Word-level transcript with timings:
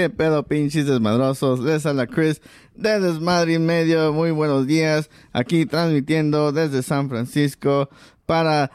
qué 0.00 0.09
pedo, 0.09 0.47
pinches 0.47 0.87
desmadrosos. 0.87 1.61
Les 1.61 1.84
habla 1.84 2.06
Chris 2.06 2.41
de 2.75 3.00
Desmadre 3.00 3.55
y 3.55 3.59
Medio. 3.59 4.15
Muy 4.15 4.31
buenos 4.31 4.66
días. 4.66 5.11
Aquí 5.34 5.66
transmitiendo 5.66 6.53
desde 6.53 6.83
San 6.83 7.11
Francisco 7.11 7.91
para 8.25 8.71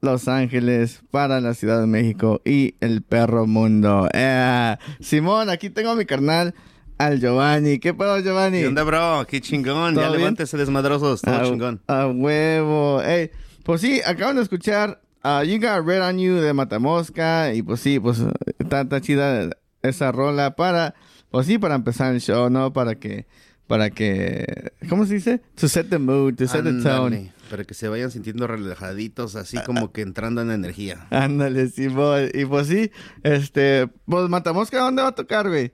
Los 0.00 0.28
Ángeles, 0.28 1.02
para 1.10 1.42
la 1.42 1.52
Ciudad 1.52 1.78
de 1.78 1.86
México 1.86 2.40
y 2.46 2.74
el 2.80 3.02
perro 3.02 3.46
mundo. 3.46 4.08
Eh, 4.14 4.76
Simón, 5.00 5.50
aquí 5.50 5.68
tengo 5.68 5.90
a 5.90 5.94
mi 5.94 6.06
carnal, 6.06 6.54
al 6.96 7.20
Giovanni. 7.20 7.78
¿Qué 7.78 7.92
pedo, 7.92 8.18
Giovanni? 8.20 8.60
¿Qué 8.60 8.68
onda, 8.68 8.82
bro? 8.84 9.26
Qué 9.28 9.42
chingón. 9.42 9.92
¿Todo 9.92 10.04
Ya 10.04 10.08
bien? 10.08 10.20
levántese, 10.20 10.56
desmadrosos. 10.56 11.20
Todo 11.20 11.34
a, 11.34 11.44
chingón. 11.44 11.82
a 11.86 12.06
huevo. 12.06 13.02
Ey, 13.02 13.30
pues 13.62 13.82
sí, 13.82 14.00
acaban 14.06 14.36
de 14.36 14.42
escuchar 14.42 15.02
uh, 15.22 15.42
You 15.44 15.60
Got 15.60 15.86
Red 15.86 16.00
on 16.02 16.18
You 16.18 16.36
de 16.36 16.54
Matamosca. 16.54 17.52
Y 17.52 17.60
pues 17.60 17.80
sí, 17.80 18.00
pues 18.00 18.22
está, 18.58 18.80
está 18.80 19.02
chida 19.02 19.50
esa 19.82 20.12
rola 20.12 20.56
para, 20.56 20.94
pues 21.30 21.46
sí, 21.46 21.58
para 21.58 21.74
empezar 21.74 22.14
el 22.14 22.20
show, 22.20 22.50
¿no? 22.50 22.72
Para 22.72 22.96
que, 22.96 23.26
para 23.66 23.90
que, 23.90 24.72
¿cómo 24.88 25.06
se 25.06 25.14
dice? 25.14 25.40
To 25.56 25.68
set 25.68 25.88
the 25.88 25.98
mood, 25.98 26.34
to 26.34 26.46
set 26.46 26.64
the 26.64 26.82
tone. 26.82 27.32
Para 27.50 27.64
que 27.64 27.74
se 27.74 27.88
vayan 27.88 28.10
sintiendo 28.10 28.46
relajaditos, 28.46 29.36
así 29.36 29.58
como 29.66 29.92
que 29.92 30.02
entrando 30.02 30.40
en 30.42 30.50
energía. 30.50 31.06
Ándale, 31.10 31.68
Simón. 31.68 32.30
Y 32.32 32.44
pues 32.44 32.68
sí, 32.68 32.90
este, 33.22 33.88
pues 34.06 34.28
Matamosca, 34.28 34.78
¿dónde 34.78 35.02
va 35.02 35.08
a 35.08 35.14
tocar, 35.14 35.48
güey? 35.48 35.72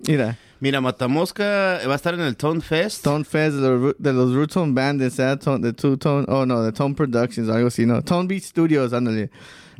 Mira, 0.00 0.36
Mira, 0.62 0.80
Matamosca 0.80 1.80
va 1.88 1.92
a 1.92 1.96
estar 1.96 2.14
en 2.14 2.20
el 2.20 2.36
Tone 2.36 2.60
Fest. 2.60 3.02
Tone 3.02 3.24
Fest 3.24 3.56
de 3.56 3.68
los, 3.68 3.96
de 3.98 4.12
los 4.12 4.32
Root 4.32 4.52
Tone 4.52 4.72
Bandits, 4.72 5.18
¿eh? 5.18 5.36
Tone, 5.36 5.58
de 5.58 5.72
Two 5.72 5.96
Tone, 5.96 6.24
oh 6.28 6.46
no, 6.46 6.62
de 6.62 6.70
Tone 6.70 6.94
Productions, 6.94 7.48
algo 7.48 7.66
así, 7.66 7.84
¿no? 7.84 8.00
Tone 8.00 8.28
Beat 8.28 8.44
Studios, 8.44 8.92
ándale, 8.92 9.32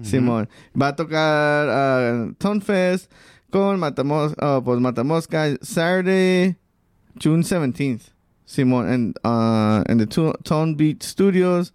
Simón. 0.02 0.48
Va 0.80 0.88
a 0.88 0.96
tocar 0.96 1.68
ah, 1.70 2.28
Tone 2.36 2.60
Fest 2.60 3.12
con 3.52 3.78
Matamosca, 3.78 4.56
oh, 4.56 4.64
pues 4.64 4.81
Matamosca, 4.81 5.56
Saturday, 5.60 6.56
June 7.22 7.44
17th, 7.44 8.00
Simón, 8.46 8.90
en, 8.90 9.14
ah, 9.22 9.84
en 9.87 9.99
the 9.99 10.06
Tone 10.06 10.75
Beat 10.75 11.02
Studios. 11.02 11.75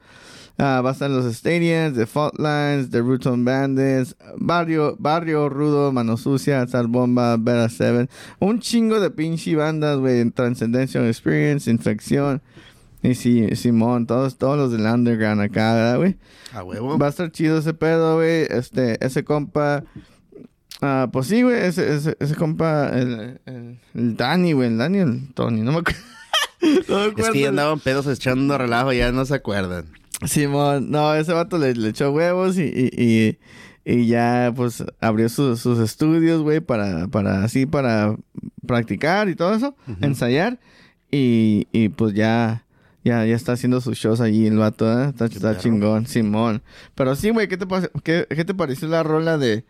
Ah, 0.57 0.81
va 0.83 0.89
a 0.89 0.94
estar 0.94 1.12
en 1.12 1.15
los 1.15 1.31
stadiums 1.35 1.95
de 1.95 2.07
Fault 2.07 2.39
Lines, 2.39 2.89
de 2.89 3.01
Ruton 3.01 3.45
Bandits, 3.45 4.15
Barrio, 4.38 4.95
Barrio 4.97 5.50
Rudo, 5.50 5.91
Mano 5.91 6.18
Sucia, 6.18 6.65
Sal 6.65 6.88
Bomba, 6.88 7.38
Beta 7.38 7.69
7. 7.69 8.09
Un 8.39 8.59
chingo 8.59 9.00
de 9.00 9.12
pinche 9.12 9.56
bandas, 9.56 10.00
güey. 10.00 10.31
Transcendental 10.31 11.06
Experience, 11.06 11.69
Infección. 11.69 12.41
Y 13.03 13.13
sí, 13.13 13.56
Simón, 13.56 14.07
todos, 14.07 14.39
todos 14.39 14.57
los 14.57 14.71
del 14.71 14.91
underground 14.91 15.41
acá, 15.41 15.75
¿verdad, 15.75 15.97
güey? 15.97 16.18
A 16.53 16.63
huevo. 16.63 16.97
Va 16.97 17.06
a 17.06 17.09
estar 17.09 17.31
chido 17.31 17.59
ese 17.59 17.75
pedo, 17.75 18.15
güey. 18.15 18.47
Este, 18.50 18.97
ese 19.06 19.24
compa. 19.24 19.83
Ah, 20.81 21.09
pues 21.12 21.27
sí, 21.27 21.41
güey. 21.44 21.56
Ese, 21.57 21.95
ese, 21.95 22.18
ese 22.19 22.35
compa, 22.35 22.89
el, 22.89 23.39
el, 23.45 23.79
el 23.94 24.15
Dani, 24.18 24.53
güey. 24.53 24.68
El 24.69 24.77
Dani, 24.77 24.97
el 25.00 25.33
Tony, 25.33 25.62
no 25.62 25.71
me 25.71 25.79
acuerdo. 25.79 26.00
no 26.89 27.12
me 27.15 27.21
Es 27.21 27.29
que 27.29 27.39
ya 27.41 27.50
andaban 27.50 27.79
pedos 27.79 28.07
echando 28.07 28.57
relajo, 28.57 28.91
ya 28.94 29.12
no 29.12 29.25
se 29.25 29.35
acuerdan. 29.35 29.85
Simón, 30.25 30.89
no, 30.89 31.13
ese 31.13 31.31
vato 31.33 31.57
le, 31.59 31.75
le 31.75 31.89
echó 31.89 32.12
huevos 32.12 32.57
y, 32.57 32.63
y, 32.63 32.89
y, 32.97 33.38
y 33.85 34.07
ya 34.07 34.51
pues 34.56 34.83
abrió 35.00 35.29
sus- 35.29 35.59
sus 35.59 35.77
estudios, 35.79 36.41
güey, 36.41 36.59
para, 36.59 37.07
para 37.07 37.44
así, 37.44 37.68
para 37.68 38.15
practicar 38.65 39.29
y 39.29 39.35
todo 39.35 39.53
eso, 39.53 39.75
ensayar. 40.01 40.59
Y, 41.12 41.68
y 41.71 41.89
pues 41.89 42.15
ya, 42.15 42.65
ya, 43.03 43.24
ya 43.25 43.35
está 43.35 43.51
haciendo 43.53 43.79
sus 43.79 43.97
shows 43.97 44.19
allí 44.19 44.47
el 44.47 44.57
vato, 44.57 44.91
¿eh? 45.03 45.09
Está, 45.09 45.56
chingón, 45.57 46.07
Simón. 46.07 46.63
Pero 46.95 47.15
sí, 47.15 47.29
güey, 47.29 47.47
¿qué 47.47 47.57
te, 47.57 47.68
qué, 48.03 48.25
qué 48.27 48.44
te 48.44 48.56
pareció 48.56 48.88
la 48.88 49.03
rola 49.03 49.38
de 49.38 49.63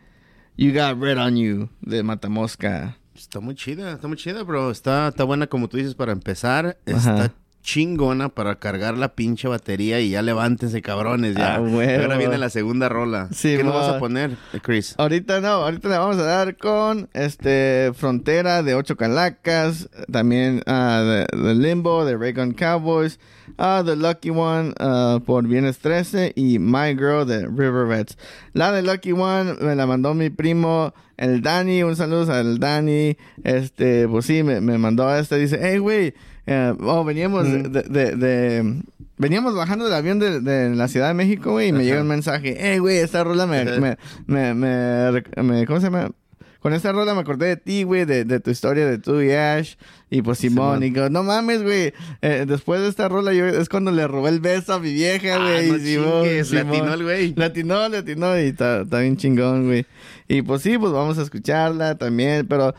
You 0.59 0.73
Got 0.73 0.99
Red 0.99 1.19
on 1.19 1.37
You 1.37 1.69
de 1.81 2.01
Matamosca? 2.01 2.97
Está 3.13 3.39
muy 3.39 3.53
chida, 3.53 3.93
está 3.93 4.07
muy 4.07 4.17
chida, 4.17 4.41
bro. 4.41 4.71
Está, 4.71 5.09
está 5.09 5.23
buena 5.23 5.45
como 5.45 5.67
tú 5.67 5.77
dices 5.77 5.93
para 5.93 6.11
empezar. 6.11 6.79
Ajá. 6.91 7.31
Chingona 7.67 8.29
para 8.29 8.59
cargar 8.59 8.97
la 8.97 9.13
pinche 9.13 9.49
batería 9.49 9.99
y 9.99 10.11
ya 10.11 10.21
levántense, 10.21 10.81
cabrones. 10.81 11.35
Ya. 11.35 11.55
Ah. 11.55 11.57
Ahora 11.57 12.15
viene 12.15 12.37
la 12.37 12.49
segunda 12.49 12.87
rola. 12.87 13.27
Sí, 13.33 13.57
¿Qué 13.57 13.63
nos 13.65 13.73
vas 13.73 13.89
a 13.89 13.99
poner, 13.99 14.37
Chris? 14.61 14.95
Ahorita 14.97 15.41
no, 15.41 15.49
ahorita 15.49 15.89
le 15.89 15.97
vamos 15.97 16.15
a 16.15 16.23
dar 16.23 16.55
con 16.55 17.09
este 17.11 17.91
Frontera 17.93 18.63
de 18.63 18.73
Ocho 18.73 18.95
Calacas, 18.95 19.89
también 20.09 20.63
ah, 20.65 21.25
de, 21.29 21.37
de 21.37 21.55
Limbo 21.55 22.05
de 22.05 22.15
Raygun 22.15 22.53
Cowboys, 22.53 23.19
ah, 23.57 23.83
The 23.85 23.97
Lucky 23.97 24.29
One 24.29 24.73
ah, 24.79 25.19
por 25.25 25.45
Viernes 25.45 25.79
13 25.79 26.31
y 26.37 26.59
My 26.59 26.95
Girl 26.95 27.27
de 27.27 27.47
River 27.47 27.87
Rats. 27.89 28.17
La 28.53 28.71
de 28.71 28.81
Lucky 28.81 29.11
One 29.11 29.55
me 29.59 29.75
la 29.75 29.85
mandó 29.85 30.13
mi 30.13 30.29
primo 30.29 30.93
el 31.17 31.41
Dani, 31.41 31.83
un 31.83 31.97
saludo 31.97 32.31
al 32.31 32.59
Dani, 32.59 33.17
este, 33.43 34.07
pues 34.07 34.25
sí, 34.25 34.41
me, 34.43 34.61
me 34.61 34.77
mandó 34.77 35.13
esta, 35.13 35.35
dice, 35.35 35.59
hey 35.61 35.79
güey, 35.79 36.13
eh, 36.47 36.73
oh, 36.81 37.03
veníamos 37.03 37.45
de, 37.45 37.83
de- 37.83 38.15
de- 38.15 38.81
Veníamos 39.19 39.55
bajando 39.55 39.85
del 39.85 39.95
avión 39.95 40.19
de, 40.19 40.41
de 40.41 40.75
la 40.75 40.87
Ciudad 40.87 41.07
de 41.07 41.15
México, 41.15 41.51
güey, 41.53 41.69
y 41.69 41.71
me 41.71 41.83
llega 41.83 42.01
un 42.01 42.07
mensaje. 42.07 42.55
Hey, 42.59 42.77
güey, 42.77 42.97
esta 42.97 43.23
rola 43.23 43.47
me, 43.47 43.65
me, 43.65 43.97
me, 44.27 44.53
me, 44.53 45.65
¿Cómo 45.65 45.79
se 45.79 45.87
llama? 45.87 46.11
Con 46.59 46.73
esta 46.73 46.91
rola 46.91 47.15
me 47.15 47.21
acordé 47.21 47.47
de 47.47 47.57
ti, 47.57 47.81
güey, 47.81 48.05
de, 48.05 48.25
de 48.25 48.39
tu 48.39 48.51
historia 48.51 48.85
de 48.85 48.99
tú 48.99 49.19
y 49.21 49.31
Ash. 49.31 49.73
Y 50.11 50.21
pues 50.21 50.37
Simón, 50.37 50.83
y 50.83 50.91
digo, 50.91 51.09
no 51.09 51.23
mames, 51.23 51.63
güey. 51.63 51.93
eh, 52.21 52.45
después 52.47 52.79
de 52.81 52.89
esta 52.89 53.09
rola, 53.09 53.33
yo 53.33 53.47
es 53.47 53.69
cuando 53.69 53.89
le 53.91 54.05
robé 54.07 54.29
el 54.29 54.39
beso 54.39 54.73
a 54.75 54.79
mi 54.79 54.93
vieja, 54.93 55.35
Ah, 55.35 55.39
güey. 55.51 55.67
no 55.71 55.77
y 55.77 55.79
Simón, 55.79 56.23
chingues, 56.23 56.51
le 56.51 56.59
Simón. 56.61 56.75
atinó 56.75 56.93
el 56.93 57.03
güey. 57.03 57.33
Le 57.35 57.45
atinó, 57.45 57.89
le 57.89 57.97
atinó, 57.97 58.39
y 58.39 58.43
está 58.49 58.83
bien 58.83 59.17
chingón, 59.17 59.65
güey. 59.65 59.85
Y 60.27 60.43
pues 60.43 60.61
sí, 60.61 60.77
pues 60.77 60.91
vamos 60.93 61.17
a 61.17 61.23
escucharla 61.23 61.95
también, 61.97 62.45
pero... 62.47 62.75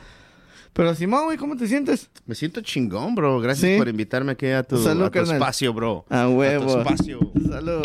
Pero 0.79 0.95
Simón, 0.95 1.25
güey, 1.25 1.37
¿cómo 1.37 1.57
te 1.57 1.67
sientes? 1.67 2.09
Me 2.25 2.37
siento 2.37 2.61
chingón, 2.61 3.17
bro. 3.17 3.41
Gracias 3.41 3.73
Sí. 3.73 3.79
por 3.79 3.89
invitarme 3.89 4.31
aquí 4.31 4.47
a 4.47 4.63
tu, 4.63 4.81
Salud, 4.81 5.07
a 5.07 5.11
tu 5.11 5.19
espacio, 5.19 5.75
bro. 5.75 6.05
A 6.09 6.29
huevo. 6.29 6.71
A 6.71 6.85
tu 6.85 6.89
espacio. 6.91 7.19
Salud. 7.51 7.83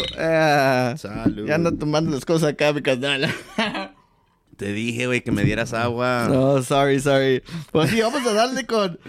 Salud. 0.98 1.48
Ya 1.48 1.56
ando 1.56 1.74
tomando 1.74 2.12
las 2.12 2.24
cosas 2.24 2.50
acá, 2.50 2.72
mi 2.72 2.84
carnal. 2.84 3.34
Te 4.57 4.74
dije, 4.74 5.07
güey, 5.07 5.22
que 5.24 5.31
me 5.31 5.44
dieras 5.44 5.74
agua. 5.74 6.28
No, 6.30 6.62
sorry, 6.62 7.00
sorry. 7.00 7.42
Pues 7.72 7.90
sí, 7.90 8.00
vamos 8.00 8.28
a 8.28 8.34
darle 8.34 8.68
con 8.68 9.00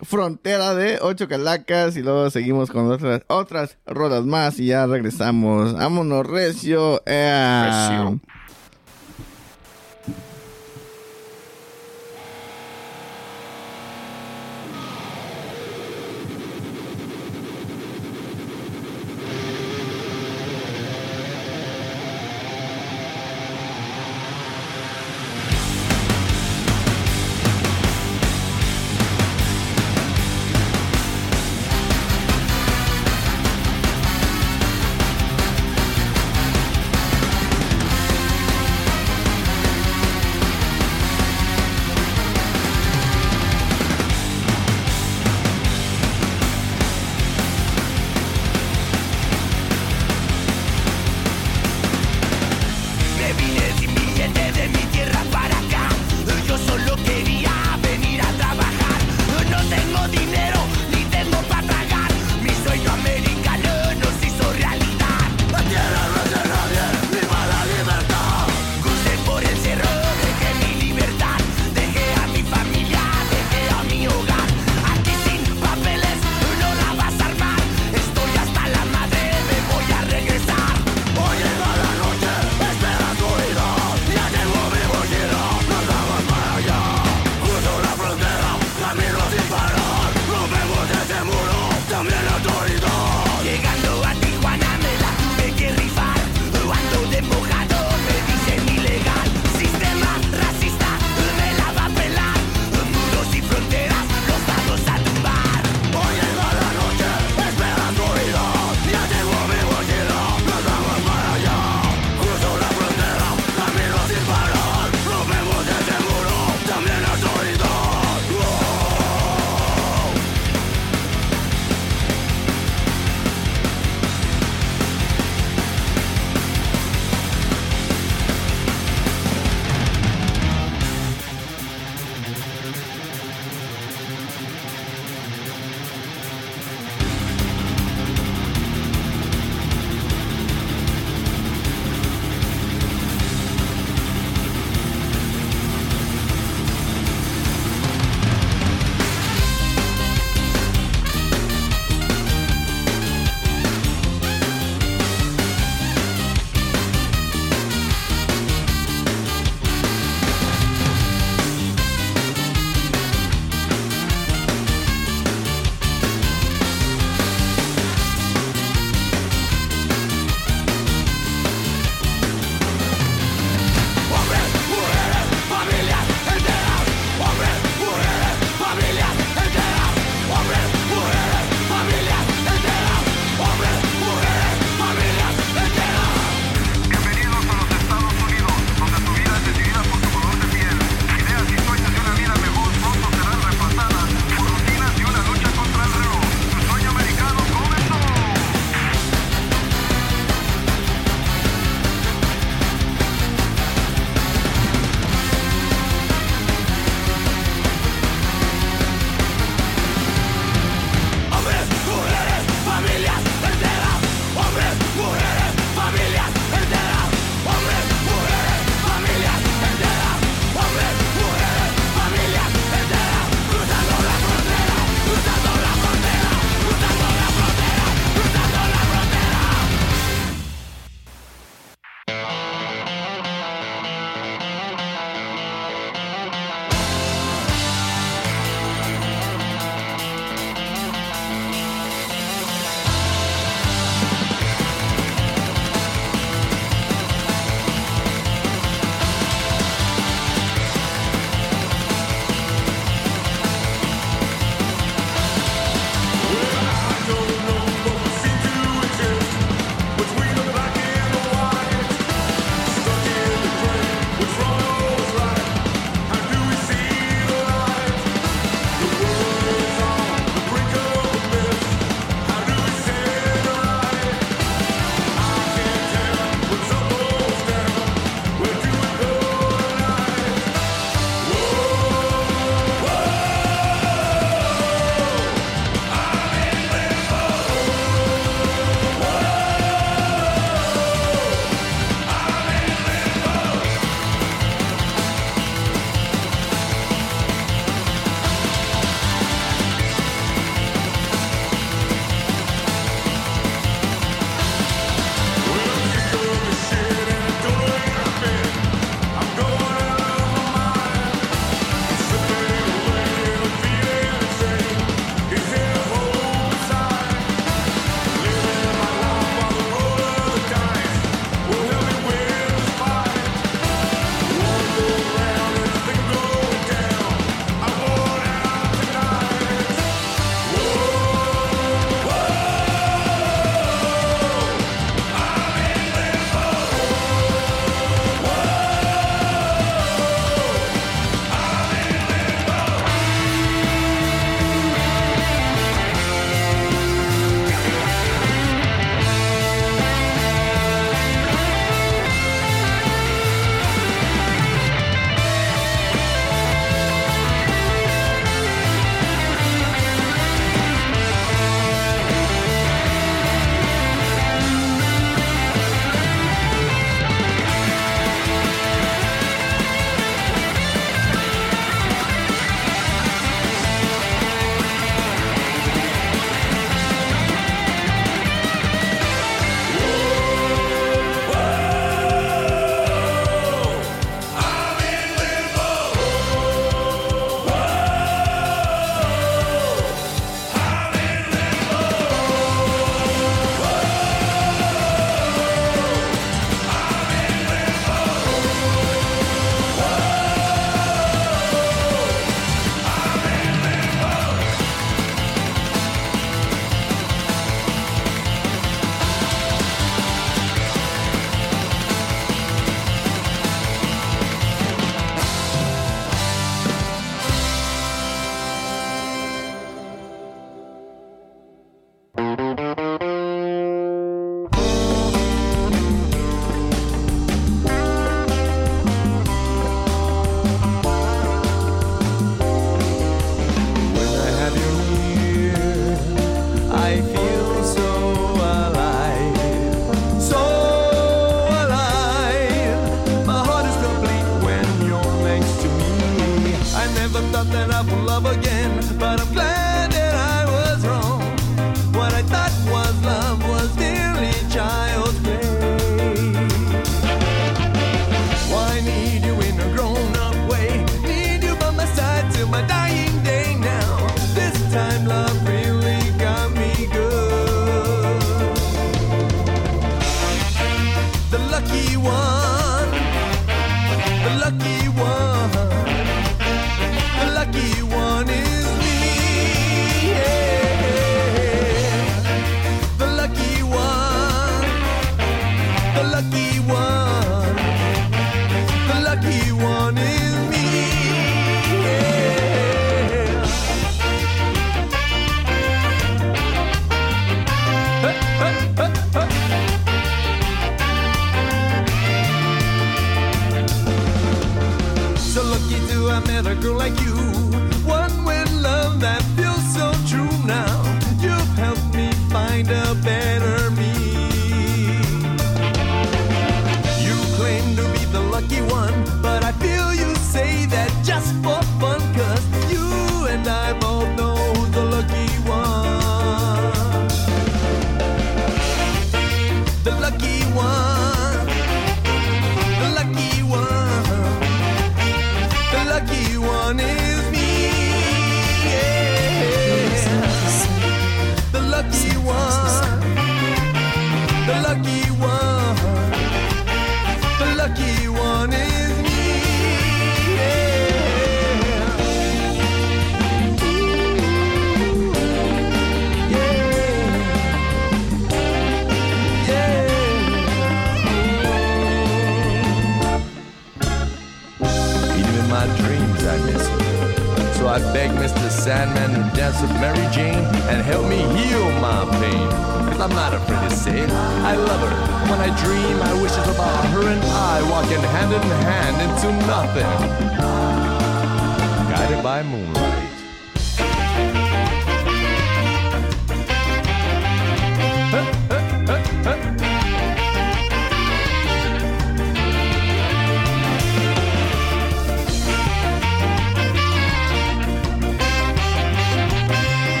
Frontera 0.00 0.74
de 0.74 0.98
Ocho 1.02 1.28
Calacas 1.28 1.98
y 1.98 2.02
luego 2.02 2.30
seguimos 2.30 2.70
con 2.70 2.90
otras, 2.90 3.20
otras 3.26 3.76
rolas 3.84 4.24
más 4.24 4.58
y 4.58 4.64
ya 4.68 4.86
regresamos. 4.86 5.74
Vámonos, 5.74 6.26
Recio. 6.26 7.02
Eh. 7.04 7.66
Recio. 7.66 8.18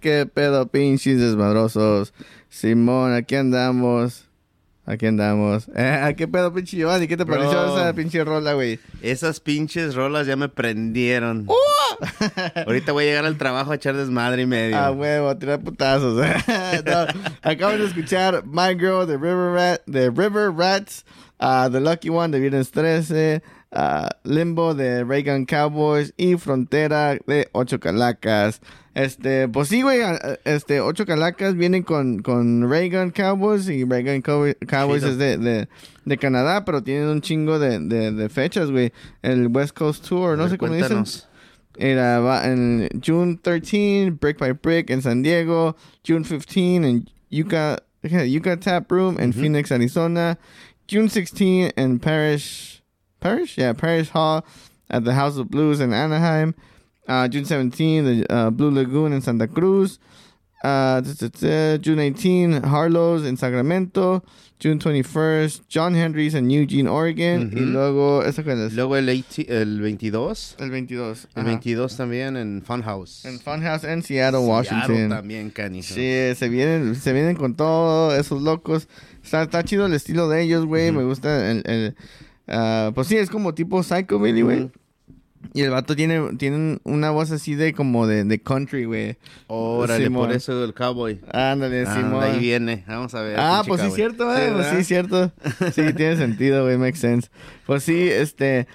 Qué 0.00 0.26
pedo, 0.26 0.66
pinches 0.68 1.20
desmadrosos. 1.20 2.12
Simón, 2.48 3.14
aquí 3.14 3.36
andamos. 3.36 4.26
Aquí 4.86 5.06
andamos. 5.06 5.68
Eh, 5.76 6.14
qué 6.18 6.26
pedo, 6.26 6.52
pinche 6.52 6.76
Giovanni. 6.76 7.06
¿Qué 7.06 7.16
te 7.16 7.24
Bro. 7.24 7.36
pareció 7.36 7.76
esa 7.78 7.92
pinche 7.92 8.24
rola, 8.24 8.54
güey? 8.54 8.80
Esas 9.02 9.38
pinches 9.38 9.94
rolas 9.94 10.26
ya 10.26 10.34
me 10.34 10.48
prendieron. 10.48 11.46
¡Uh! 11.48 12.04
Ahorita 12.66 12.92
voy 12.92 13.04
a 13.04 13.06
llegar 13.08 13.24
al 13.26 13.36
trabajo 13.38 13.70
a 13.70 13.76
echar 13.76 13.94
desmadre 13.94 14.42
y 14.42 14.46
medio. 14.46 14.76
Ah, 14.76 14.90
huevo, 14.90 15.28
a 15.28 15.38
tirar 15.38 15.60
putazos. 15.60 16.20
No, 16.86 17.06
acabamos 17.42 17.80
de 17.80 17.86
escuchar 17.86 18.44
My 18.46 18.74
Girl 18.78 19.06
de 19.06 19.16
River, 19.16 19.52
Rat, 19.52 19.82
de 19.86 20.10
River 20.10 20.50
Rats, 20.56 21.04
ah, 21.38 21.68
The 21.70 21.80
Lucky 21.80 22.08
One 22.08 22.32
de 22.32 22.40
Viernes 22.40 22.70
13, 22.70 23.42
ah, 23.72 24.08
Limbo 24.24 24.74
de 24.74 25.04
Reagan 25.04 25.44
Cowboys 25.46 26.12
y 26.16 26.36
Frontera 26.36 27.16
de 27.26 27.48
Ocho 27.52 27.80
Calacas. 27.80 28.60
Este, 28.94 29.46
pues 29.48 29.68
sí, 29.68 29.82
güey, 29.82 30.00
este, 30.44 30.80
Ocho 30.80 31.06
Calacas 31.06 31.54
vienen 31.54 31.82
con, 31.84 32.22
con 32.22 32.68
Reagan 32.68 33.10
Cowboys 33.12 33.68
y 33.68 33.84
Reagan 33.84 34.20
Cow- 34.22 34.56
Cowboys 34.66 35.02
Chido. 35.02 35.12
es 35.12 35.18
de, 35.18 35.38
de, 35.38 35.68
de 36.04 36.18
Canadá, 36.18 36.64
pero 36.64 36.82
tienen 36.82 37.08
un 37.08 37.20
chingo 37.20 37.58
de, 37.60 37.78
de, 37.78 38.10
de 38.12 38.28
fechas, 38.28 38.70
güey. 38.70 38.92
El 39.22 39.46
West 39.48 39.76
Coast 39.76 40.06
Tour, 40.08 40.36
no 40.36 40.48
sé 40.48 40.58
cómo 40.58 40.74
dicen. 40.74 41.04
Era 41.76 42.18
va 42.20 42.46
en 42.46 42.88
June 43.04 43.38
13, 43.40 44.12
Brick 44.20 44.38
by 44.38 44.52
Brick 44.52 44.90
en 44.90 45.02
San 45.02 45.22
Diego. 45.22 45.76
June 46.06 46.24
15 46.24 46.76
en 46.88 47.08
Yucca, 47.30 47.80
Yucca 48.02 48.58
Tap 48.58 48.90
Room 48.90 49.16
en 49.20 49.32
Phoenix, 49.32 49.70
Arizona. 49.70 50.36
June 50.90 51.08
16 51.08 51.72
en 51.76 52.00
Parish, 52.00 52.79
Parish? 53.20 53.58
Yeah, 53.58 53.72
Parish 53.72 54.10
Hall 54.10 54.44
at 54.88 55.04
the 55.04 55.14
House 55.14 55.36
of 55.36 55.50
Blues 55.50 55.80
in 55.80 55.92
Anaheim. 55.92 56.54
Uh, 57.08 57.28
June 57.28 57.44
17, 57.44 58.04
the 58.04 58.32
uh, 58.32 58.50
Blue 58.50 58.70
Lagoon 58.70 59.12
in 59.12 59.20
Santa 59.20 59.48
Cruz. 59.48 59.98
Uh, 60.62 61.00
June 61.78 61.98
18, 61.98 62.62
Harlow's 62.62 63.24
in 63.24 63.36
Sacramento. 63.36 64.22
June 64.60 64.78
21st, 64.78 65.62
John 65.68 65.94
Henry's 65.94 66.34
en 66.34 66.50
Eugene, 66.50 66.86
Oregon. 66.86 67.50
Y 67.50 67.60
luego, 67.60 68.22
¿eso 68.22 68.44
cuál 68.44 68.66
es? 68.66 68.74
Luego 68.74 68.94
el, 68.96 69.06
18 69.06 69.50
el 69.50 69.80
22. 69.80 70.56
El 70.58 70.70
22. 70.70 71.24
El 71.34 71.40
ajá. 71.40 71.48
22 71.48 71.96
también 71.96 72.36
en 72.36 72.62
Funhouse. 72.62 73.24
En 73.24 73.40
Funhouse 73.40 73.84
en 73.84 74.02
Seattle, 74.02 74.38
Seattle 74.38 74.40
Washington. 74.40 75.08
también, 75.08 75.48
canijo. 75.48 75.94
Sí, 75.94 76.34
se 76.34 76.48
vienen, 76.50 76.94
se 76.94 77.14
vienen 77.14 77.36
con 77.36 77.54
todos 77.54 78.12
esos 78.18 78.42
locos. 78.42 78.86
Está, 79.24 79.44
está 79.44 79.64
chido 79.64 79.86
el 79.86 79.94
estilo 79.94 80.28
de 80.28 80.42
ellos, 80.42 80.66
güey. 80.66 80.92
Me 80.92 81.04
gusta 81.04 81.50
el, 81.50 81.62
el 81.64 81.96
ah, 82.50 82.92
pues 82.94 83.06
sí, 83.08 83.16
es 83.16 83.30
como 83.30 83.54
tipo 83.54 83.82
Psychobilly, 83.82 84.42
güey. 84.42 84.70
Y 85.54 85.62
el 85.62 85.70
vato 85.70 85.96
tiene, 85.96 86.36
tiene 86.36 86.78
una 86.84 87.10
voz 87.10 87.30
así 87.30 87.54
de 87.54 87.72
como 87.72 88.06
de, 88.06 88.24
de 88.24 88.42
country, 88.42 88.84
güey. 88.84 89.16
Órale, 89.46 90.04
Simón. 90.04 90.26
por 90.26 90.36
eso 90.36 90.62
el 90.64 90.74
cowboy. 90.74 91.18
Ándale, 91.32 91.84
Ah, 91.86 91.94
Simón. 91.96 92.22
ahí 92.22 92.38
viene. 92.38 92.84
Vamos 92.86 93.14
a 93.14 93.22
ver. 93.22 93.36
Ah, 93.40 93.62
pues 93.66 93.80
sí, 93.80 93.90
cierto, 93.90 94.36
eh. 94.36 94.50
pues 94.54 94.66
sí, 94.66 94.84
cierto. 94.84 95.32
Sí, 95.74 95.82
tiene 95.96 96.16
sentido, 96.18 96.64
güey, 96.64 96.76
makes 96.76 96.98
sense. 96.98 97.30
Pues 97.66 97.82
sí, 97.84 98.08
este. 98.10 98.66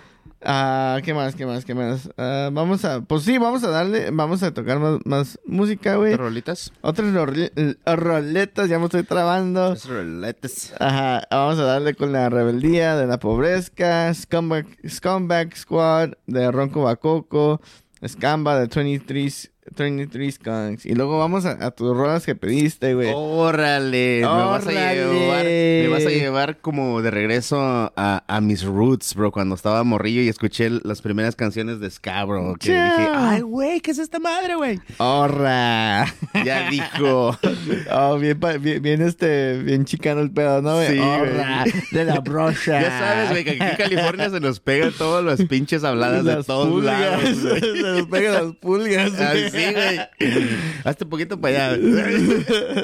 Ah, 0.45 0.99
¿Qué 1.03 1.13
más? 1.13 1.36
¿Qué 1.36 1.45
más? 1.45 1.65
¿Qué 1.65 1.73
más? 1.75 2.10
Ah, 2.17 2.49
vamos 2.51 2.86
a. 2.86 3.01
Pues 3.01 3.23
sí, 3.23 3.38
vamos 3.38 3.63
a 3.63 3.69
darle. 3.69 4.10
Vamos 4.12 4.43
a 4.43 4.53
tocar 4.53 4.79
más, 4.79 4.99
más 5.05 5.39
música, 5.45 5.95
güey. 5.95 6.13
¿Otras 6.13 6.27
rolitas? 6.27 6.71
Otras 6.81 7.13
role- 7.13 7.51
roletas, 7.86 8.69
ya 8.69 8.79
me 8.79 8.86
estoy 8.86 9.03
trabando. 9.03 9.65
Otras 9.65 9.88
rolitas. 9.88 10.73
Ajá, 10.79 11.23
vamos 11.29 11.60
a 11.60 11.63
darle 11.63 11.95
con 11.95 12.12
la 12.12 12.29
rebeldía 12.29 12.95
de 12.95 13.08
la 13.08 13.19
pobreza, 13.19 14.13
Scumbag, 14.13 14.65
Scumbag 14.88 15.55
Squad 15.55 16.12
de 16.27 16.51
Ronco 16.51 16.84
Bacoco, 16.84 17.62
Scamba 18.05 18.60
de 18.60 18.67
23 18.67 19.51
23 19.75 20.36
Skunks. 20.36 20.86
Y 20.86 20.93
luego 20.93 21.17
vamos 21.17 21.45
a, 21.45 21.51
a 21.65 21.71
tus 21.71 21.95
rolas 21.95 22.25
que 22.25 22.36
pediste, 22.36 22.93
güey. 22.93 23.12
Órale, 23.13 24.19
me 24.21 24.25
vas 24.28 24.67
a 24.67 24.71
llevar, 24.71 25.45
me 25.45 25.88
vas 25.88 26.06
a 26.06 26.10
llevar 26.10 26.58
como 26.60 27.01
de 27.01 27.12
regreso 27.12 27.58
a, 27.60 28.23
a 28.28 28.41
mis 28.41 28.63
roots, 28.63 29.15
bro, 29.15 29.32
cuando 29.32 29.56
estaba 29.56 29.84
morrillo 29.84 30.21
y 30.21 30.28
escuché 30.30 30.69
las 30.84 31.01
primeras 31.01 31.36
canciones 31.36 31.80
de 31.80 31.89
ska, 31.89 32.23
bro, 32.25 32.56
que 32.60 32.67
Yeah. 32.75 32.97
dije, 32.97 33.10
ay, 33.13 33.41
güey, 33.41 33.80
¿qué 33.82 33.91
es 33.91 33.97
esta 33.99 34.19
madre, 34.19 34.56
güey? 34.56 34.80
¡Horra! 34.97 36.06
Ya 36.43 36.69
dijo. 36.69 37.38
Oh, 37.91 38.17
bien, 38.17 38.39
bien, 38.62 38.82
bien, 38.82 39.01
este, 39.01 39.58
bien 39.60 39.86
chicano 39.86 40.21
el 40.21 40.32
pedo, 40.32 40.62
¿no, 40.62 40.75
güey? 40.75 40.88
Sí. 40.97 41.80
De 41.91 42.04
la 42.06 42.19
brocha. 42.19 42.82
Ya 42.82 42.99
sabes, 42.99 43.30
güey, 43.30 43.43
que 43.43 43.51
aquí 43.51 43.63
en 43.63 43.75
California 43.78 44.30
se 44.30 44.39
nos 44.39 44.60
pegan 44.60 44.91
todas 44.97 45.23
las 45.23 45.41
pinches 45.47 45.84
habladas 45.84 46.23
de 46.25 46.43
todos 46.43 46.67
pulgas. 46.69 46.99
lados. 46.99 47.38
Se 47.62 47.82
nos 47.82 48.08
pegan 48.08 48.34
las 48.34 48.56
pulgas. 48.56 49.12
Sí, 49.56 49.74
güey. 49.74 50.00
Hazte 50.84 51.04
un 51.06 51.10
poquito 51.10 51.39
para 51.39 51.72
allá. 51.74 51.80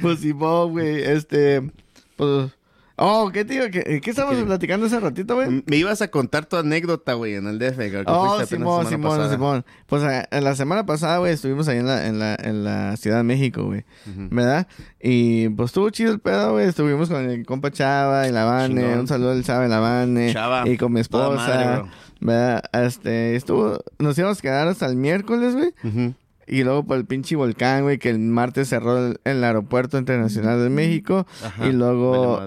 Pues 0.00 0.20
Simón, 0.20 0.72
güey, 0.72 1.02
este, 1.02 1.62
pues... 2.16 2.50
Oh, 2.96 3.30
¿qué 3.32 3.44
tío? 3.44 3.72
¿Qué, 3.72 4.00
qué 4.00 4.10
estábamos 4.10 4.38
¿Qué? 4.38 4.44
platicando 4.44 4.86
hace 4.86 5.00
ratito, 5.00 5.34
güey? 5.34 5.64
Me 5.66 5.76
ibas 5.78 6.00
a 6.00 6.12
contar 6.12 6.46
tu 6.46 6.56
anécdota, 6.56 7.14
güey, 7.14 7.34
en 7.34 7.48
el 7.48 7.58
DF. 7.58 7.76
que 7.76 8.04
Oh, 8.06 8.40
Simón, 8.46 8.86
Simón. 8.86 9.28
Simón. 9.28 9.64
Pues 9.86 10.04
eh, 10.04 10.24
en 10.30 10.44
la 10.44 10.54
semana 10.54 10.86
pasada, 10.86 11.18
güey, 11.18 11.32
estuvimos 11.32 11.66
ahí 11.66 11.78
en 11.78 11.88
la, 11.88 12.06
en 12.06 12.20
la, 12.20 12.36
en 12.40 12.62
la 12.62 12.96
Ciudad 12.96 13.16
de 13.16 13.24
México, 13.24 13.64
güey. 13.64 13.84
¿Verdad? 14.06 14.68
Y 15.02 15.48
pues 15.48 15.70
estuvo 15.70 15.90
chido 15.90 16.12
el 16.12 16.20
pedo, 16.20 16.52
güey. 16.52 16.68
Estuvimos 16.68 17.08
con 17.08 17.28
el 17.28 17.44
compa 17.44 17.72
Chava 17.72 18.28
y 18.28 18.30
la 18.30 18.44
Vane. 18.44 18.96
Un 18.96 19.08
saludo 19.08 19.32
al 19.32 19.42
Chava 19.42 19.66
y 19.66 19.68
la 19.70 19.80
Vane. 19.80 20.32
Chava, 20.32 20.68
Y 20.68 20.76
con 20.76 20.92
mi 20.92 21.00
esposa. 21.00 21.34
madre. 21.34 21.90
¿Verdad? 22.24 22.64
Este, 22.72 23.36
estuvo... 23.36 23.78
Nos 23.98 24.18
íbamos 24.18 24.38
a 24.38 24.42
quedar 24.42 24.66
hasta 24.66 24.86
el 24.86 24.96
miércoles, 24.96 25.54
güey. 25.54 25.74
Ujú. 25.84 26.14
Y 26.46 26.64
luego 26.64 26.84
por 26.84 26.96
el 26.96 27.04
pinche 27.04 27.36
volcán, 27.36 27.82
güey, 27.84 27.98
que 27.98 28.10
el 28.10 28.18
martes 28.18 28.68
cerró 28.68 28.98
el, 28.98 29.20
el 29.24 29.44
aeropuerto 29.44 29.98
internacional 29.98 30.62
de 30.62 30.70
México. 30.70 31.26
Ajá, 31.44 31.66
Y 31.66 31.72
luego... 31.72 32.40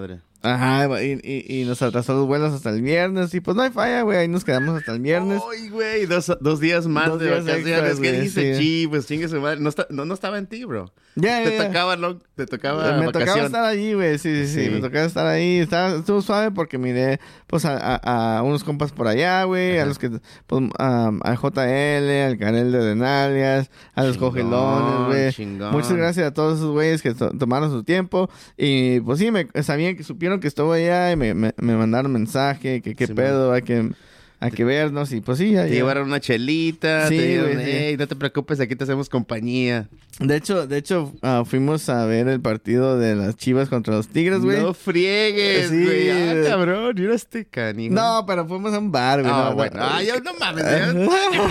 Ajá, 0.48 1.02
y, 1.02 1.20
y, 1.22 1.60
y 1.60 1.64
nos 1.64 1.80
atrasó 1.82 2.14
los 2.14 2.26
vuelos 2.26 2.52
hasta 2.52 2.70
el 2.70 2.82
viernes. 2.82 3.32
Y 3.34 3.40
pues 3.40 3.56
no 3.56 3.62
hay 3.62 3.70
falla, 3.70 4.02
güey. 4.02 4.18
Ahí 4.18 4.28
nos 4.28 4.44
quedamos 4.44 4.76
hasta 4.78 4.92
el 4.92 5.00
viernes. 5.00 5.40
Ay, 5.52 5.68
güey, 5.68 6.06
dos, 6.06 6.32
dos 6.40 6.60
días 6.60 6.86
más 6.86 7.08
Dos 7.08 7.20
de 7.20 7.26
días 7.26 7.44
vacaciones. 7.44 7.68
extras, 7.68 8.00
¿Qué 8.00 8.10
güey, 8.10 8.20
dice 8.22 8.54
sí. 8.56 8.86
Pues 8.88 9.06
chingue 9.06 9.28
su 9.28 9.40
madre. 9.40 9.60
No, 9.60 9.68
está- 9.68 9.86
no, 9.90 10.04
no 10.04 10.14
estaba 10.14 10.38
en 10.38 10.46
ti, 10.46 10.64
bro. 10.64 10.92
Ya, 11.14 11.42
Te 11.42 11.50
ya, 11.50 11.62
ya. 11.62 11.66
tocaba, 11.68 11.96
lo- 11.96 12.18
te 12.36 12.46
tocaba 12.46 12.96
me 12.98 13.10
tocaba 13.10 13.42
estar 13.42 13.64
allí, 13.64 13.92
güey. 13.94 14.18
Sí, 14.18 14.46
sí, 14.46 14.46
sí, 14.46 14.64
Sí. 14.66 14.70
Me 14.70 14.80
tocaba 14.80 15.04
estar 15.04 15.26
ahí. 15.26 15.58
Estaba, 15.58 15.96
estuvo 15.96 16.22
suave 16.22 16.52
porque 16.52 16.78
miré, 16.78 17.18
pues, 17.48 17.64
a, 17.64 17.76
a- 17.96 18.38
a 18.38 18.42
unos 18.44 18.62
compas 18.62 18.92
por 18.92 19.08
allá, 19.08 19.42
güey. 19.44 19.78
A 19.78 19.86
los 19.86 19.98
que, 19.98 20.10
pues, 20.46 20.62
a, 20.78 21.10
a 21.22 21.34
JL, 21.36 22.22
al 22.26 22.38
Canel 22.38 22.70
de 22.70 22.84
Denalias, 22.84 23.70
a 23.94 24.04
los 24.04 24.14
Chingón, 24.14 24.30
cogelones, 24.30 25.36
güey. 25.36 25.46
Muchas 25.72 25.92
gracias 25.94 26.26
a 26.28 26.32
todos 26.34 26.58
esos 26.58 26.70
güeyes 26.70 27.02
que 27.02 27.14
to- 27.14 27.30
tomaron 27.36 27.70
su 27.72 27.82
tiempo. 27.82 28.30
Y, 28.56 29.00
pues, 29.00 29.18
sí, 29.18 29.30
me 29.32 29.48
sabían 29.62 29.96
que 29.96 30.04
supieron 30.04 30.37
que 30.40 30.48
estuvo 30.48 30.72
allá 30.72 31.12
y 31.12 31.16
me, 31.16 31.34
me, 31.34 31.54
me 31.58 31.76
mandaron 31.76 32.12
mensaje 32.12 32.82
que 32.82 32.94
qué 32.96 33.06
Sí, 33.06 33.14
pedo, 33.14 33.52
hay 33.52 33.62
que, 33.62 33.92
hay 34.40 34.50
que 34.50 34.64
vernos. 34.64 35.12
Y, 35.12 35.20
pues, 35.20 35.38
sí, 35.38 35.52
ya. 35.52 35.64
Te 35.64 35.70
ya. 35.70 35.74
llevaron 35.76 36.08
una 36.08 36.20
chelita, 36.20 37.08
Sí, 37.08 37.16
te 37.16 37.22
dijeron, 37.22 37.52
güey, 37.54 37.64
sí. 37.64 37.70
hey, 37.72 37.96
no 37.98 38.06
te 38.06 38.16
preocupes, 38.16 38.60
aquí 38.60 38.76
te 38.76 38.84
hacemos 38.84 39.08
compañía. 39.08 39.88
De 40.20 40.34
hecho, 40.36 40.66
de 40.66 40.78
hecho, 40.78 41.12
ah, 41.22 41.44
fuimos 41.46 41.88
a 41.88 42.04
ver 42.06 42.26
el 42.26 42.40
partido 42.40 42.98
de 42.98 43.14
las 43.14 43.36
Chivas 43.36 43.68
contra 43.68 43.94
los 43.94 44.08
Tigres, 44.08 44.40
güey. 44.40 44.58
No 44.60 44.74
friegues, 44.74 45.68
Sí. 45.70 45.84
güey. 45.84 46.10
Ah, 46.10 46.34
cabrón, 46.48 46.94
mira 46.96 47.14
este 47.14 47.44
canijo. 47.44 47.94
No, 47.94 48.24
pero 48.26 48.44
fuimos 48.48 48.74
a 48.74 48.78
un 48.80 48.90
bar, 48.90 49.20
güey. 49.22 49.32
Ah, 49.32 49.46
no, 49.50 49.54
bueno. 49.54 49.76
no. 49.76 49.84
Ah, 49.84 50.02
yo 50.02 50.20
no 50.20 50.34
mames. 50.34 50.64
Yo, 50.64 51.08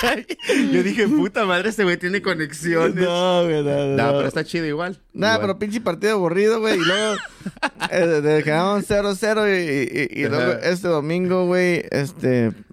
yo 0.72 0.82
dije, 0.82 1.06
puta 1.08 1.44
madre, 1.44 1.68
este 1.70 1.84
güey 1.84 1.96
tiene 1.98 2.20
conexiones. 2.22 2.94
No, 2.96 3.44
güey, 3.44 3.62
no, 3.62 3.70
no, 3.70 3.96
No, 3.96 4.06
no. 4.06 4.12
pero 4.18 4.28
está 4.28 4.44
chido 4.44 4.66
igual. 4.66 4.98
Nah, 5.12 5.34
Igual. 5.34 5.40
pero 5.42 5.58
pinche 5.58 5.80
partido 5.80 6.14
aburrido, 6.14 6.60
güey. 6.60 6.76
Y 6.80 6.84
luego 6.84 7.14
eh, 7.92 8.06
de- 8.22 8.42
quedamos 8.42 8.84
0-0 8.88 9.46
y, 9.48 10.18
y- 10.18 10.22
y 10.24 10.28
luego 10.28 10.52
este 10.62 10.88
domingo, 10.88 11.46
güey, 11.46 11.84
este, 11.90 12.19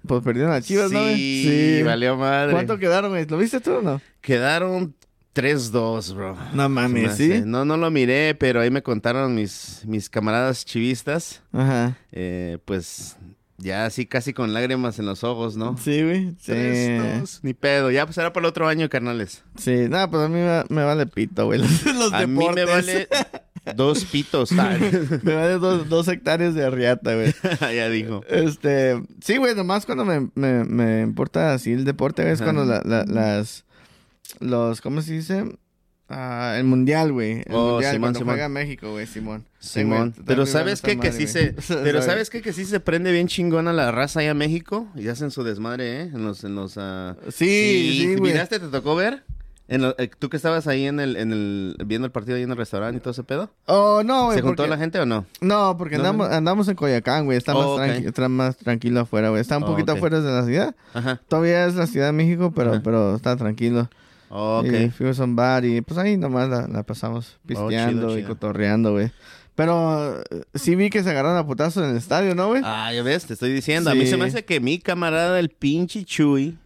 pues 0.06 0.22
perdieron 0.22 0.52
las 0.52 0.64
chivas, 0.64 0.90
¿no? 0.90 1.04
Sí, 1.14 1.82
valió 1.84 2.16
madre. 2.16 2.52
¿Cuánto 2.52 2.78
quedaron, 2.78 3.10
güey? 3.10 3.26
¿Lo 3.26 3.38
viste 3.38 3.60
tú 3.60 3.74
o 3.76 3.82
no? 3.82 4.00
Quedaron 4.20 4.94
3-2, 5.34 6.14
bro. 6.14 6.36
No 6.52 6.68
mames. 6.68 7.16
¿sí? 7.16 7.42
No, 7.44 7.64
no 7.64 7.76
lo 7.76 7.90
miré, 7.90 8.34
pero 8.34 8.60
ahí 8.60 8.70
me 8.70 8.82
contaron 8.82 9.34
mis, 9.34 9.82
mis 9.86 10.10
camaradas 10.10 10.64
chivistas. 10.64 11.42
Ajá. 11.52 11.96
eh, 12.12 12.58
pues 12.64 13.16
ya 13.60 13.86
así 13.86 14.06
casi 14.06 14.32
con 14.32 14.54
lágrimas 14.54 15.00
en 15.00 15.06
los 15.06 15.24
ojos, 15.24 15.56
¿no? 15.56 15.76
Sí, 15.78 16.02
güey. 16.02 16.30
Sí. 16.40 16.52
3-2. 16.52 17.40
Ni 17.42 17.54
pedo. 17.54 17.90
Ya 17.90 18.06
pues 18.06 18.14
será 18.14 18.32
para 18.32 18.46
el 18.46 18.50
otro 18.50 18.68
año, 18.68 18.88
carnales. 18.88 19.42
Sí, 19.56 19.86
nada, 19.88 20.08
pues 20.08 20.22
a 20.24 20.28
mí 20.28 20.38
me, 20.40 20.62
me 20.68 20.84
vale 20.84 21.06
pito, 21.06 21.46
güey. 21.46 21.58
Los, 21.84 21.84
los 21.94 22.12
A 22.12 22.26
mí 22.26 22.48
me 22.54 22.64
vale 22.64 23.08
dos 23.76 24.04
pitos. 24.04 24.50
Ah, 24.52 24.76
me 25.22 25.34
vale 25.34 25.54
dos, 25.54 25.88
dos 25.88 26.08
hectáreas 26.08 26.54
de 26.54 26.64
arriata, 26.64 27.14
güey. 27.14 27.34
ya 27.74 27.88
dijo. 27.88 28.22
Este, 28.28 29.00
sí, 29.22 29.36
güey, 29.36 29.54
nomás 29.54 29.86
cuando 29.86 30.04
me, 30.04 30.28
me, 30.34 30.64
me 30.64 31.02
importa 31.02 31.54
así 31.54 31.72
el 31.72 31.84
deporte, 31.84 32.22
güey, 32.22 32.34
es 32.34 32.42
cuando 32.42 32.64
la- 32.64 32.82
la- 32.84 33.04
las, 33.04 33.64
los, 34.40 34.80
¿cómo 34.80 35.02
se 35.02 35.12
dice? 35.14 35.44
Ah, 36.10 36.54
el 36.56 36.64
mundial, 36.64 37.12
güey. 37.12 37.40
El 37.44 37.44
Oh, 37.54 37.72
mundial, 37.72 37.92
Simón, 37.92 38.00
cuando 38.00 38.18
Simón. 38.20 38.34
juega 38.34 38.48
México, 38.48 38.92
güey, 38.92 39.06
Simón. 39.06 39.44
Simón. 39.58 40.14
pero 40.24 40.46
sabes 40.46 40.80
qué? 40.80 40.98
que 40.98 41.12
sí 41.12 41.26
se, 41.26 41.54
pero 41.82 42.00
¿Sabes? 42.00 42.30
qué? 42.30 42.40
que 42.40 42.54
sí 42.54 42.64
se 42.64 42.80
prende 42.80 43.12
bien 43.12 43.26
chingona 43.28 43.74
la 43.74 43.92
raza 43.92 44.20
allá 44.20 44.30
en 44.30 44.38
México 44.38 44.88
y 44.94 45.08
hacen 45.08 45.30
su 45.30 45.44
desmadre, 45.44 46.00
¿eh? 46.00 46.02
En 46.04 46.24
los, 46.24 46.44
en 46.44 46.54
los, 46.54 46.78
ah, 46.78 47.14
Sí, 47.28 48.14
sí. 48.14 48.20
¿Miraste? 48.22 48.58
¿Te 48.58 48.68
tocó 48.68 48.96
ver? 48.96 49.24
En 49.68 49.82
lo- 49.82 49.94
eh, 49.98 50.08
¿Tú 50.18 50.30
que 50.30 50.36
estabas 50.38 50.66
ahí 50.66 50.86
en 50.86 50.98
el, 50.98 51.16
en 51.16 51.30
el, 51.30 51.76
viendo 51.84 52.06
el 52.06 52.10
partido 52.12 52.36
ahí 52.36 52.42
en 52.42 52.50
el 52.50 52.56
restaurante 52.56 52.96
y 52.96 53.00
todo 53.00 53.10
ese 53.10 53.22
pedo? 53.22 53.50
Oh, 53.66 54.02
no, 54.02 54.24
güey. 54.26 54.36
¿Se 54.38 54.42
juntó 54.42 54.62
porque- 54.62 54.70
la 54.70 54.78
gente 54.78 54.98
o 54.98 55.04
no? 55.06 55.26
No, 55.42 55.76
porque 55.76 55.96
No, 55.96 56.04
andamos, 56.04 56.30
no. 56.30 56.34
andamos 56.34 56.68
en 56.68 56.74
Coyacán, 56.74 57.26
güey. 57.26 57.36
Está, 57.36 57.52
más 57.54 57.64
Oh, 57.66 57.74
ok. 57.74 57.80
tranqui- 57.82 58.06
está 58.08 58.28
más 58.30 58.56
tranquilo 58.56 59.00
afuera, 59.00 59.28
güey. 59.28 59.42
Está 59.42 59.58
un 59.58 59.64
Oh, 59.64 59.66
poquito 59.66 59.92
ok. 59.92 59.98
afuera 59.98 60.20
de 60.22 60.30
la 60.32 60.44
ciudad. 60.46 60.74
Ajá. 60.94 61.20
Todavía 61.28 61.66
es 61.66 61.74
la 61.74 61.86
Ciudad 61.86 62.06
de 62.06 62.12
México, 62.12 62.50
pero, 62.56 62.72
Ajá. 62.72 62.80
pero 62.82 63.14
está 63.16 63.36
tranquilo. 63.36 63.90
Oh, 64.30 64.62
Y 64.64 64.68
ok. 64.86 64.92
fuimos 64.92 65.20
a 65.20 65.24
un 65.24 65.36
bar 65.36 65.64
y 65.66 65.80
pues 65.82 65.98
ahí 65.98 66.16
nomás 66.16 66.48
la, 66.48 66.66
la 66.66 66.82
pasamos 66.82 67.38
pisteando 67.46 68.08
chido, 68.08 68.12
y 68.18 68.22
chido. 68.22 68.28
cotorreando, 68.28 68.92
güey. 68.92 69.10
Pero 69.54 70.20
eh, 70.30 70.44
sí 70.54 70.76
vi 70.76 70.88
que 70.88 71.02
se 71.02 71.10
agarraron 71.10 71.36
a 71.36 71.46
putazos 71.46 71.82
en 71.84 71.90
el 71.90 71.96
estadio, 71.96 72.34
¿no, 72.34 72.48
güey? 72.48 72.62
Ah, 72.64 72.92
ya 72.92 73.02
ves, 73.02 73.26
te 73.26 73.34
estoy 73.34 73.52
diciendo. 73.52 73.90
A 73.90 73.94
mí 73.94 74.02
Sí. 74.02 74.08
se 74.12 74.16
me 74.16 74.24
hace 74.24 74.44
que 74.44 74.60
mi 74.60 74.78
camarada, 74.78 75.38
el 75.40 75.48
pinche 75.50 76.04
Chuy, 76.04 76.56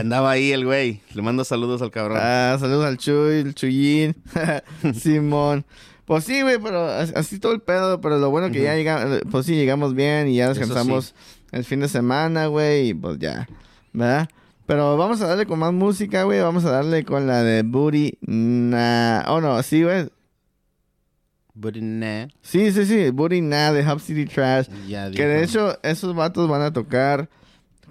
Andaba 0.00 0.30
ahí 0.32 0.52
el 0.52 0.64
güey. 0.64 1.00
Le 1.14 1.22
mando 1.22 1.44
saludos 1.44 1.80
al 1.82 1.90
cabrón. 1.90 2.18
Ah, 2.20 2.56
saludos 2.60 2.84
al 2.86 2.96
Chuy, 2.98 3.40
el 3.40 3.54
Chuyín, 3.54 4.14
Simón. 4.94 5.64
Pues 6.04 6.24
sí, 6.24 6.42
güey, 6.42 6.58
pero 6.58 6.86
as- 6.86 7.14
así 7.16 7.38
todo 7.38 7.52
el 7.52 7.60
pedo, 7.60 8.00
pero 8.00 8.18
lo 8.18 8.30
bueno 8.30 8.50
que 8.50 8.62
ya 8.62 8.74
llegamos, 8.74 9.20
pues 9.30 9.46
sí, 9.46 9.54
llegamos 9.54 9.94
bien 9.94 10.28
y 10.28 10.36
ya 10.36 10.48
descansamos 10.48 11.14
el 11.50 11.64
fin 11.64 11.80
de 11.80 11.88
semana, 11.88 12.46
güey, 12.48 12.88
y 12.90 12.94
pues 12.94 13.18
ya, 13.18 13.48
¿verdad? 13.92 14.28
Pero 14.66 14.96
vamos 14.98 15.20
a 15.22 15.26
darle 15.28 15.46
con 15.46 15.58
más 15.58 15.72
música, 15.72 16.24
güey, 16.24 16.40
vamos 16.40 16.64
a 16.66 16.70
darle 16.70 17.04
con 17.04 17.26
la 17.26 17.42
de 17.42 17.62
Booty 17.62 18.18
Nah. 18.20 19.24
Oh, 19.28 19.40
no, 19.40 19.62
sí, 19.62 19.82
güey. 19.82 20.08
But 21.54 21.76
nah, 21.76 22.26
Sí, 22.42 22.72
sí, 22.72 22.84
sí, 22.84 23.10
Booty 23.10 23.40
Nah 23.40 23.70
de 23.72 23.82
Hub 23.90 24.00
City 24.00 24.26
Trash. 24.26 24.66
ya 24.88 25.10
Que 25.10 25.24
de 25.26 25.44
hecho, 25.44 25.78
esos 25.82 26.14
vatos 26.14 26.48
van 26.48 26.62
a 26.62 26.72
tocar. 26.72 27.28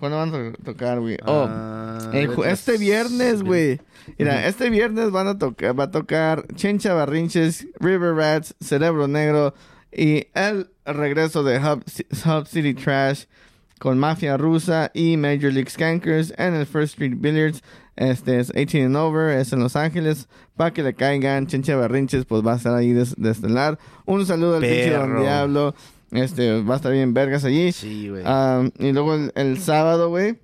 ¿Cuándo 0.04 0.18
van 0.18 0.30
a 0.30 0.52
to- 0.52 0.64
tocar, 0.66 1.00
güey? 1.00 1.18
Oh, 1.26 1.48
Ah, 1.50 2.10
el 2.12 2.30
este 2.46 2.78
viernes, 2.78 3.42
güey. 3.42 3.80
Mira, 4.20 4.46
este 4.48 4.70
viernes 4.70 5.12
van 5.12 5.28
a 5.30 5.38
tocar, 5.38 5.80
va 5.80 5.86
a 5.86 5.92
tocar 5.92 6.46
Chencha 6.56 6.94
Barrinches, 6.94 7.66
River 7.80 8.14
Rats, 8.16 8.54
Cerebro 8.60 9.08
Negro 9.08 9.54
y 9.94 10.28
el 10.34 10.70
regreso 10.86 11.42
de 11.44 11.58
Hub, 11.60 11.86
Hub 12.26 12.48
City 12.48 12.74
Trash 12.74 13.28
con 13.80 13.98
Mafia 13.98 14.36
Rusa 14.36 14.92
y 14.94 15.16
Major 15.16 15.54
League 15.54 15.70
Skankers 15.70 16.34
en 16.38 16.54
el 16.54 16.66
First 16.66 16.96
Street 16.96 17.14
Billiards. 17.16 17.62
Este 17.96 18.40
es 18.42 18.52
18 18.52 18.86
and 18.88 18.98
over, 18.98 19.38
es 19.38 19.54
en 19.54 19.60
Los 19.60 19.78
Ángeles. 19.78 20.28
Para 20.58 20.72
que 20.74 20.84
le 20.84 20.94
caigan, 20.96 21.48
Chencha 21.48 21.78
Barrinches, 21.78 22.26
pues 22.26 22.46
va 22.46 22.54
a 22.54 22.58
estar 22.58 22.76
ahí 22.76 22.92
de, 22.92 23.08
de 23.16 23.32
estelar. 23.32 23.80
Un 24.06 24.26
saludo 24.26 24.56
al 24.58 24.62
pinche 24.64 24.90
Don. 24.92 25.22
Diablo. 25.22 25.76
Este, 26.14 26.62
va 26.62 26.76
a 26.76 26.78
estar 26.78 26.92
bien 26.92 27.14
vergas 27.14 27.44
allí. 27.44 27.72
Sí, 27.72 28.10
güey. 28.10 28.24
Ah, 28.26 28.64
y 28.80 28.92
luego 28.92 29.16
el, 29.16 29.32
el 29.36 29.60
sábado, 29.60 30.10
güey, 30.10 30.38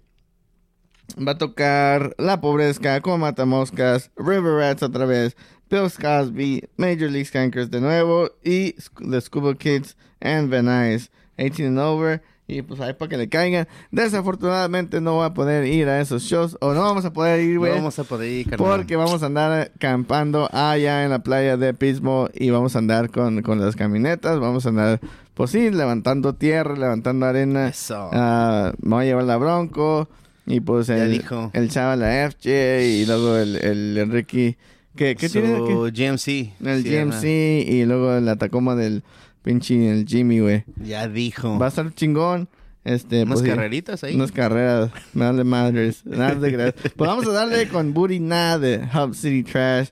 va 1.15 1.33
a 1.33 1.37
tocar 1.37 2.15
La 2.17 2.41
Pobrezca 2.41 2.99
con 3.01 3.19
Matamoscas, 3.19 4.11
River 4.17 4.53
Rats 4.55 4.83
otra 4.83 5.05
vez, 5.05 5.35
Bill 5.69 5.91
Cosby, 5.91 6.67
Major 6.77 7.09
League 7.09 7.25
Skankers 7.25 7.69
de 7.69 7.81
nuevo 7.81 8.31
y 8.43 8.73
The 9.09 9.21
Scuba 9.21 9.55
Kids 9.55 9.95
and 10.19 10.49
Van 10.49 10.65
Nuys, 10.65 11.11
18 11.37 11.67
and 11.67 11.79
over. 11.79 12.21
Y 12.49 12.63
pues 12.63 12.81
ahí 12.81 12.93
para 12.93 13.07
que 13.09 13.17
le 13.17 13.29
caigan. 13.29 13.67
Desafortunadamente 13.91 15.01
no 15.01 15.13
voy 15.15 15.25
a 15.25 15.33
poder 15.33 15.65
ir 15.65 15.87
a 15.87 16.01
esos 16.01 16.23
shows. 16.23 16.57
O 16.61 16.73
no 16.73 16.81
vamos 16.81 17.05
a 17.05 17.13
poder 17.13 17.39
ir, 17.41 17.53
no 17.55 17.59
güey. 17.61 17.73
vamos 17.73 17.99
a 17.99 18.03
poder 18.03 18.31
ir, 18.31 18.49
carnal. 18.49 18.77
Porque 18.77 18.95
vamos 18.95 19.21
a 19.23 19.27
andar 19.27 19.71
acampando 19.75 20.49
allá 20.51 21.03
en 21.03 21.11
la 21.11 21.19
playa 21.19 21.57
de 21.57 21.73
Pismo 21.73 22.27
y 22.33 22.49
vamos 22.49 22.75
a 22.75 22.79
andar 22.79 23.11
con, 23.11 23.41
con 23.43 23.59
las 23.63 23.75
camionetas, 23.75 24.39
vamos 24.39 24.65
a 24.65 24.69
andar, 24.69 24.99
pues 25.35 25.51
sí, 25.51 25.69
levantando 25.69 26.33
tierra, 26.33 26.75
levantando 26.75 27.25
arena. 27.27 27.69
Eso. 27.69 28.09
Ah, 28.11 28.73
me 28.81 28.95
voy 28.95 29.03
a 29.03 29.07
llevar 29.07 29.23
la 29.25 29.37
bronco, 29.37 30.09
Y 30.47 30.59
pues 30.61 30.89
el, 30.89 31.11
dijo. 31.11 31.51
el 31.53 31.69
Chava 31.69 31.95
la 31.95 32.31
FJ 32.31 32.81
y 32.83 33.05
luego 33.05 33.37
el, 33.37 33.55
el 33.57 33.97
Enrique. 33.97 34.57
¿Qué, 34.95 35.15
qué 35.15 35.29
Su 35.29 35.39
tiene? 35.39 35.59
GMC. 35.59 36.65
El 36.65 36.83
Sí, 36.83 36.89
GMC 36.89 37.23
y 37.69 37.85
luego 37.85 38.19
la 38.19 38.35
Tacoma 38.37 38.75
del 38.75 39.03
pinche 39.41 39.91
el 39.91 40.05
Jimmy, 40.05 40.39
güey. 40.39 40.63
Ya 40.83 41.07
dijo. 41.07 41.57
Va 41.57 41.67
a 41.67 41.69
estar 41.69 41.93
chingón. 41.93 42.49
Este, 42.83 43.23
Unas 43.23 43.41
pues, 43.41 43.51
carreritas 43.51 44.03
ahí. 44.03 44.15
Unas 44.15 44.31
carreras. 44.31 44.91
Me 45.13 45.25
vale 45.25 45.43
madres. 45.43 46.05
Nada 46.05 46.35
de 46.35 46.51
gracias. 46.51 46.93
Pues 46.95 47.07
vamos 47.07 47.27
a 47.27 47.31
darle 47.31 47.67
con 47.67 47.93
Booty 47.93 48.19
nada 48.19 48.57
de 48.59 48.87
Hub 48.93 49.13
City 49.13 49.43
Trash. 49.43 49.89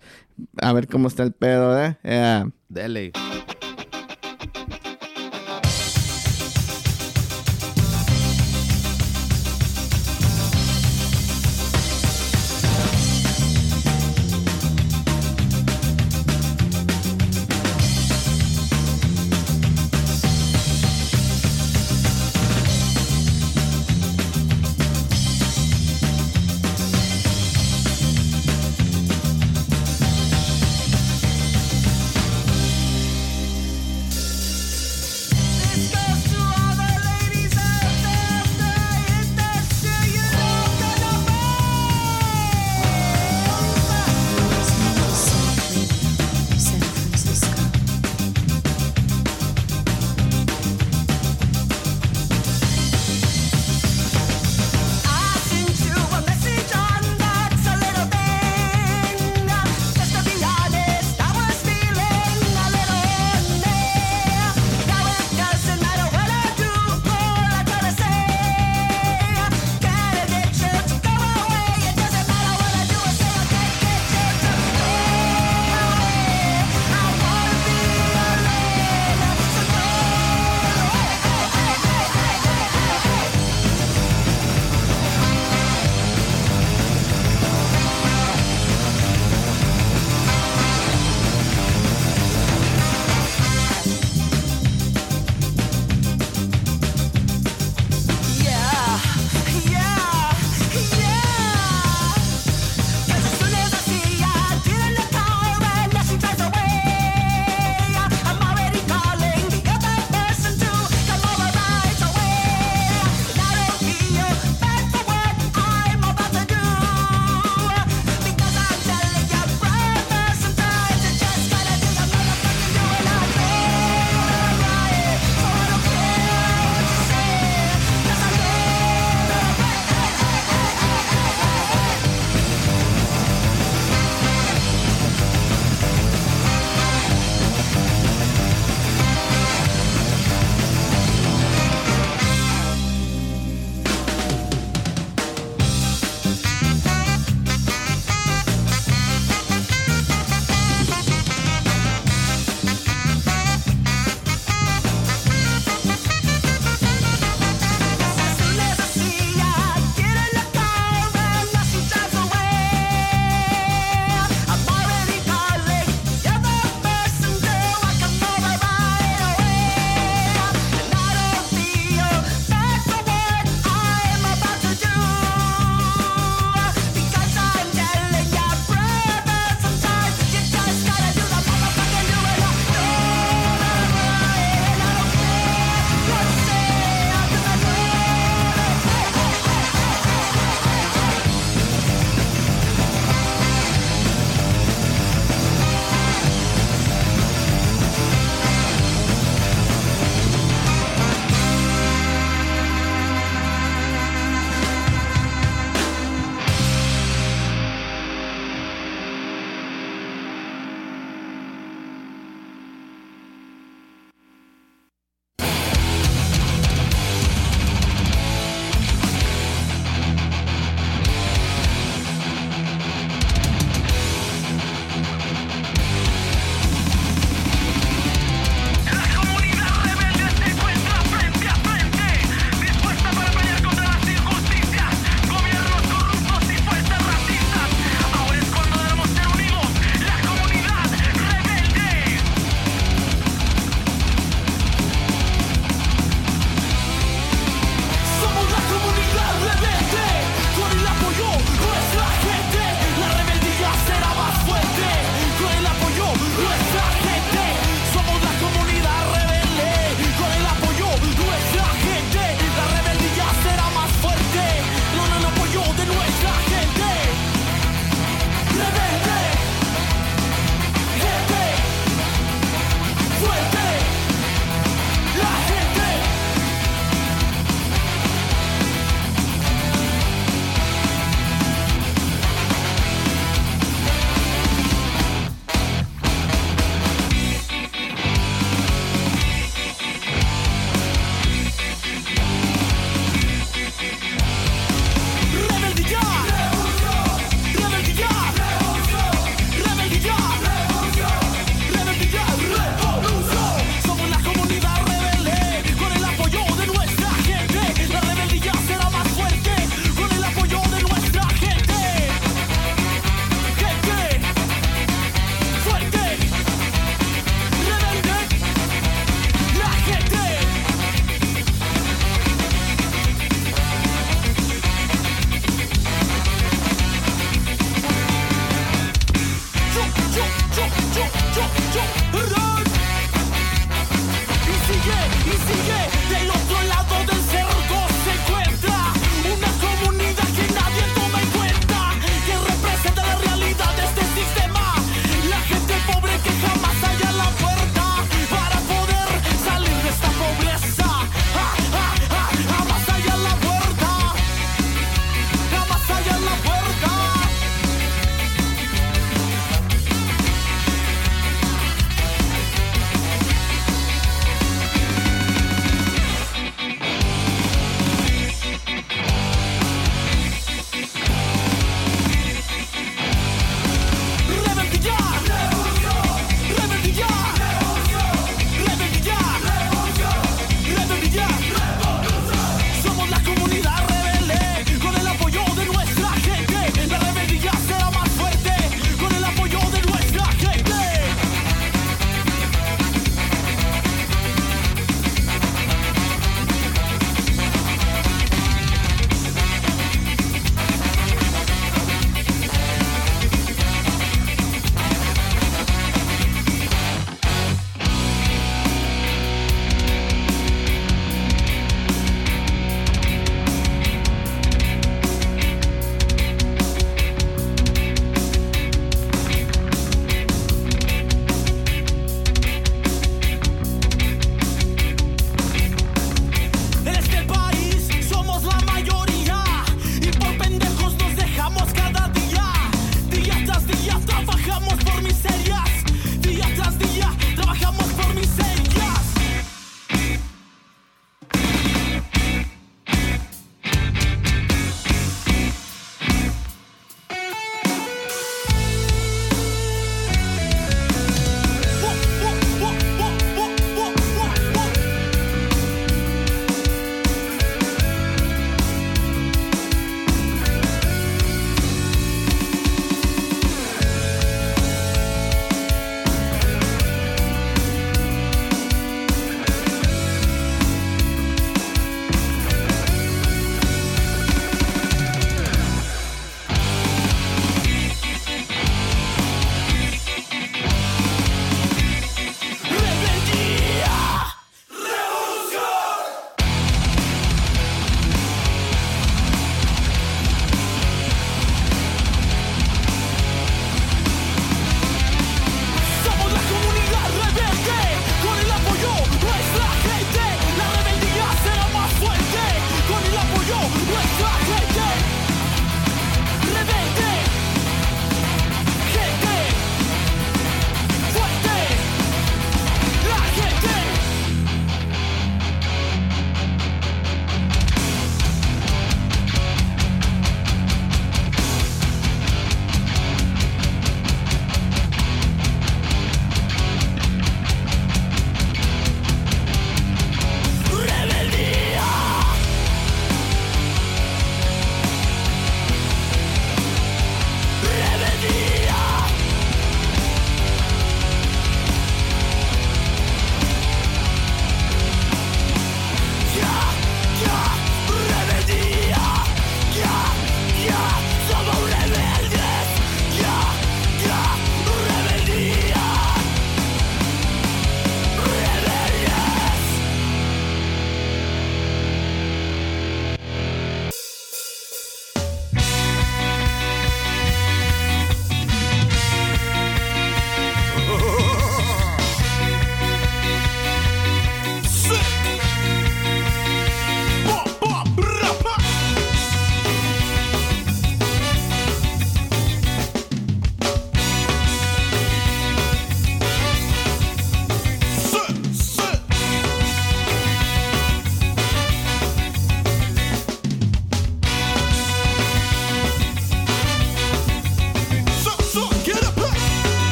A 0.62 0.74
ver 0.74 0.88
cómo 0.88 1.08
está 1.08 1.24
el 1.24 1.32
pedo, 1.32 1.84
¿eh? 1.84 1.98
Yeah. 2.04 2.50
Dele. 2.70 3.12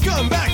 Scumbag 0.00 0.49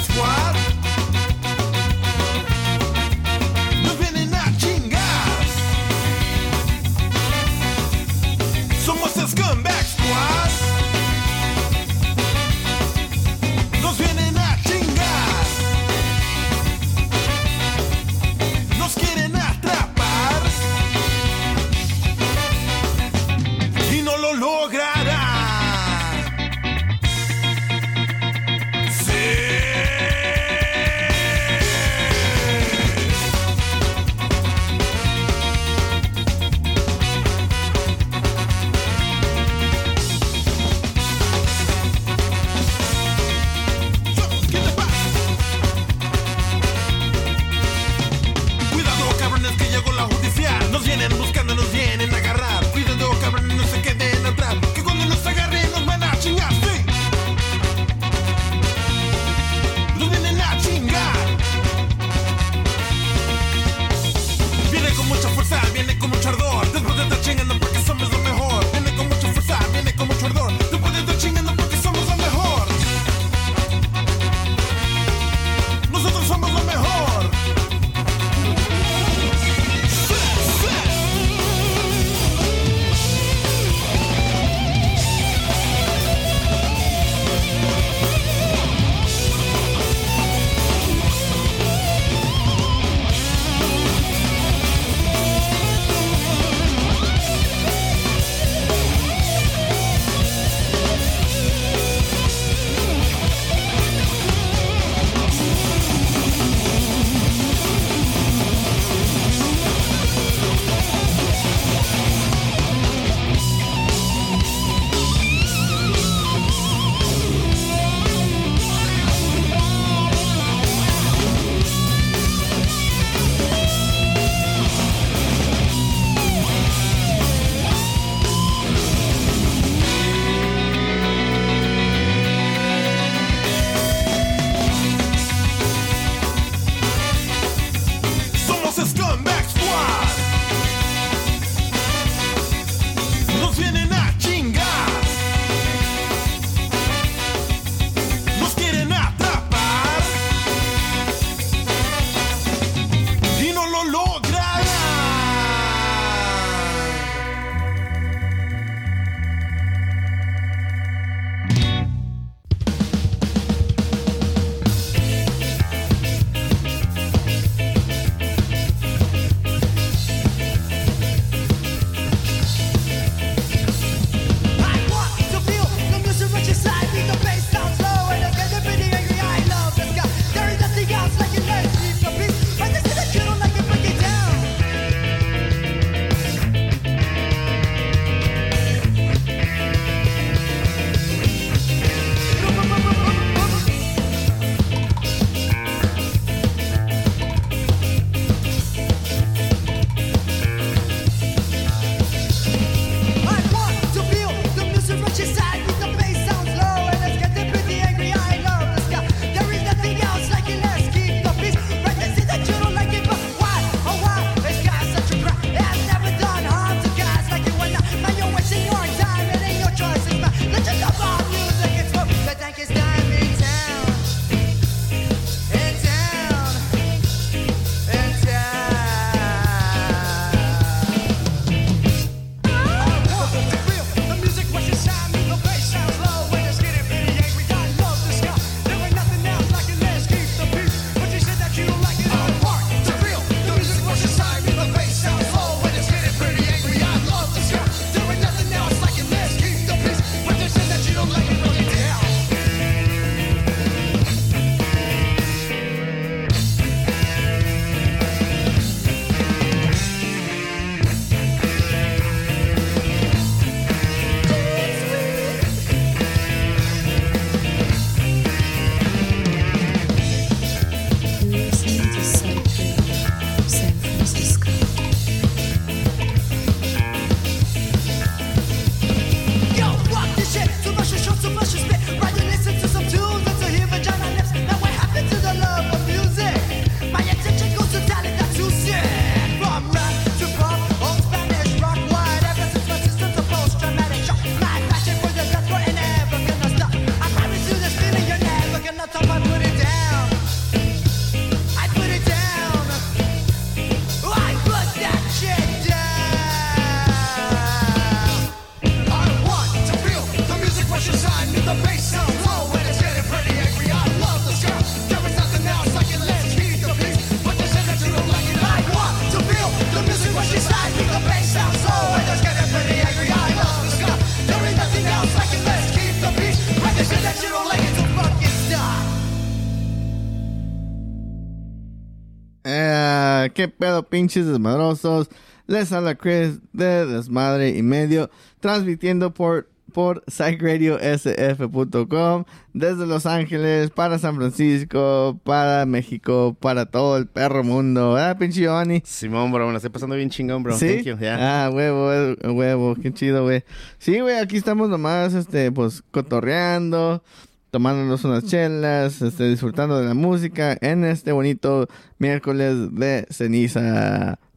¿Qué 333.47 333.53
pedo, 333.53 333.89
pinches 333.89 334.27
desmadrosos? 334.27 335.09
Les 335.47 335.71
habla 335.71 335.95
Chris 335.95 336.41
de 336.53 336.85
Desmadre 336.85 337.51
y 337.51 337.63
Medio, 337.63 338.11
transmitiendo 338.41 339.15
por, 339.15 339.49
por 339.73 340.03
psychradiosf.com 340.09 342.25
desde 342.55 342.87
Los 342.89 343.07
Ángeles, 343.07 343.71
para 343.71 344.01
San 344.01 344.17
Francisco, 344.17 345.21
para 345.23 345.65
México, 345.65 346.37
para 346.41 346.67
todo 346.67 346.97
el 346.97 347.07
perro 347.07 347.45
mundo. 347.45 347.93
¿Verdad, 347.93 348.19
pinche 348.19 348.41
Giovanni? 348.41 348.83
Simón, 348.85 349.31
bro, 349.31 349.47
me 349.47 349.53
la 349.53 349.59
estoy 349.59 349.71
pasando 349.71 349.95
bien 349.95 350.11
chingón, 350.11 350.43
bro. 350.43 350.59
¿Sí? 350.59 350.83
Thank 350.83 350.87
you. 350.87 350.97
Ah, 351.09 351.49
huevo, 351.55 352.17
huevo, 352.25 352.75
qué 352.75 352.93
chido, 352.93 353.23
güey. 353.23 353.45
Sí, 353.79 354.01
güey, 354.01 354.19
aquí 354.19 354.39
estamos 354.39 354.69
nomás, 354.69 355.15
este, 355.15 355.53
pues, 355.53 355.85
cotorreando, 355.93 357.05
tomándonos 357.51 358.05
unas 358.05 358.25
chelas, 358.25 359.01
este, 359.03 359.29
disfrutando 359.29 359.79
de 359.79 359.87
la 359.87 359.95
música 359.95 360.57
en 360.61 360.85
este 360.85 361.13
bonito 361.13 361.69
miércoles 361.99 362.75
de 362.75 363.07
ceniza. 363.11 364.19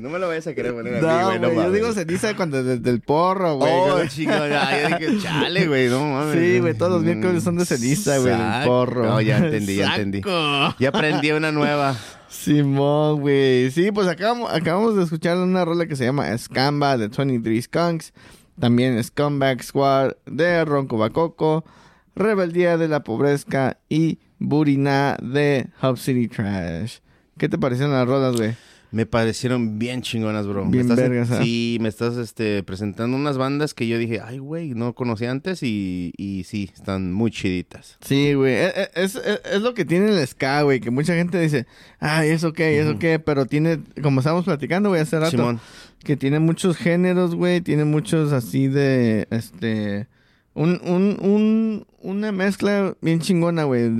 No 0.00 0.10
me 0.10 0.18
lo 0.18 0.28
vayas 0.28 0.46
a 0.48 0.54
querer 0.54 0.74
poner 0.74 0.96
a 0.96 1.00
mí, 1.00 1.24
güey. 1.24 1.38
No, 1.38 1.52
yo 1.62 1.70
digo 1.70 1.92
ceniza 1.92 2.34
cuando 2.34 2.62
desde 2.62 2.90
el 2.90 3.00
porro, 3.00 3.56
güey. 3.56 3.72
Oh, 3.72 4.02
ya, 4.02 4.88
yo 4.88 4.96
dije, 4.98 5.18
chale, 5.22 5.66
güey, 5.68 5.88
no 5.88 6.00
mames. 6.00 6.34
Sí, 6.36 6.58
güey, 6.58 6.74
todos 6.74 6.92
los 6.92 7.02
miércoles 7.02 7.44
son 7.44 7.56
de 7.56 7.64
ceniza, 7.64 8.18
güey, 8.18 8.36
del 8.36 8.64
porro. 8.64 9.04
No, 9.04 9.20
ya 9.20 9.38
entendí, 9.38 9.76
ya 9.76 9.94
entendí. 9.94 10.22
Ya 10.78 10.88
aprendí 10.88 11.30
una 11.30 11.52
nueva. 11.52 11.96
Simón, 12.28 13.20
güey. 13.20 13.70
Sí, 13.70 13.90
pues 13.92 14.08
acabamos, 14.08 14.52
acabamos 14.52 14.96
de 14.96 15.04
escuchar 15.04 15.36
una 15.38 15.64
rola 15.64 15.86
que 15.86 15.96
se 15.96 16.04
llama 16.04 16.36
Scamba 16.36 16.96
de 16.98 17.08
23 17.08 17.64
Skunks. 17.64 18.12
También 18.58 19.02
Scumbag 19.02 19.62
Squad 19.62 20.12
de 20.26 20.64
Ronco 20.64 20.96
Bacoco. 20.98 21.64
Rebeldía 22.14 22.78
de 22.78 22.88
la 22.88 23.00
Pobrezca 23.04 23.78
y 23.88 24.18
Burina 24.38 25.16
de 25.22 25.68
Hub 25.82 25.98
City 25.98 26.28
Trash. 26.28 26.98
¿Qué 27.36 27.48
te 27.48 27.58
parecieron 27.58 27.92
las 27.94 28.06
rolas, 28.08 28.36
güey? 28.36 28.54
Me 28.92 29.04
parecieron 29.04 29.78
bien 29.78 30.00
chingonas, 30.00 30.46
bro. 30.46 30.64
Me 30.64 30.70
Bien 30.70 30.82
estás- 30.90 30.96
vergas, 30.96 31.30
¿ah? 31.32 31.42
Sí, 31.42 31.76
me 31.82 31.88
estás 31.90 32.16
este, 32.16 32.62
presentando 32.62 33.14
unas 33.16 33.36
bandas 33.36 33.74
que 33.74 33.86
yo 33.88 33.98
dije, 33.98 34.20
ay, 34.24 34.38
güey, 34.38 34.70
no 34.74 34.94
conocía 34.94 35.30
antes 35.30 35.62
y, 35.62 36.14
y 36.16 36.44
sí, 36.44 36.70
están 36.72 37.12
muy 37.12 37.30
chiditas. 37.30 37.98
Sí, 38.00 38.32
güey. 38.32 38.54
e- 38.54 38.68
e- 38.68 38.90
Es, 38.94 39.16
es- 39.16 39.42
es 39.52 39.60
lo 39.60 39.74
que 39.74 39.84
tiene 39.84 40.08
el 40.18 40.26
ska, 40.26 40.62
güey. 40.62 40.80
Que 40.80 40.90
mucha 40.90 41.14
gente 41.14 41.38
dice, 41.38 41.66
ay, 41.98 42.30
eso 42.30 42.54
qué, 42.54 42.80
eso 42.80 42.98
qué. 42.98 43.18
Pero 43.18 43.44
tiene, 43.44 43.80
como 44.02 44.20
estábamos 44.20 44.46
platicando, 44.46 44.88
güey, 44.88 45.02
hace 45.02 45.18
rato. 45.18 45.32
Simón. 45.32 45.60
Que 46.04 46.16
tiene 46.16 46.38
muchos 46.38 46.76
géneros, 46.76 47.34
güey, 47.34 47.60
tiene 47.60 47.84
muchos 47.84 48.32
así 48.32 48.68
de, 48.68 49.26
este, 49.30 50.08
un, 50.54 50.80
un, 50.84 51.18
un, 51.20 51.86
una 52.00 52.32
mezcla 52.32 52.96
bien 53.00 53.20
chingona, 53.20 53.64
güey, 53.64 53.90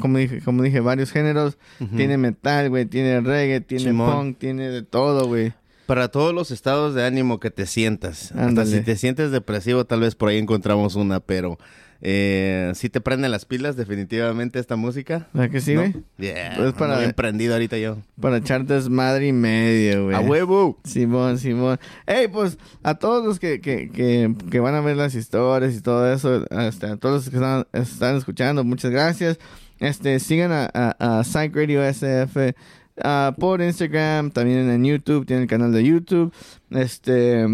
como 0.00 0.18
dije, 0.18 0.40
como 0.40 0.62
dije, 0.62 0.80
varios 0.80 1.10
géneros, 1.10 1.58
tiene 1.96 2.16
metal, 2.16 2.70
güey, 2.70 2.86
tiene 2.86 3.20
reggae, 3.20 3.60
tiene 3.60 3.92
punk, 3.92 4.38
tiene 4.38 4.70
de 4.70 4.82
todo, 4.82 5.26
güey. 5.26 5.52
Para 5.86 6.08
todos 6.08 6.34
los 6.34 6.50
estados 6.50 6.94
de 6.94 7.04
ánimo 7.06 7.40
que 7.40 7.50
te 7.50 7.64
sientas. 7.66 8.32
Hasta 8.32 8.66
si 8.66 8.82
te 8.82 8.96
sientes 8.96 9.30
depresivo, 9.30 9.86
tal 9.86 10.00
vez 10.00 10.14
por 10.14 10.28
ahí 10.28 10.36
encontramos 10.36 10.96
una, 10.96 11.18
pero 11.20 11.58
eh, 12.00 12.70
si 12.74 12.88
te 12.88 13.00
prenden 13.00 13.30
las 13.30 13.44
pilas 13.44 13.76
definitivamente 13.76 14.58
esta 14.58 14.76
música. 14.76 15.28
¿Verdad 15.32 15.50
que 15.50 15.60
sí, 15.60 15.74
¿No? 15.74 15.80
güey? 15.80 15.94
Yeah, 16.18 16.54
Pues 16.56 16.72
para- 16.74 16.92
ando 16.92 17.00
bien 17.00 17.12
prendido 17.12 17.54
ahorita 17.54 17.76
yo. 17.78 17.98
Para 18.20 18.36
echar 18.36 18.64
desmadre 18.64 19.26
y 19.28 19.32
medio, 19.32 20.04
güey. 20.04 20.16
¡A 20.16 20.20
huevo! 20.20 20.78
Simón, 20.84 21.38
Simón. 21.38 21.78
Ey, 22.06 22.28
pues 22.28 22.56
a 22.82 22.94
todos 22.94 23.24
los 23.24 23.38
que, 23.40 23.60
que, 23.60 23.90
que, 23.90 24.32
que 24.50 24.60
van 24.60 24.74
a 24.74 24.80
ver 24.80 24.96
las 24.96 25.14
historias 25.14 25.74
y 25.74 25.80
todo 25.80 26.12
eso, 26.12 26.44
este, 26.50 26.86
a 26.86 26.96
todos 26.96 27.14
los 27.26 27.30
que 27.30 27.36
están, 27.36 27.66
están 27.72 28.16
escuchando, 28.16 28.62
muchas 28.64 28.90
gracias. 28.90 29.38
Este, 29.80 30.18
sigan 30.20 30.52
a, 30.52 30.68
a, 30.74 31.18
a 31.20 31.24
Psych 31.24 31.54
Radio 31.54 31.82
SF 31.84 32.54
ah, 33.02 33.34
por 33.38 33.60
Instagram, 33.62 34.30
también 34.30 34.68
en 34.70 34.84
YouTube, 34.84 35.24
tiene 35.26 35.42
el 35.42 35.48
canal 35.48 35.72
de 35.72 35.84
YouTube. 35.84 36.32
Este, 36.70 37.44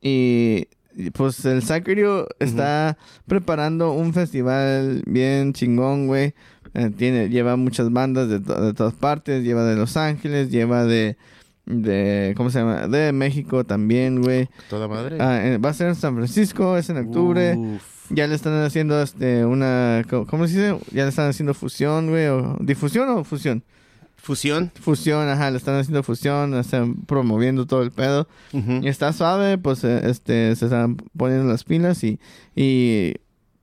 y, 0.00 0.68
pues 1.12 1.44
el 1.44 1.62
Psych 1.62 1.86
Radio 1.86 2.26
está 2.38 2.96
preparando 3.26 3.92
un 3.92 4.12
festival 4.12 5.02
bien 5.06 5.52
chingón, 5.52 6.06
güey. 6.06 6.34
Eh, 6.74 6.90
tiene, 6.96 7.28
lleva 7.28 7.56
muchas 7.56 7.92
bandas 7.92 8.28
de, 8.28 8.40
to- 8.40 8.60
de 8.60 8.74
todas 8.74 8.94
partes, 8.94 9.44
lleva 9.44 9.64
de 9.64 9.76
Los 9.76 9.96
Ángeles, 9.96 10.50
lleva 10.50 10.84
de, 10.84 11.16
de, 11.66 12.34
¿cómo 12.36 12.50
se 12.50 12.58
llama? 12.58 12.88
De 12.88 13.12
México 13.12 13.64
también, 13.64 14.20
güey. 14.22 14.48
Toda 14.68 14.88
madre. 14.88 15.18
Ah, 15.20 15.40
eh, 15.44 15.58
va 15.58 15.70
a 15.70 15.74
ser 15.74 15.88
en 15.88 15.94
San 15.94 16.14
Francisco, 16.16 16.76
es 16.76 16.88
en 16.90 16.98
octubre. 16.98 17.54
Uf. 17.56 17.82
Ya 18.10 18.26
le 18.26 18.34
están 18.34 18.52
haciendo 18.64 19.00
este 19.00 19.46
una 19.46 20.02
¿cómo, 20.10 20.26
cómo 20.26 20.46
se 20.46 20.54
dice? 20.54 20.78
Ya 20.92 21.04
le 21.04 21.08
están 21.08 21.28
haciendo 21.30 21.54
fusión, 21.54 22.10
güey, 22.10 22.26
o 22.26 22.56
difusión 22.60 23.08
o 23.08 23.24
fusión. 23.24 23.62
Fusión. 24.24 24.72
Fusión, 24.80 25.28
ajá, 25.28 25.50
le 25.50 25.58
están 25.58 25.76
haciendo 25.78 26.02
fusión, 26.02 26.54
están 26.54 26.94
promoviendo 27.04 27.66
todo 27.66 27.82
el 27.82 27.90
pedo. 27.92 28.26
Y 28.52 28.88
está 28.88 29.12
suave, 29.12 29.58
pues 29.58 29.84
eh, 29.84 30.00
este 30.04 30.56
se 30.56 30.64
están 30.64 30.96
poniendo 31.16 31.46
las 31.46 31.62
pilas 31.64 32.02
y 32.02 32.18
y 32.56 33.14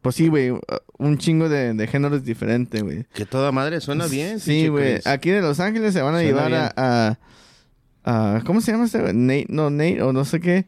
pues 0.02 0.16
sí, 0.16 0.28
güey, 0.30 0.52
un 0.98 1.18
chingo 1.18 1.50
de, 1.50 1.74
de 1.74 1.88
géneros 1.88 2.24
diferentes, 2.24 2.82
güey. 2.84 3.06
Que 3.14 3.26
toda 3.26 3.52
madre 3.52 3.82
suena 3.82 4.06
bien. 4.08 4.40
Sí, 4.40 4.68
güey. 4.68 5.00
Aquí 5.06 5.30
de 5.32 5.42
Los 5.42 5.60
Ángeles 5.60 5.94
se 5.94 6.02
van 6.02 6.16
a 6.16 6.20
Suena 6.22 6.48
llevar 6.48 6.74
a, 6.76 7.18
a, 8.06 8.36
a- 8.36 8.42
¿Cómo 8.46 8.62
se 8.62 8.72
llama 8.72 8.86
este? 8.86 9.00
güey? 9.02 9.14
Nate, 9.14 9.46
no, 9.50 9.70
Nate, 9.70 10.02
o 10.02 10.14
no 10.14 10.26
sé 10.26 10.40
qué. 10.40 10.66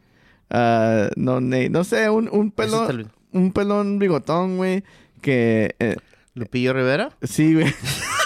Ah, 0.50 1.08
no, 1.16 1.40
Nate, 1.40 1.70
no 1.70 1.82
sé, 1.84 2.10
un, 2.10 2.28
un 2.32 2.50
pelón, 2.52 3.10
un 3.32 3.52
pelón 3.52 3.98
bigotón, 3.98 4.56
güey, 4.56 4.84
que... 5.20 5.74
eh, 5.78 5.96
¿Lupillo 6.34 6.72
Rivera? 6.72 7.10
sí, 7.22 7.54
güey. 7.54 7.66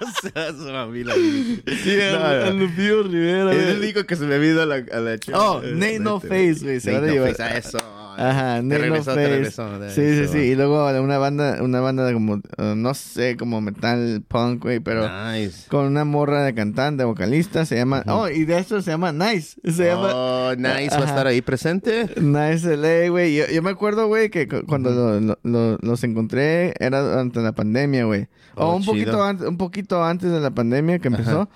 no 0.00 0.06
seas 0.22 0.54
mamila. 0.54 1.14
Sí, 1.14 1.90
el, 1.92 2.14
el 2.48 2.58
Lupillo 2.58 3.02
Rivera, 3.04 3.52
Es 3.52 3.66
el 3.68 3.78
único 3.78 4.04
que 4.04 4.16
se 4.16 4.24
me 4.24 4.38
vino 4.38 4.60
a 4.62 4.66
la, 4.66 4.76
a 4.92 5.00
la 5.00 5.18
chica. 5.18 5.38
Oh, 5.40 5.62
Eh, 5.62 5.72
Nate 5.74 5.98
No 6.00 6.20
Face, 6.20 6.58
güey, 6.62 6.80
se 6.80 6.92
van 6.92 7.04
a 7.04 7.06
No 7.06 7.12
llevar- 7.12 7.30
Face, 7.36 7.42
ah, 7.42 7.56
eso. 7.58 7.78
Ajá, 8.16 8.56
Te 8.58 8.62
Nate 8.62 8.78
No 8.78 8.78
regresó, 8.94 9.10
Face. 9.14 9.28
regresó, 9.28 9.68
te 9.80 9.88
Sí, 9.88 9.94
sí, 9.96 10.00
regresó. 10.02 10.32
sí. 10.34 10.38
Y 10.38 10.54
luego 10.54 10.88
una 11.02 11.18
banda, 11.18 11.58
una 11.62 11.80
banda 11.80 12.12
como, 12.12 12.34
uh, 12.34 12.74
no 12.76 12.94
sé, 12.94 13.36
como 13.36 13.60
metal 13.60 14.22
punk, 14.28 14.62
güey, 14.62 14.78
pero... 14.78 15.08
Nice. 15.32 15.66
Con 15.68 15.86
una 15.86 16.04
morra 16.04 16.44
de 16.44 16.54
cantante, 16.54 17.02
vocalista, 17.02 17.64
se 17.66 17.74
llama... 17.76 18.04
Oh, 18.06 18.28
y 18.28 18.44
de 18.44 18.58
hecho 18.60 18.80
se 18.82 18.92
llama 18.92 19.10
Nice. 19.12 19.56
Se 19.64 19.86
llama... 19.86 20.12
Oh, 20.14 20.54
nice. 20.56 20.90
Va 20.96 21.02
a 21.02 21.08
estar 21.08 21.26
ahí 21.26 21.40
presente. 21.42 22.08
Nice 22.20 22.76
LA, 22.76 23.08
güey. 23.10 23.34
Yo, 23.34 23.46
yo 23.52 23.62
me 23.62 23.70
acuerdo, 23.70 24.06
güey, 24.06 24.30
que 24.30 24.46
cu- 24.46 24.64
cuando 24.64 24.90
lo- 24.90 25.18
lo- 25.20 25.38
lo- 25.42 25.78
los 25.82 26.04
encontré 26.04 26.72
era 26.78 27.00
durante 27.00 27.40
la 27.40 27.52
pandemia, 27.52 28.04
güey. 28.04 28.28
O 28.54 28.66
Oh, 28.66 28.76
un 28.76 28.82
chido. 28.82 28.92
poquito, 28.92 29.24
antes, 29.24 29.48
un 29.54 29.58
poquito 29.58 30.04
antes 30.04 30.32
de 30.32 30.40
la 30.40 30.50
pandemia 30.50 30.98
que 30.98 31.08
empezó. 31.08 31.48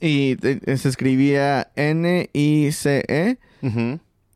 Y 0.00 0.36
eh, 0.42 0.76
se 0.78 0.88
escribía 0.88 1.70
N-I-C-E. 1.76 3.38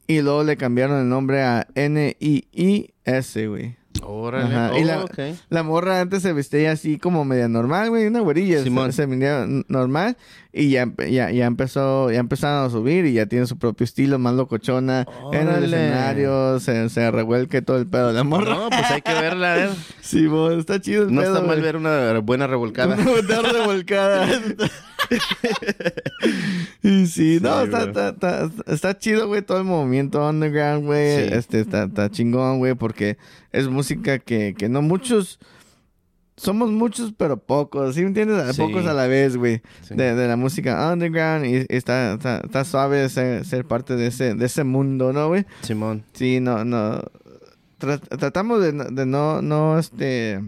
Y 0.07 0.21
luego 0.23 0.45
le 0.45 0.57
cambiaron 0.57 1.01
el 1.01 1.09
nombre 1.09 1.43
a 1.43 1.67
N-I-I-S, 1.75 3.47
güey. 3.47 3.78
Órale. 4.11 4.55
Ajá, 4.55 4.71
Oh, 4.73 4.79
y 4.79 4.85
la, 4.85 5.05
ok. 5.05 5.19
la 5.51 5.63
morra 5.63 6.01
antes 6.01 6.23
se 6.23 6.33
vestía 6.33 6.73
así 6.73 6.99
como 6.99 7.25
media 7.25 7.47
normal, 7.49 7.91
güey, 7.91 8.07
una 8.07 8.21
güerilla. 8.21 8.63
Simón. 8.63 8.93
Se, 8.93 9.03
n- 9.05 9.65
normal 9.69 10.17
y 10.53 10.71
ya, 10.71 10.89
ya, 11.11 11.31
ya 11.31 11.45
empezó, 11.47 12.11
ya 12.11 12.19
empezaron 12.19 12.67
a 12.67 12.71
subir 12.71 13.05
y 13.07 13.13
ya 13.13 13.27
tiene 13.27 13.47
su 13.47 13.59
propio 13.59 13.85
estilo, 13.85 14.19
más 14.19 14.35
locochona. 14.35 15.07
En 15.33 15.49
el 15.49 15.65
escenario 15.65 16.59
se, 16.59 16.89
se 16.89 17.11
revuelque 17.11 17.61
todo 17.63 17.77
el 17.79 17.87
pedo 17.87 18.09
de 18.09 18.15
la 18.15 18.25
morra. 18.25 18.55
No, 18.55 18.69
pues 18.71 18.91
hay 18.91 19.03
que 19.03 19.13
verla, 19.13 19.53
a 19.53 19.57
ver. 19.57 19.71
Bo, 20.31 20.51
está 20.53 20.81
chido 20.81 21.05
el 21.05 21.15
No 21.15 21.21
pedo, 21.21 21.35
está 21.35 21.47
mal 21.47 21.57
güey. 21.57 21.63
ver 21.63 21.77
una 21.77 22.19
buena 22.21 22.47
revolcada. 22.47 22.95
Una 22.99 23.05
buena 23.11 23.43
revolcada. 23.53 24.27
y 26.83 27.07
sí, 27.07 27.39
no, 27.41 27.61
Sí, 27.61 27.65
está, 27.67 27.83
está, 27.85 28.09
está, 28.11 28.51
está 28.67 28.99
chido, 28.99 29.27
güey, 29.29 29.43
todo 29.43 29.59
el 29.59 29.65
movimiento 29.65 30.27
underground, 30.29 30.85
güey. 30.85 31.29
Sí. 31.29 31.35
Este, 31.35 31.61
está, 31.61 31.85
está 31.85 32.11
chingón, 32.11 32.59
güey, 32.59 32.75
porque 32.75 33.19
es 33.53 33.69
música 33.69 34.19
que, 34.19 34.55
que 34.57 34.69
no 34.69 34.83
muchos... 34.83 35.39
Somos 36.37 36.71
muchos, 36.71 37.13
pero 37.17 37.37
pocos, 37.37 37.97
¿sí 37.97 38.03
me 38.03 38.07
entiendes? 38.09 38.55
Sí. 38.55 38.63
Pocos 38.63 38.87
a 38.87 38.93
la 38.95 39.09
vez, 39.09 39.37
güey. 39.37 39.61
Sí. 39.83 39.97
De, 39.97 40.15
de 40.15 40.29
la 40.29 40.37
música 40.37 40.93
underground 40.93 41.45
y, 41.47 41.57
y 41.57 41.67
está, 41.69 42.13
está, 42.15 42.43
está 42.45 42.65
suave 42.65 43.09
ser, 43.09 43.45
ser 43.45 43.65
parte 43.65 43.97
de 43.97 44.07
ese, 44.07 44.35
de 44.35 44.47
ese 44.47 44.63
mundo, 44.63 45.13
¿no, 45.13 45.27
güey? 45.27 45.47
Simón. 45.63 46.05
Sí, 46.13 46.39
no, 46.39 46.65
no. 46.65 47.03
Tra- 47.81 47.99
tratamos 48.19 48.61
de, 48.63 48.71
de 48.71 49.05
no, 49.05 49.43
no, 49.43 49.81
este, 49.81 50.41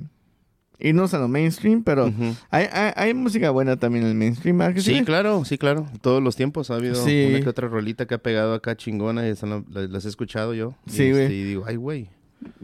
irnos 0.81 1.15
a 1.15 1.19
lo 1.19 1.29
mainstream, 1.29 1.83
pero 1.83 2.13
hay, 2.51 2.67
hay, 2.73 2.93
hay 2.97 3.15
música 3.15 3.51
buena 3.51 3.77
también 3.77 4.05
en 4.05 4.11
el 4.11 4.17
mainstream, 4.17 4.59
¿verdad 4.59 4.75
que 4.75 4.81
Sí, 4.81 4.99
sí? 4.99 5.05
claro, 5.05 5.45
sí, 5.45 5.59
claro. 5.59 5.87
Todos 6.01 6.23
los 6.23 6.37
tiempos 6.37 6.71
ha 6.71 6.77
habido 6.77 6.95
Sí. 6.95 7.27
una 7.31 7.41
que 7.41 7.49
otra 7.49 7.69
rolita 7.69 8.07
que 8.07 8.15
ha 8.15 8.19
pegado 8.19 8.55
acá 8.55 8.77
chingona 8.77 9.27
y 9.27 9.31
están- 9.31 9.65
las, 9.71 9.91
las 9.91 10.05
he 10.05 10.09
escuchado 10.09 10.55
yo. 10.55 10.75
Sí, 10.87 11.11
güey. 11.11 11.23
este, 11.25 11.35
y 11.35 11.43
digo, 11.45 11.65
ay, 11.67 11.77
güey, 11.77 12.09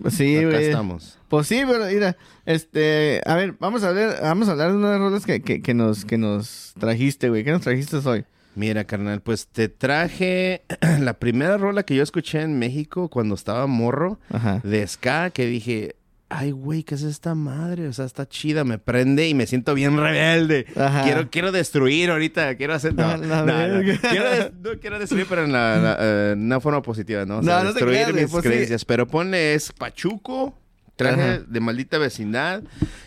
Sí, 0.09 0.37
acá 0.39 0.59
estamos. 0.59 1.19
Pues 1.29 1.47
sí, 1.49 1.61
pero 1.67 1.85
mira, 1.87 2.17
este, 2.47 3.21
a 3.27 3.35
ver, 3.35 3.57
vamos 3.61 3.83
a 3.85 3.89
hablar, 3.91 4.19
vamos 4.23 4.49
a 4.49 4.53
hablar 4.53 4.71
de 4.71 4.77
unas 4.79 4.99
rolas 4.99 5.27
que, 5.27 5.43
que, 5.43 5.61
que 5.61 5.75
nos, 5.75 6.05
que 6.07 6.17
nos 6.17 6.73
trajiste, 6.79 7.29
güey. 7.29 7.45
¿Qué 7.45 7.51
nos 7.51 7.61
trajiste 7.61 7.97
hoy? 7.99 8.25
Mira, 8.55 8.85
carnal, 8.85 9.21
pues 9.21 9.49
te 9.49 9.69
traje 9.69 10.63
la 11.01 11.13
primera 11.15 11.59
rola 11.59 11.83
que 11.83 11.95
yo 11.95 12.03
escuché 12.03 12.41
en 12.41 12.59
México 12.59 13.11
cuando 13.11 13.35
estaba 13.35 13.67
morro 13.67 14.19
Ajá. 14.31 14.61
de 14.65 14.87
ska 14.87 15.29
que 15.29 15.45
dije, 15.45 15.96
ay, 16.29 16.51
güey, 16.51 16.83
¿qué 16.83 16.95
es 16.97 17.03
esta 17.03 17.35
madre? 17.35 17.87
O 17.89 17.93
sea, 17.93 18.05
está 18.05 18.29
chida, 18.29 18.65
me 18.65 18.79
prende 18.79 19.29
y 19.29 19.35
me 19.35 19.47
siento 19.47 19.75
bien 19.75 19.97
rebelde. 19.97 20.67
Ajá. 20.77 21.03
Quiero, 21.05 21.31
quiero 21.31 21.53
destruir 21.53 22.11
ahorita, 22.11 22.57
quiero 22.57 22.75
hacer... 22.75 22.95
No, 22.95 23.17
no, 23.19 23.47
no. 23.47 23.53
Quiero 24.11 24.31
des- 24.31 24.53
no 24.61 24.71
quiero 24.81 24.99
destruir, 24.99 25.27
pero 25.29 25.45
en 25.45 25.53
la, 25.53 25.97
eh, 26.01 26.35
una 26.37 26.61
forma 26.61 26.83
positiva, 26.83 27.25
¿no? 27.25 27.39
O 27.39 27.43
sea, 27.43 27.59
No, 27.59 27.65
no 27.65 27.69
te 27.75 27.85
destruir 27.85 27.99
creas, 28.07 28.13
mis 28.15 28.31
pues 28.31 28.43
sí. 28.43 28.49
creencias. 28.51 28.85
Pero 28.85 29.07
ponle, 29.07 29.55
es 29.55 29.73
Pachuco, 29.73 30.59
traje 30.97 31.21
Ajá. 31.23 31.39
de 31.47 31.61
maldita 31.61 31.99
vecindad. 31.99 32.63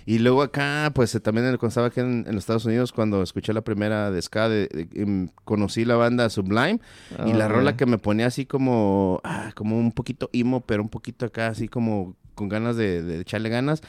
Y 0.06 0.20
luego 0.20 0.42
acá, 0.42 0.92
pues 0.96 1.14
eh, 1.16 1.20
también 1.20 1.46
cuando 1.58 1.68
estaba 1.68 1.88
aquí 1.88 2.00
en, 2.00 2.24
en 2.28 2.36
los 2.36 2.44
Estados 2.44 2.64
Unidos, 2.66 2.92
cuando 2.94 3.22
escuché 3.22 3.52
la 3.52 3.62
primera 3.62 4.12
de 4.12 4.22
Ska, 4.22 4.48
de- 4.48 4.68
de- 4.68 5.30
conocí 5.44 5.84
la 5.86 5.96
banda 5.96 6.30
Sublime. 6.30 6.80
y 7.26 7.34
la 7.34 7.46
Ah, 7.46 7.48
rola 7.50 7.76
que 7.76 7.86
me 7.86 7.98
ponía 7.98 8.28
así 8.28 8.46
como, 8.46 9.20
ah, 9.26 9.52
como 9.56 9.78
un 9.78 9.92
poquito 9.92 10.30
emo, 10.32 10.62
pero 10.62 10.82
un 10.84 10.90
poquito 10.90 11.26
acá, 11.26 11.48
así 11.48 11.68
como 11.68 12.16
con 12.40 12.48
ganas 12.48 12.78
de, 12.78 13.04
de 13.04 13.20
echarle 13.20 13.50
ganas. 13.50 13.82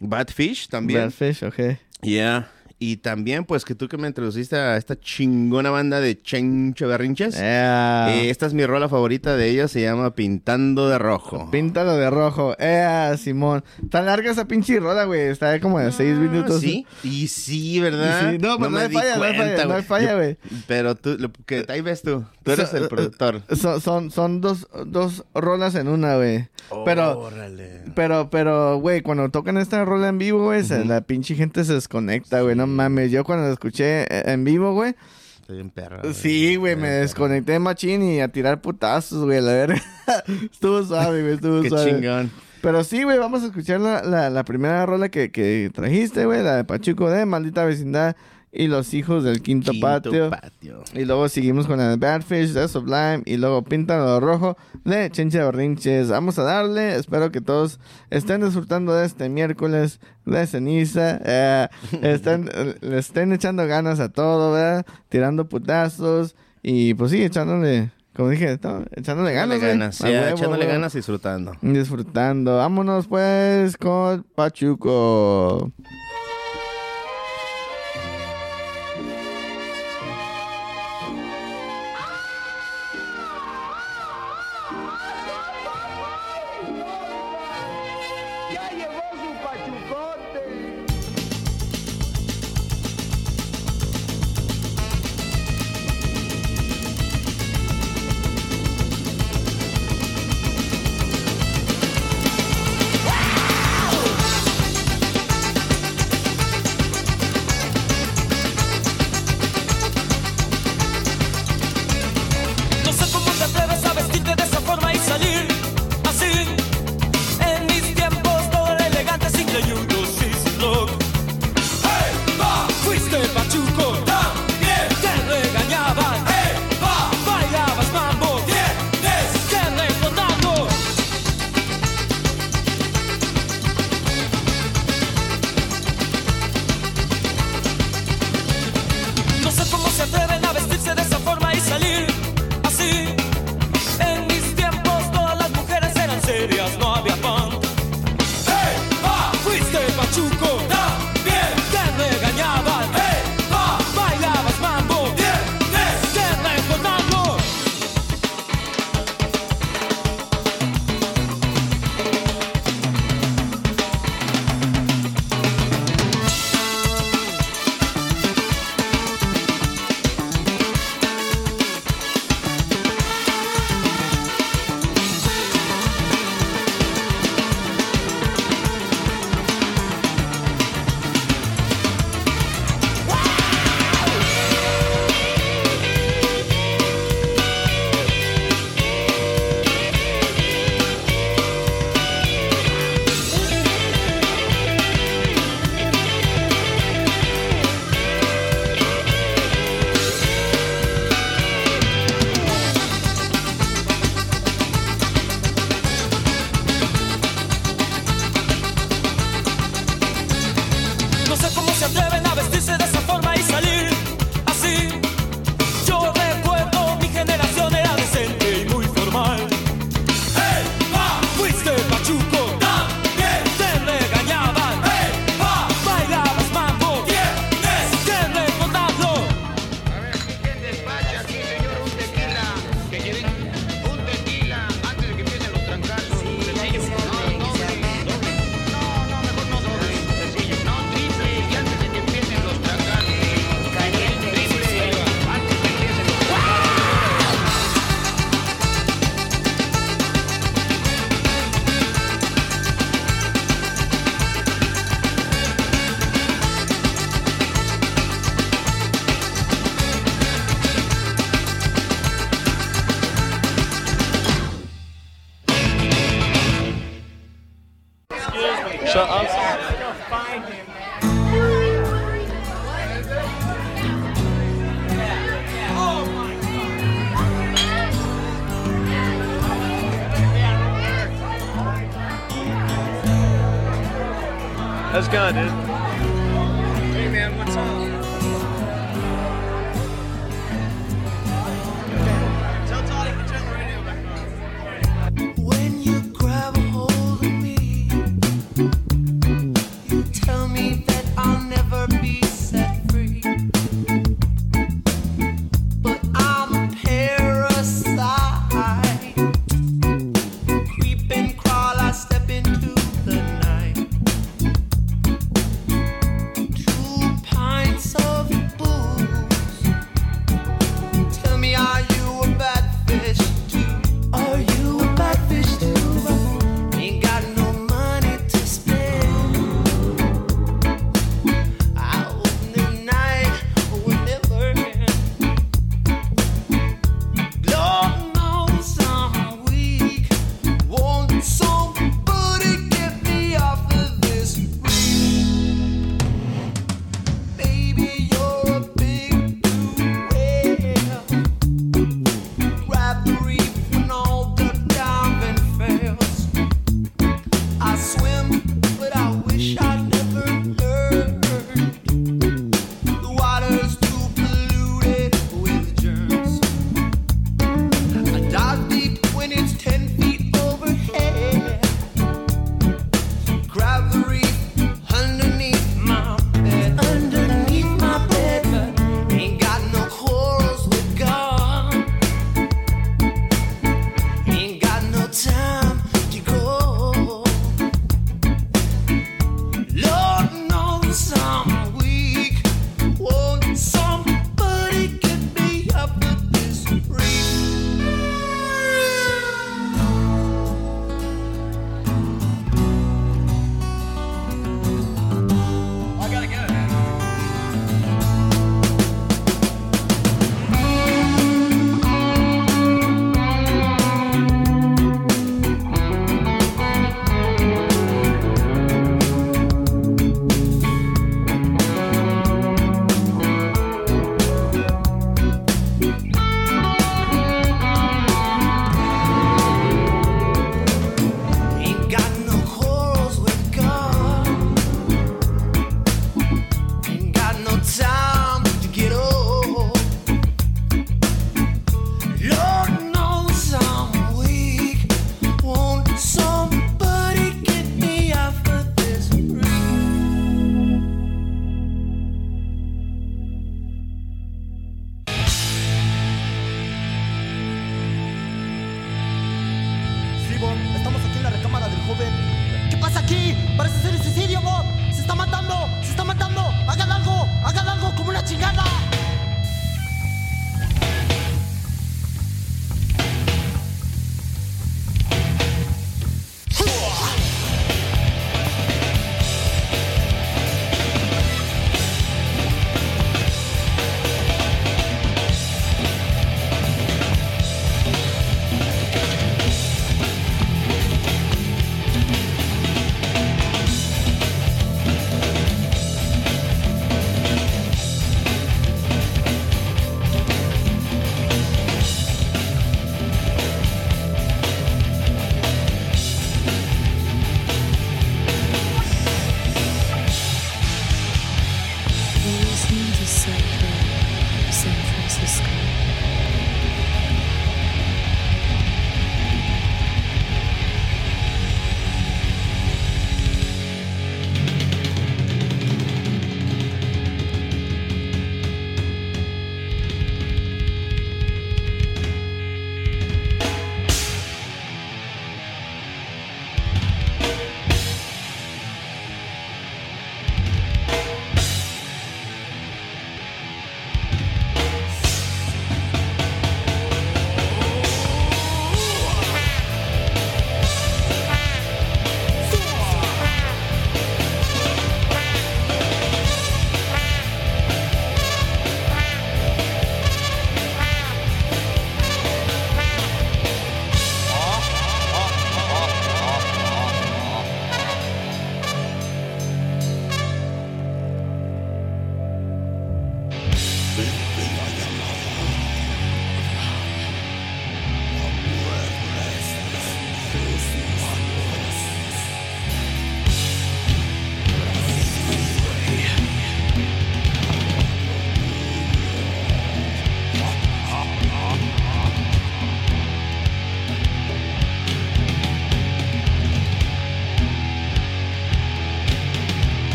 Bad 0.00 0.28
Fish 0.28 0.68
también. 0.68 1.00
Bad 1.00 1.10
Fish, 1.10 1.44
ok. 1.44 1.78
Yeah. 2.00 2.50
Y 2.82 2.96
también, 2.96 3.44
pues, 3.44 3.66
que 3.66 3.74
tú 3.74 3.88
que 3.88 3.98
me 3.98 4.08
introduciste 4.08 4.56
a 4.56 4.78
esta 4.78 4.98
chingona 4.98 5.68
banda 5.68 6.00
de 6.00 6.18
Chencho 6.18 6.88
Berrinches. 6.88 7.34
Yeah. 7.36 8.08
Eh, 8.14 8.30
esta 8.30 8.46
es 8.46 8.54
mi 8.54 8.64
rola 8.64 8.88
favorita 8.88 9.36
de 9.36 9.50
ellos, 9.50 9.70
se 9.70 9.82
llama 9.82 10.14
Pintando 10.14 10.88
de 10.88 10.98
Rojo. 10.98 11.50
Píntalo 11.50 11.94
de 11.98 12.08
rojo. 12.08 12.56
Eh, 12.58 13.14
Simón. 13.18 13.62
Tan 13.90 14.06
larga 14.06 14.30
esa 14.30 14.46
pinche 14.46 14.80
rola, 14.80 15.04
güey. 15.04 15.20
Está 15.28 15.60
como 15.60 15.78
de 15.78 15.92
seis 15.92 16.16
minutos. 16.16 16.56
Ah, 16.56 16.60
Sí, 16.60 16.86
y 17.02 17.28
sí, 17.28 17.80
¿verdad? 17.80 18.30
Y 18.32 18.36
sí, 18.36 18.38
no, 18.38 18.56
pues 18.56 18.70
no 18.70 18.76
me 18.78 18.82
hay 18.84 18.90
falla, 18.90 19.16
no 19.18 19.24
hay 19.24 19.36
cuenta, 19.36 19.56
falla, 19.56 19.66
no 19.68 19.74
hay 19.74 19.82
falla, 19.82 20.14
güey. 20.14 20.38
Pero 20.66 20.94
tú, 20.94 21.16
lo 21.18 21.30
que 21.44 21.66
ahí 21.68 21.82
ves 21.82 22.00
tú, 22.00 22.24
tú 22.42 22.50
eres 22.52 22.70
So- 22.70 22.78
el 22.78 22.88
productor. 22.88 23.42
Son, 23.56 23.80
son, 23.82 24.10
son 24.10 24.40
dos, 24.40 24.66
dos 24.86 25.24
rolas 25.34 25.74
en 25.74 25.86
una, 25.88 26.16
güey. 26.16 26.48
Pero, 26.86 27.18
Órale. 27.18 27.82
pero, 27.94 28.30
pero, 28.30 28.78
güey, 28.78 29.02
cuando 29.02 29.28
tocan 29.30 29.58
esta 29.58 29.84
rola 29.84 30.08
en 30.08 30.16
vivo, 30.16 30.44
güey, 30.44 30.62
la 30.86 31.02
pinche 31.02 31.34
gente 31.34 31.62
se 31.64 31.74
desconecta, 31.74 32.40
güey. 32.40 32.56
No 32.56 32.69
mames. 32.70 33.10
Yo 33.10 33.24
cuando 33.24 33.46
la 33.46 33.52
escuché 33.52 34.02
eh, 34.02 34.32
en 34.32 34.44
vivo, 34.44 34.72
güey. 34.72 34.94
Estoy 35.40 35.56
bien 35.56 35.70
perra. 35.70 36.02
Sí, 36.14 36.56
güey, 36.56 36.76
me 36.76 36.88
desconecté 36.88 37.58
machín 37.58 38.02
y 38.02 38.20
a 38.20 38.28
tirar 38.28 38.60
putazos, 38.62 39.24
güey, 39.24 39.40
la 39.40 39.52
verga. 39.52 39.82
estuvo 40.52 40.82
suave, 40.84 41.22
güey, 41.22 41.34
estuvo 41.34 41.62
Qué 41.62 41.68
suave. 41.68 41.90
chingón. 41.90 42.30
Pero 42.62 42.84
sí, 42.84 43.02
güey, 43.02 43.18
vamos 43.18 43.42
a 43.42 43.46
escuchar 43.46 43.80
la, 43.80 44.02
la, 44.02 44.30
la 44.30 44.44
primera 44.44 44.84
rola 44.86 45.08
que, 45.08 45.30
que 45.32 45.70
trajiste, 45.74 46.26
güey, 46.26 46.42
la 46.42 46.56
de 46.56 46.64
Pachuco 46.64 47.10
de 47.10 47.24
Maldita 47.26 47.64
Vecindad 47.64 48.16
y 48.52 48.66
Los 48.66 48.94
Hijos 48.94 49.22
del 49.22 49.42
Quinto, 49.42 49.70
Quinto 49.70 49.86
Patio. 49.86 50.30
patio. 50.30 50.82
Y 50.94 51.04
luego 51.04 51.28
seguimos 51.28 51.66
con 51.66 51.78
de 51.78 51.96
Badfish 51.96 52.52
de 52.52 52.66
Sublime 52.66 53.22
y 53.24 53.36
luego 53.36 53.62
Píntalo 53.62 54.14
de 54.14 54.20
Rojo 54.20 54.56
de 54.84 55.08
Chencha 55.10 55.44
Berrinches. 55.44 56.08
Vamos 56.08 56.38
a 56.38 56.42
darle, 56.42 56.96
espero 56.96 57.30
que 57.30 57.40
todos 57.40 57.78
estén 58.10 58.42
disfrutando 58.44 58.92
de 58.94 59.06
este 59.06 59.28
miércoles 59.28 60.00
de 60.26 60.46
ceniza, 60.46 61.20
eh, 61.24 61.68
estén, 62.02 62.50
le 62.80 62.98
estén 62.98 63.32
echando 63.32 63.66
ganas 63.66 64.00
a 64.00 64.08
todo, 64.08 64.52
¿verdad? 64.52 64.84
Tirando 65.08 65.48
putazos 65.48 66.34
y 66.62 66.94
pues 66.94 67.12
sí, 67.12 67.22
echándole, 67.22 67.90
como 68.16 68.30
dije, 68.30 68.58
no, 68.62 68.84
echándole 68.96 69.32
ganas, 69.32 69.58
Echándole 69.58 69.78
ganas, 69.78 69.98
ya, 70.00 70.06
huevo, 70.08 70.36
echándole 70.36 70.62
huevo. 70.64 70.72
ganas 70.72 70.94
y 70.94 70.98
disfrutando. 70.98 71.52
Disfrutando. 71.62 72.56
Vámonos 72.56 73.06
pues 73.06 73.76
con 73.76 74.24
Pachuco. 74.34 75.70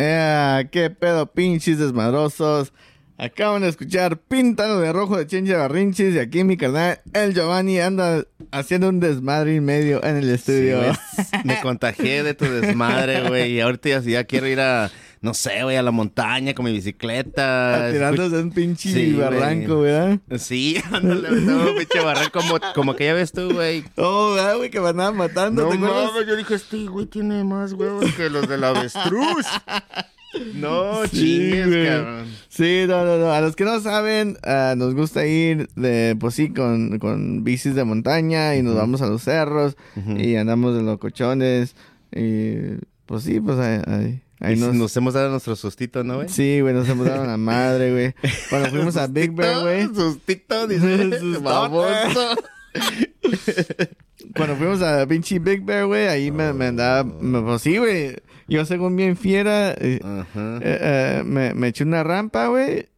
Eh, 0.00 0.68
qué 0.70 0.90
pedo, 0.90 1.26
pinches 1.26 1.78
desmadrosos. 1.78 2.72
Acaban 3.20 3.62
de 3.62 3.68
escuchar 3.68 4.16
Píntalo 4.16 4.78
de 4.78 4.92
Rojo 4.92 5.16
de 5.16 5.26
Chencha 5.26 5.56
Barrinchis 5.56 6.14
y 6.14 6.20
aquí 6.20 6.44
mi 6.44 6.56
carnal, 6.56 7.00
el 7.14 7.34
Giovanni, 7.34 7.80
anda 7.80 8.24
haciendo 8.52 8.88
un 8.90 9.00
desmadre 9.00 9.56
y 9.56 9.60
medio 9.60 10.04
en 10.04 10.18
el 10.18 10.30
estudio. 10.30 10.82
me 11.44 11.60
contagié 11.60 12.22
de 12.22 12.34
tu 12.34 12.44
desmadre, 12.44 13.28
güey. 13.28 13.54
Y 13.54 13.60
ahorita 13.60 13.88
ya, 13.88 14.00
ya 14.00 14.22
quiero 14.22 14.46
ir 14.46 14.60
a, 14.60 14.92
no 15.20 15.34
sé, 15.34 15.62
güey, 15.62 15.76
a 15.76 15.82
la 15.82 15.90
montaña 15.90 16.54
con 16.54 16.64
mi 16.64 16.72
bicicleta. 16.72 17.88
Tirándose 17.92 18.36
un 18.38 18.50
pinche 18.50 18.92
Sí, 18.92 19.12
güey. 19.12 19.24
barranco, 19.24 19.80
¿verdad? 19.80 20.18
Sí, 20.38 20.76
ándale, 20.92 21.30
no, 21.40 21.74
pinche 21.76 22.00
barranco 22.00 22.40
como, 22.40 22.58
como 22.74 22.96
que 22.96 23.04
ya 23.06 23.14
ves 23.14 23.32
tú, 23.32 23.52
güey. 23.52 23.84
Oh, 23.96 24.34
¿verdad, 24.34 24.56
güey? 24.56 24.70
Que 24.70 24.80
me 24.80 24.88
andaban 24.88 25.16
matando, 25.16 25.62
No 25.74 25.78
mames, 25.78 26.26
yo 26.26 26.36
dije, 26.36 26.54
este 26.54 26.84
güey 26.86 27.06
tiene 27.06 27.44
más 27.44 27.72
huevos 27.72 28.04
que 28.14 28.30
los 28.30 28.48
del 28.48 28.64
avestruz. 28.64 29.46
No, 30.54 31.06
Sí, 31.06 31.16
chingues, 31.16 31.66
güey. 31.68 31.86
cabrón. 31.86 32.26
Sí, 32.50 32.84
no, 32.86 33.02
no, 33.04 33.16
no. 33.16 33.32
A 33.32 33.40
los 33.40 33.56
que 33.56 33.64
no 33.64 33.80
saben, 33.80 34.36
ah, 34.44 34.74
nos 34.76 34.94
gusta 34.94 35.26
ir 35.26 35.68
de, 35.74 36.16
pues 36.20 36.34
sí, 36.34 36.52
con, 36.52 36.98
con 36.98 37.44
bicis 37.44 37.74
de 37.74 37.82
montaña 37.84 38.54
y 38.54 38.62
nos 38.62 38.76
vamos 38.76 39.00
a 39.00 39.06
los 39.06 39.22
cerros 39.22 39.76
y 40.18 40.36
andamos 40.36 40.76
de 40.76 40.82
locochones 40.82 41.74
y 42.14 42.76
pues 43.06 43.22
sí, 43.24 43.40
pues 43.40 43.58
ahí, 43.58 43.80
ahí, 43.86 44.22
ahí 44.40 44.56
nos... 44.56 44.74
nos... 44.74 44.96
hemos 44.96 45.14
dado 45.14 45.30
nuestro 45.30 45.56
sustito, 45.56 46.04
¿no, 46.04 46.16
güey? 46.16 46.28
Sí, 46.28 46.60
güey, 46.60 46.74
nos 46.74 46.88
hemos 46.88 47.06
dado 47.06 47.26
la 47.26 47.36
madre, 47.36 47.92
güey. 47.92 48.14
Cuando 48.50 48.70
fuimos 48.70 48.96
a 48.96 49.06
Big 49.06 49.32
Bear, 49.32 49.60
güey. 49.60 49.86
Sustito, 49.94 50.66
dice. 50.66 51.18
Baboso. 51.42 52.36
Cuando 54.36 54.56
fuimos 54.56 54.82
a 54.82 55.06
pinche 55.06 55.38
Big 55.38 55.64
Bear, 55.64 55.86
güey, 55.86 56.06
ahí 56.06 56.30
me, 56.30 56.52
me 56.52 56.66
andaba, 56.66 57.04
me, 57.04 57.40
pues 57.42 57.62
sí, 57.62 57.78
güey. 57.78 58.16
Yo 58.48 58.64
según 58.64 58.96
bien 58.96 59.16
fiera, 59.16 59.72
eh, 59.72 60.00
eh, 60.02 60.60
eh, 60.62 61.22
me, 61.24 61.52
me 61.52 61.68
eché 61.68 61.84
una 61.84 62.02
rampa, 62.02 62.46
güey, 62.46 62.88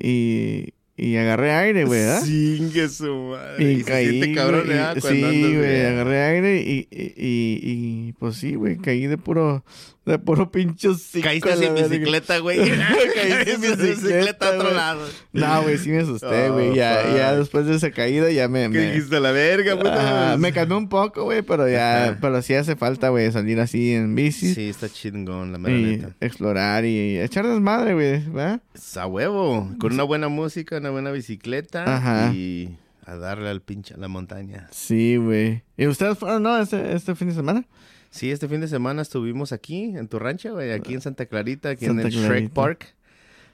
y, 0.00 0.72
y 1.02 1.16
agarré 1.16 1.52
aire, 1.52 1.84
güey, 1.84 2.00
¿verdad? 2.00 2.22
Chingue 2.24 2.88
su 2.88 3.14
madre. 3.14 3.72
Y, 3.72 3.78
se 3.78 3.84
caí, 3.84 4.08
siente 4.10 4.34
cabrón, 4.34 4.64
güey, 4.66 4.76
y- 4.76 4.80
Cuando 5.00 5.00
sí, 5.08 5.24
andas 5.24 5.56
güey, 5.58 5.86
agarré 5.86 6.22
aire 6.22 6.60
y, 6.60 6.88
y, 6.90 7.02
y, 7.16 7.60
y, 8.08 8.12
pues 8.18 8.36
sí, 8.36 8.54
güey, 8.54 8.76
caí 8.76 9.06
de 9.06 9.16
puro, 9.18 9.64
de 10.04 10.18
puro 10.18 10.50
pinche 10.50 10.88
hocico 10.88 11.24
Caíste 11.24 11.56
sin 11.58 11.74
bicicleta, 11.74 12.38
güey. 12.38 12.58
Caí 12.58 13.44
sin 13.46 13.60
bicicleta, 13.60 14.46
a 14.46 14.50
otro 14.50 14.62
güey. 14.64 14.74
lado. 14.74 15.06
No, 15.32 15.62
güey, 15.62 15.78
sí 15.78 15.90
me 15.90 16.00
asusté, 16.00 16.48
Oh, 16.48 16.52
güey, 16.54 16.74
ya, 16.74 17.00
fuck. 17.04 17.16
ya 17.16 17.36
después 17.36 17.66
de 17.66 17.76
esa 17.76 17.90
caída 17.90 18.30
ya 18.30 18.48
me... 18.48 18.62
¿Qué 18.62 18.68
me... 18.68 18.90
dijiste 18.92 19.16
a 19.16 19.20
la 19.20 19.32
verga, 19.32 19.76
puta? 19.76 20.32
Ah, 20.32 20.36
me 20.36 20.52
calmé 20.52 20.74
un 20.76 20.88
poco, 20.88 21.24
güey, 21.24 21.42
pero 21.42 21.68
ya, 21.68 22.18
pero 22.20 22.42
sí 22.42 22.54
hace 22.54 22.76
falta, 22.76 23.08
güey, 23.10 23.30
salir 23.32 23.58
así 23.60 23.92
en 23.94 24.14
bici 24.14 24.54
Sí, 24.54 24.68
está 24.68 24.88
chingón, 24.88 25.52
la 25.52 25.58
mera 25.58 25.78
y 25.78 25.82
neta. 25.96 26.16
explorar 26.20 26.84
y 26.84 27.18
echar 27.20 27.46
desmadre, 27.46 27.94
güey, 27.94 28.24
¿verdad? 28.28 28.60
Es 28.74 28.96
a 28.96 29.06
huevo. 29.06 29.70
Con 29.78 29.92
una 29.94 30.02
buena 30.02 30.28
música, 30.28 30.80
una 30.90 31.00
buena 31.00 31.10
bicicleta. 31.12 31.96
Ajá. 31.96 32.32
Y 32.34 32.76
a 33.06 33.16
darle 33.16 33.48
al 33.48 33.60
pinche 33.62 33.94
a 33.94 33.96
la 33.96 34.08
montaña. 34.08 34.68
Sí, 34.70 35.16
güey. 35.16 35.62
¿Y 35.76 35.86
ustedes 35.86 36.18
fueron, 36.18 36.42
no, 36.42 36.58
este, 36.58 36.94
este 36.94 37.14
fin 37.14 37.28
de 37.28 37.34
semana? 37.34 37.64
Sí, 38.10 38.30
este 38.30 38.48
fin 38.48 38.60
de 38.60 38.68
semana 38.68 39.02
estuvimos 39.02 39.52
aquí, 39.52 39.84
en 39.96 40.08
tu 40.08 40.18
rancho, 40.18 40.52
güey, 40.54 40.72
aquí 40.72 40.94
en 40.94 41.00
Santa 41.00 41.26
Clarita, 41.26 41.70
aquí 41.70 41.86
Santa 41.86 42.02
en 42.02 42.06
el 42.08 42.12
Shrek 42.12 42.28
Clarita. 42.28 42.54
Park. 42.54 42.94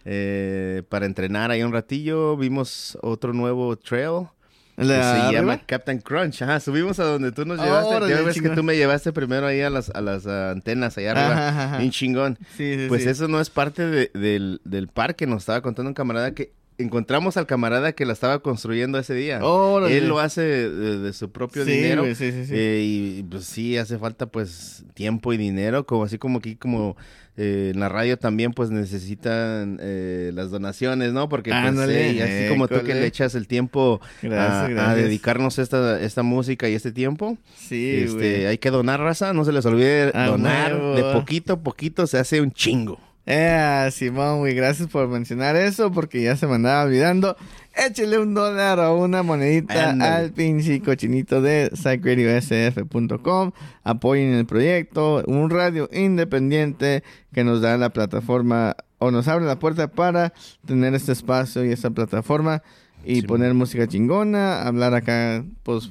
eh, 0.04 0.82
para 0.88 1.06
entrenar 1.06 1.50
ahí 1.50 1.62
un 1.62 1.72
ratillo. 1.72 2.36
Vimos 2.36 2.96
otro 3.02 3.32
nuevo 3.32 3.76
trail. 3.76 4.28
Que 4.76 4.84
¿La 4.84 4.94
se 4.94 5.20
arriba? 5.20 5.32
llama 5.32 5.62
Captain 5.66 5.98
Crunch. 6.00 6.42
Ajá, 6.42 6.60
subimos 6.60 7.00
a 7.00 7.04
donde 7.04 7.32
tú 7.32 7.46
nos 7.46 7.58
llevaste. 7.58 7.94
Órale, 7.94 8.14
ya 8.14 8.20
ves 8.20 8.40
que 8.40 8.50
tú 8.50 8.62
me 8.62 8.76
llevaste 8.76 9.10
primero 9.12 9.46
ahí 9.46 9.62
a 9.62 9.70
las, 9.70 9.88
a 9.88 10.02
las 10.02 10.26
antenas 10.26 10.98
allá 10.98 11.12
arriba. 11.12 11.32
Ajá, 11.48 11.64
ajá. 11.64 11.78
Bien 11.78 11.90
chingón. 11.90 12.38
Sí, 12.58 12.74
sí, 12.76 12.84
Pues 12.88 13.04
sí. 13.04 13.08
eso 13.08 13.26
no 13.26 13.40
es 13.40 13.48
parte 13.48 13.86
de- 13.86 14.10
del, 14.12 14.60
del 14.64 14.88
parque. 14.88 15.26
Nos 15.26 15.42
estaba 15.44 15.62
contando 15.62 15.88
un 15.88 15.94
camarada 15.94 16.34
que 16.34 16.52
encontramos 16.78 17.36
al 17.36 17.46
camarada 17.46 17.92
que 17.92 18.04
la 18.06 18.12
estaba 18.12 18.40
construyendo 18.40 18.98
ese 18.98 19.14
día. 19.14 19.44
Órale. 19.44 19.96
Él 19.96 20.08
lo 20.08 20.18
hace 20.18 20.42
de, 20.42 20.98
de 20.98 21.12
su 21.12 21.30
propio 21.30 21.64
Sí, 21.64 21.70
dinero. 21.72 22.02
güey, 22.02 22.14
sí, 22.14 22.32
sí, 22.32 22.46
sí. 22.46 22.52
Eh, 22.54 22.82
y 22.84 23.22
pues 23.24 23.44
sí, 23.44 23.76
hace 23.78 23.98
falta 23.98 24.26
pues 24.26 24.84
tiempo 24.94 25.32
y 25.32 25.36
dinero, 25.36 25.86
como 25.86 26.04
así 26.04 26.18
como 26.18 26.38
aquí 26.38 26.56
como 26.56 26.96
eh, 27.38 27.72
en 27.74 27.80
la 27.80 27.88
radio 27.90 28.18
también 28.18 28.52
pues 28.52 28.70
necesitan 28.70 29.78
eh, 29.80 30.30
las 30.34 30.50
donaciones, 30.50 31.12
¿no? 31.12 31.28
Porque 31.28 31.50
pues, 31.50 31.62
Ándale, 31.64 32.08
eh, 32.08 32.12
y 32.14 32.20
así 32.20 32.48
como 32.48 32.66
tú 32.68 32.82
que 32.82 32.94
le 32.94 33.06
echas 33.06 33.34
el 33.34 33.46
tiempo 33.46 34.00
Gracias, 34.22 34.52
a, 34.52 34.64
a 34.64 34.68
gracias. 34.68 34.96
dedicarnos 35.04 35.58
a 35.58 35.62
esta, 35.62 36.00
esta 36.00 36.22
música 36.22 36.68
y 36.68 36.74
este 36.74 36.92
tiempo, 36.92 37.36
Sí, 37.56 37.90
este, 38.04 38.14
güey. 38.16 38.46
hay 38.46 38.58
que 38.58 38.70
donar 38.70 39.00
raza, 39.00 39.32
no 39.34 39.44
se 39.44 39.52
les 39.52 39.64
olvide 39.66 40.12
donar, 40.12 40.74
de 40.94 41.02
poquito 41.12 41.54
a 41.54 41.60
poquito 41.60 42.06
se 42.06 42.18
hace 42.18 42.40
un 42.40 42.52
chingo. 42.52 42.98
Eh, 43.28 43.88
Simón, 43.90 44.38
güey, 44.38 44.54
gracias 44.54 44.88
por 44.88 45.08
mencionar 45.08 45.56
eso 45.56 45.90
porque 45.90 46.22
ya 46.22 46.36
se 46.36 46.46
me 46.46 46.54
andaba 46.54 46.84
olvidando. 46.84 47.36
Échele 47.74 48.18
un 48.18 48.34
dólar 48.34 48.78
o 48.78 48.96
una 48.96 49.24
monedita 49.24 49.90
al 50.00 50.30
pinche 50.32 50.80
cochinito 50.80 51.42
de 51.42 51.70
psychradiosf.com. 51.74 53.50
Apoyen 53.82 54.32
el 54.32 54.46
proyecto, 54.46 55.24
un 55.26 55.50
radio 55.50 55.90
independiente 55.92 57.02
que 57.34 57.42
nos 57.42 57.60
da 57.60 57.76
la 57.76 57.90
plataforma 57.90 58.76
o 58.98 59.10
nos 59.10 59.26
abre 59.28 59.44
la 59.44 59.58
puerta 59.58 59.88
para 59.88 60.32
tener 60.64 60.94
este 60.94 61.12
espacio 61.12 61.64
y 61.64 61.72
esta 61.72 61.90
plataforma 61.90 62.62
y 63.04 63.22
poner 63.22 63.54
música 63.54 63.86
chingona, 63.86 64.62
hablar 64.62 64.94
acá, 64.94 65.44
pues, 65.62 65.90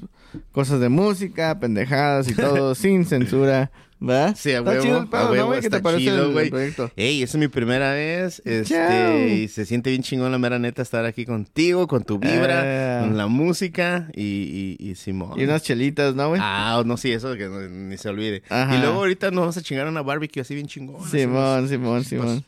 cosas 0.51 0.79
de 0.79 0.89
música, 0.89 1.59
pendejadas 1.59 2.27
y 2.29 2.33
todo, 2.35 2.75
sin 2.75 3.05
censura, 3.05 3.71
¿verdad? 3.99 4.35
Sí, 4.37 4.51
a 4.51 4.59
Está 4.59 4.69
huevo, 4.71 4.83
chido 4.83 4.97
el 4.97 5.03
a 5.03 5.09
pedo, 5.09 5.35
¿no, 5.35 5.45
güey? 5.47 5.61
¿Qué 5.61 5.69
te 5.69 5.77
está 5.77 5.97
chido, 5.97 6.25
el- 6.27 6.31
güey. 6.33 6.51
Ey, 6.95 7.23
esa 7.23 7.37
es 7.37 7.39
mi 7.39 7.47
primera 7.47 7.93
vez. 7.93 8.41
Chao. 8.45 8.51
Este, 8.51 9.33
y 9.35 9.47
se 9.47 9.65
siente 9.65 9.89
bien 9.89 10.03
chingón 10.03 10.31
la 10.31 10.37
mera 10.37 10.59
neta 10.59 10.81
estar 10.81 11.05
aquí 11.05 11.25
contigo, 11.25 11.87
con 11.87 12.03
tu 12.03 12.19
vibra, 12.19 12.61
Eh. 12.65 12.99
con 13.01 13.17
la 13.17 13.27
música 13.27 14.09
y, 14.13 14.75
y, 14.79 14.89
y 14.89 14.95
Simón. 14.95 15.39
Y 15.39 15.43
unas 15.45 15.63
chelitas, 15.63 16.13
¿no, 16.15 16.29
güey? 16.29 16.41
Ah, 16.43 16.83
no, 16.85 16.97
sí, 16.97 17.11
eso 17.11 17.33
que 17.35 17.45
no- 17.47 17.61
ni 17.61 17.97
se 17.97 18.09
olvide. 18.09 18.43
Ajá. 18.49 18.75
Y 18.75 18.79
luego 18.79 18.95
ahorita 18.97 19.31
nos 19.31 19.41
vamos 19.41 19.57
a 19.57 19.61
chingar 19.61 19.87
una 19.87 20.01
barbecue 20.01 20.41
así 20.41 20.53
bien 20.55 20.67
chingón. 20.67 21.07
Simón, 21.09 21.67
Simón, 21.69 22.03
Simón. 22.03 22.43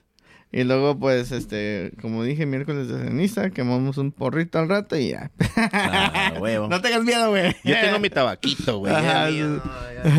Y 0.51 0.63
luego, 0.63 0.97
pues, 0.97 1.31
este, 1.33 1.91
como 2.01 2.23
dije, 2.23 2.45
miércoles 2.45 2.87
de 2.87 3.03
ceniza, 3.03 3.49
quemamos 3.49 3.97
un 3.97 4.11
porrito 4.11 4.59
al 4.59 4.69
rato 4.69 4.95
y 4.97 5.09
ya. 5.09 5.29
Ah, 5.57 6.33
huevo. 6.39 6.67
no 6.69 6.81
tengas 6.81 7.03
miedo, 7.03 7.29
güey. 7.29 7.53
Yo 7.65 7.75
tengo 7.81 7.99
mi 7.99 8.09
tabaquito, 8.09 8.79
güey. 8.79 8.93
Ajá, 8.93 9.29
ya, 9.29 9.31
miedo. 9.31 9.61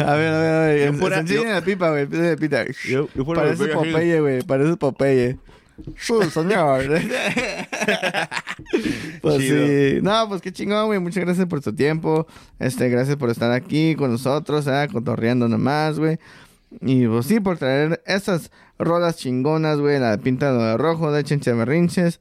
A 0.07 0.15
ver, 0.15 0.35
a 0.35 0.39
ver, 0.39 0.55
a 0.55 0.61
ver. 0.67 1.25
Yo 1.25 1.35
yo- 1.35 1.45
la 1.45 1.63
pipa, 1.63 1.91
güey. 1.91 2.07
Yo- 2.09 3.09
yo 3.15 3.25
fuera 3.25 3.43
Parece 3.43 3.69
Popeye, 3.69 4.21
güey. 4.21 4.43
Parece 4.43 4.77
Popeye. 4.77 5.39
Señor. 5.97 6.85
pues 9.23 9.39
Chido. 9.39 9.67
sí. 9.67 9.99
No, 10.03 10.29
pues 10.29 10.43
qué 10.43 10.53
chingón, 10.53 10.87
güey. 10.87 10.99
Muchas 10.99 11.25
gracias 11.25 11.47
por 11.47 11.61
tu 11.61 11.73
tiempo. 11.73 12.27
Este, 12.59 12.89
gracias 12.89 13.17
por 13.17 13.31
estar 13.31 13.53
aquí 13.53 13.95
con 13.95 14.11
nosotros, 14.11 14.67
¿eh? 14.67 14.89
Cotorreando 14.93 15.49
nomás, 15.49 15.99
güey. 15.99 16.19
Y 16.81 17.07
pues 17.07 17.27
sí, 17.27 17.41
por 17.41 17.59
traer 17.59 18.03
esas 18.07 18.51
rolas 18.79 19.17
chingonas, 19.17 19.79
güey. 19.79 19.99
La 19.99 20.17
pinta 20.19 20.53
de 20.53 20.77
rojo 20.77 21.13
de 21.13 21.25
Chenche 21.25 21.53
Berrinches. 21.53 22.21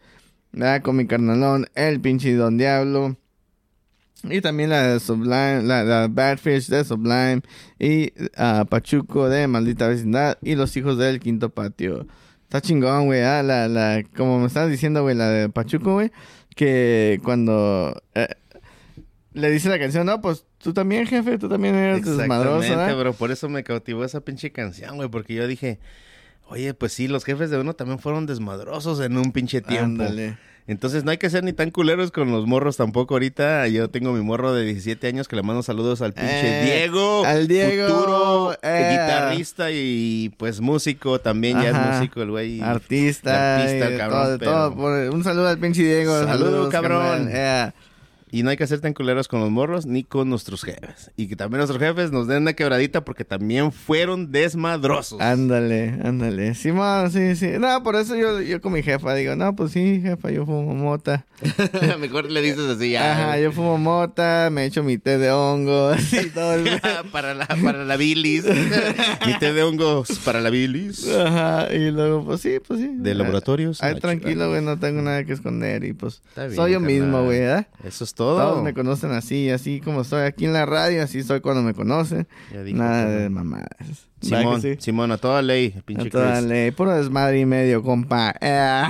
¿verdad? 0.51 0.81
Con 0.81 0.95
mi 0.95 1.07
carnalón, 1.07 1.67
el 1.75 1.99
pinche 1.99 2.33
Don 2.35 2.57
Diablo. 2.57 3.17
Y 4.23 4.41
también 4.41 4.71
la 4.71 4.81
de 4.81 4.99
Sublime, 4.99 5.61
la, 5.61 5.83
la 5.83 6.07
Badfish 6.07 6.67
de 6.67 6.83
Sublime. 6.83 7.41
Y 7.79 8.13
ah, 8.35 8.65
Pachuco 8.67 9.29
de 9.29 9.47
Maldita 9.47 9.87
Vecindad. 9.87 10.37
Y 10.41 10.55
los 10.55 10.75
hijos 10.75 10.97
del 10.97 11.19
quinto 11.19 11.49
patio. 11.49 12.07
Está 12.43 12.61
chingón, 12.61 13.05
güey. 13.05 13.21
ah, 13.21 13.43
la, 13.43 13.67
la, 13.67 14.03
como 14.15 14.39
me 14.39 14.47
estabas 14.47 14.71
diciendo, 14.71 15.03
güey, 15.03 15.15
la 15.15 15.29
de 15.29 15.49
Pachuco, 15.49 15.93
güey. 15.93 16.11
Que 16.55 17.19
cuando 17.23 18.01
eh, 18.15 18.27
le 19.33 19.51
dice 19.51 19.69
la 19.69 19.77
canción, 19.77 20.07
no, 20.07 20.19
pues 20.19 20.46
tú 20.61 20.73
también, 20.73 21.05
jefe, 21.07 21.37
tú 21.37 21.47
también 21.49 21.75
eres 21.75 22.03
desmadroso, 22.05 22.57
Exactamente, 22.61 22.75
¿verdad? 22.95 22.99
bro. 22.99 23.13
Por 23.13 23.31
eso 23.31 23.49
me 23.49 23.63
cautivó 23.63 24.03
esa 24.03 24.21
pinche 24.21 24.51
canción, 24.51 24.95
güey. 24.97 25.09
Porque 25.09 25.33
yo 25.33 25.47
dije, 25.47 25.79
oye, 26.47 26.73
pues 26.73 26.93
sí, 26.93 27.07
los 27.07 27.23
jefes 27.25 27.49
de 27.49 27.57
uno 27.59 27.73
también 27.73 27.99
fueron 27.99 28.25
desmadrosos 28.25 28.99
en 29.01 29.17
un 29.17 29.31
pinche 29.31 29.61
tiempo. 29.61 30.03
Ándale. 30.03 30.37
Entonces 30.69 31.05
no 31.05 31.11
hay 31.11 31.17
que 31.17 31.29
ser 31.29 31.45
ni 31.45 31.53
tan 31.53 31.71
culeros 31.71 32.11
con 32.11 32.29
los 32.29 32.45
morros 32.45 32.75
tampoco 32.75 33.15
ahorita. 33.15 33.69
Yo 33.69 33.89
tengo 33.89 34.11
mi 34.11 34.21
morro 34.21 34.53
de 34.53 34.65
17 34.65 35.07
años 35.07 35.29
que 35.29 35.37
le 35.37 35.41
mando 35.41 35.63
saludos 35.63 36.01
al 36.01 36.11
pinche 36.13 36.59
Eh, 36.59 36.65
Diego. 36.65 37.23
al 37.25 37.47
Diego, 37.47 37.87
Futuro 37.87 38.53
eh. 38.61 38.89
guitarrista 38.91 39.71
y 39.71 40.33
pues 40.35 40.59
músico 40.59 41.21
también. 41.21 41.61
Ya 41.61 41.69
es 41.69 41.95
músico 41.95 42.21
el 42.21 42.31
güey. 42.31 42.59
Artista, 42.59 43.61
Artista, 43.61 43.91
y 43.91 43.97
cabrón, 43.97 44.23
todo, 44.25 44.37
pero- 44.39 44.51
todo. 44.51 44.75
Por- 44.75 45.09
un 45.15 45.23
saludo 45.23 45.47
al 45.47 45.57
pinche 45.57 45.83
Diego. 45.83 46.11
Saludo, 46.19 46.33
saludos, 46.37 46.69
cabrón. 46.69 47.01
carnal. 47.01 47.29
Eh, 47.31 47.71
Y 48.29 48.43
no 48.43 48.49
hay 48.49 48.57
que 48.57 48.67
ser 48.67 48.81
tan 48.81 48.93
culeros 48.93 49.27
con 49.27 49.39
los 49.39 49.49
morros 49.49 49.85
ni 49.85 50.03
con 50.03 50.29
nuestros 50.29 50.63
jefes. 50.63 51.11
Y 51.15 51.27
que 51.27 51.35
también 51.35 51.59
nuestros 51.59 51.79
jefes 51.81 52.11
nos 52.11 52.27
den 52.27 52.41
una 52.43 52.53
quebradita 52.53 53.05
porque 53.05 53.23
también 53.23 53.71
fueron 53.71 54.31
desmadrosos. 54.31 55.19
ándale, 55.21 55.97
ándale. 56.03 56.53
Simón, 56.55 57.09
sí, 57.11 57.35
sí. 57.35 57.51
No, 57.59 57.81
por 57.83 57.95
eso 57.95 58.15
yo, 58.15 58.41
yo 58.41 58.59
con 58.61 58.73
mi 58.73 58.83
jefa 58.83 59.13
digo, 59.15 59.35
no, 59.35 59.55
pues 59.55 59.71
sí, 59.71 60.01
jefa, 60.01 60.29
yo 60.31 60.45
fumo 60.45 60.73
mota. 60.75 61.25
Mejor 61.99 62.29
le 62.31 62.41
dices 62.41 62.59
así 62.69 62.91
ya. 62.91 63.11
Ajá, 63.13 63.39
yo 63.39 63.51
fumo 63.51 63.77
mota, 63.77 64.49
me 64.51 64.65
echo 64.65 64.83
mi 64.83 64.97
té 64.97 65.17
de 65.17 65.31
hongos 65.31 66.13
y 66.13 66.29
todo 66.29 66.53
el... 66.55 66.81
para, 67.11 67.33
la, 67.33 67.45
para 67.47 67.85
la 67.85 67.95
bilis. 67.97 68.43
Mi 69.25 69.37
té 69.39 69.53
de 69.53 69.63
hongos 69.63 70.19
para 70.25 70.41
la 70.41 70.49
bilis. 70.49 71.07
Ajá, 71.07 71.73
y 71.73 71.91
luego, 71.91 72.25
pues 72.25 72.41
sí, 72.41 72.57
pues 72.65 72.79
sí. 72.79 72.89
De 72.93 73.13
laboratorios. 73.15 73.81
Ay, 73.83 73.93
Ah, 73.97 73.99
tranquilo, 73.99 74.49
güey, 74.49 74.61
no 74.61 74.77
tengo 74.77 75.01
nada 75.01 75.23
que 75.23 75.33
esconder 75.33 75.83
y 75.83 75.93
pues 75.93 76.21
Está 76.29 76.43
bien, 76.45 76.55
soy 76.55 76.71
yo 76.73 76.79
carnal. 76.79 76.93
mismo, 77.01 77.23
güey, 77.23 77.39
¿verdad? 77.39 77.67
Eso 77.83 78.03
es 78.03 78.13
todo. 78.17 78.37
Todos 78.37 78.63
me 78.63 78.73
conocen 78.73 79.11
así, 79.11 79.49
así 79.49 79.79
como 79.79 80.03
soy 80.03 80.23
aquí 80.23 80.45
en 80.45 80.53
la 80.53 80.65
radio, 80.65 81.03
así 81.03 81.23
soy 81.23 81.39
cuando 81.39 81.61
me 81.61 81.73
conocen. 81.73 82.27
Ya 82.51 82.63
Nada 82.63 83.05
de 83.05 83.29
mamadas. 83.29 83.69
¿Verdad 83.79 84.39
Simón, 84.39 84.61
sí? 84.61 84.75
Simón, 84.79 85.11
a 85.11 85.17
toda 85.17 85.41
ley, 85.41 85.73
pinche 85.85 86.07
A 86.07 86.11
toda 86.11 86.37
Chris. 86.37 86.45
ley, 86.49 86.71
puro 86.71 86.91
desmadre 86.93 87.39
y 87.39 87.45
medio, 87.45 87.83
compa. 87.83 88.33
Eh, 88.41 88.83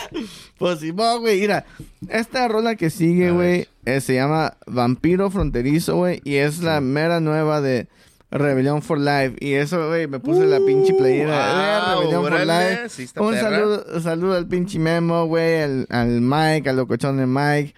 pues 0.58 0.80
Simón, 0.80 1.20
güey, 1.20 1.40
mira, 1.40 1.64
esta 2.08 2.48
rola 2.48 2.74
que 2.74 2.90
sigue, 2.90 3.30
güey, 3.30 3.68
eh, 3.84 4.00
se 4.00 4.14
llama 4.14 4.56
Vampiro 4.66 5.30
Fronterizo, 5.30 5.96
güey, 5.96 6.20
y 6.24 6.36
es 6.36 6.62
la 6.62 6.80
mera 6.80 7.20
nueva 7.20 7.60
de 7.60 7.88
Rebelión 8.30 8.80
for 8.80 8.98
Life. 8.98 9.36
Y 9.40 9.52
eso, 9.52 9.88
güey, 9.88 10.06
me 10.06 10.18
puse 10.20 10.46
la 10.46 10.58
pinche 10.66 10.94
playera 10.94 11.92
wow, 11.94 12.00
Rebelión 12.00 12.22
for 12.24 12.46
Life. 12.46 12.88
sí 12.88 13.06
Un 13.18 13.30
perra. 13.34 13.40
saludo, 13.42 14.00
saludo 14.00 14.36
al 14.36 14.46
pinche 14.46 14.78
Memo, 14.78 15.26
güey, 15.26 15.60
al, 15.60 15.86
al 15.90 16.20
Mike, 16.22 16.70
al 16.70 16.76
locochón 16.76 17.18
de 17.18 17.26
Mike, 17.26 17.74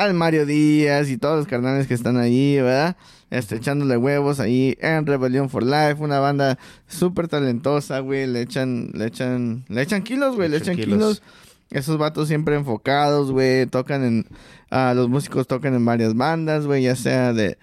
al 0.00 0.14
Mario 0.14 0.46
Díaz 0.46 1.10
y 1.10 1.18
todos 1.18 1.36
los 1.36 1.46
carnales 1.46 1.86
que 1.86 1.92
están 1.92 2.16
ahí, 2.16 2.56
¿verdad? 2.56 2.96
Este, 3.28 3.56
echándole 3.56 3.98
huevos 3.98 4.40
ahí 4.40 4.74
en 4.80 5.04
Rebellion 5.04 5.50
for 5.50 5.62
Life, 5.62 5.96
una 5.98 6.20
banda 6.20 6.58
súper 6.88 7.28
talentosa, 7.28 7.98
güey, 7.98 8.26
le 8.26 8.40
echan, 8.40 8.90
le 8.94 9.06
echan, 9.06 9.66
le 9.68 9.82
echan 9.82 10.02
kilos, 10.02 10.36
güey, 10.36 10.48
le 10.48 10.56
echan 10.56 10.76
kilos. 10.76 11.22
Esos 11.70 11.98
vatos 11.98 12.28
siempre 12.28 12.56
enfocados, 12.56 13.30
güey, 13.30 13.66
tocan 13.66 14.02
en, 14.02 14.26
ah, 14.70 14.94
los 14.96 15.10
músicos 15.10 15.46
tocan 15.46 15.74
en 15.74 15.84
varias 15.84 16.14
bandas, 16.14 16.66
güey, 16.66 16.84
ya 16.84 16.96
sea 16.96 17.34
de, 17.34 17.58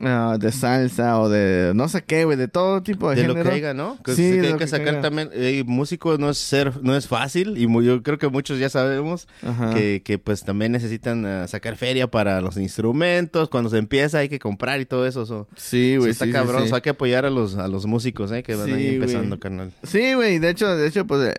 ah, 0.00 0.36
de 0.38 0.52
salsa 0.52 1.20
o 1.20 1.28
de 1.28 1.72
no 1.74 1.88
sé 1.88 2.02
qué, 2.02 2.24
güey, 2.24 2.36
de 2.36 2.48
todo 2.48 2.82
tipo 2.82 3.10
de, 3.10 3.16
De 3.16 3.22
lo 3.28 3.34
género. 3.34 3.50
que 3.50 3.56
haya, 3.56 3.74
¿no? 3.74 3.98
Que, 4.02 4.12
Sí, 4.14 4.22
sí, 4.32 4.36
de 4.38 4.54
que 4.56 4.64
lo 4.64 4.66
sacar 4.66 5.00
también. 5.00 5.30
eh, 5.32 5.62
músico 5.66 6.16
no 6.18 6.30
es 6.30 6.38
ser, 6.38 6.82
no 6.82 6.96
es 6.96 7.06
fácil. 7.08 7.56
Y 7.56 7.68
yo 7.84 8.02
creo 8.02 8.18
que 8.18 8.28
muchos 8.28 8.58
ya 8.58 8.68
sabemos 8.68 9.26
que, 9.74 10.02
que, 10.04 10.18
pues 10.18 10.42
también 10.44 10.72
necesitan 10.72 11.24
ah, 11.26 11.46
sacar 11.48 11.76
feria 11.76 12.10
para 12.10 12.40
los 12.40 12.56
instrumentos. 12.56 13.48
Cuando 13.48 13.70
se 13.70 13.78
empieza 13.78 14.18
hay 14.18 14.28
que 14.28 14.38
comprar 14.38 14.80
y 14.80 14.86
todo 14.86 15.06
eso. 15.06 15.26
so- 15.26 15.48
Sí, 15.56 15.94
so 15.94 16.00
güey, 16.00 16.10
está 16.12 16.24
sí, 16.26 16.30
cabrón. 16.32 16.62
sí. 16.64 16.68
so 16.68 16.76
hay 16.76 16.82
que 16.82 16.90
apoyar 16.90 17.24
a 17.24 17.30
los, 17.30 17.56
a 17.56 17.68
los 17.68 17.86
músicos, 17.86 18.30
¿eh? 18.32 18.42
Que 18.42 18.54
van 18.54 18.72
ahí 18.72 18.94
empezando, 18.96 19.38
carnal. 19.38 19.72
Sí, 19.82 20.14
güey, 20.14 20.38
de 20.38 20.50
hecho, 20.50 20.76
de 20.76 20.86
hecho, 20.88 21.06
pues, 21.06 21.34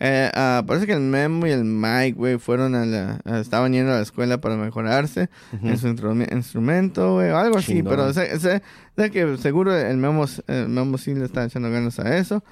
eh, 0.00 0.30
ah, 0.34 0.64
parece 0.66 0.86
que 0.86 0.92
el 0.92 1.00
Memo 1.00 1.46
y 1.46 1.50
el 1.50 1.64
Mike, 1.64 2.12
güey, 2.16 2.38
fueron 2.38 2.74
a 2.74 2.84
la, 2.84 3.20
a- 3.24 3.38
estaban 3.40 3.72
yendo 3.72 3.92
a 3.92 3.96
la 3.96 4.02
escuela 4.02 4.40
para 4.40 4.56
mejorarse 4.56 5.30
en 5.52 5.78
su 5.78 5.88
instru- 5.88 6.32
instrumento, 6.32 7.14
güey, 7.14 7.30
o 7.30 7.38
algo 7.38 7.58
así, 7.58 7.74
pero 7.90 8.12
sé, 8.12 8.38
sé- 8.40 8.62
sé 8.96 9.10
que 9.10 9.36
seguro 9.38 9.74
el 9.76 9.96
Memo, 9.96 10.26
el 10.48 10.68
Memo 10.68 10.98
sí 10.98 11.14
le 11.14 11.24
está 11.24 11.44
echando 11.44 11.70
ganas 11.70 11.98
a 12.00 12.16
eso. 12.16 12.42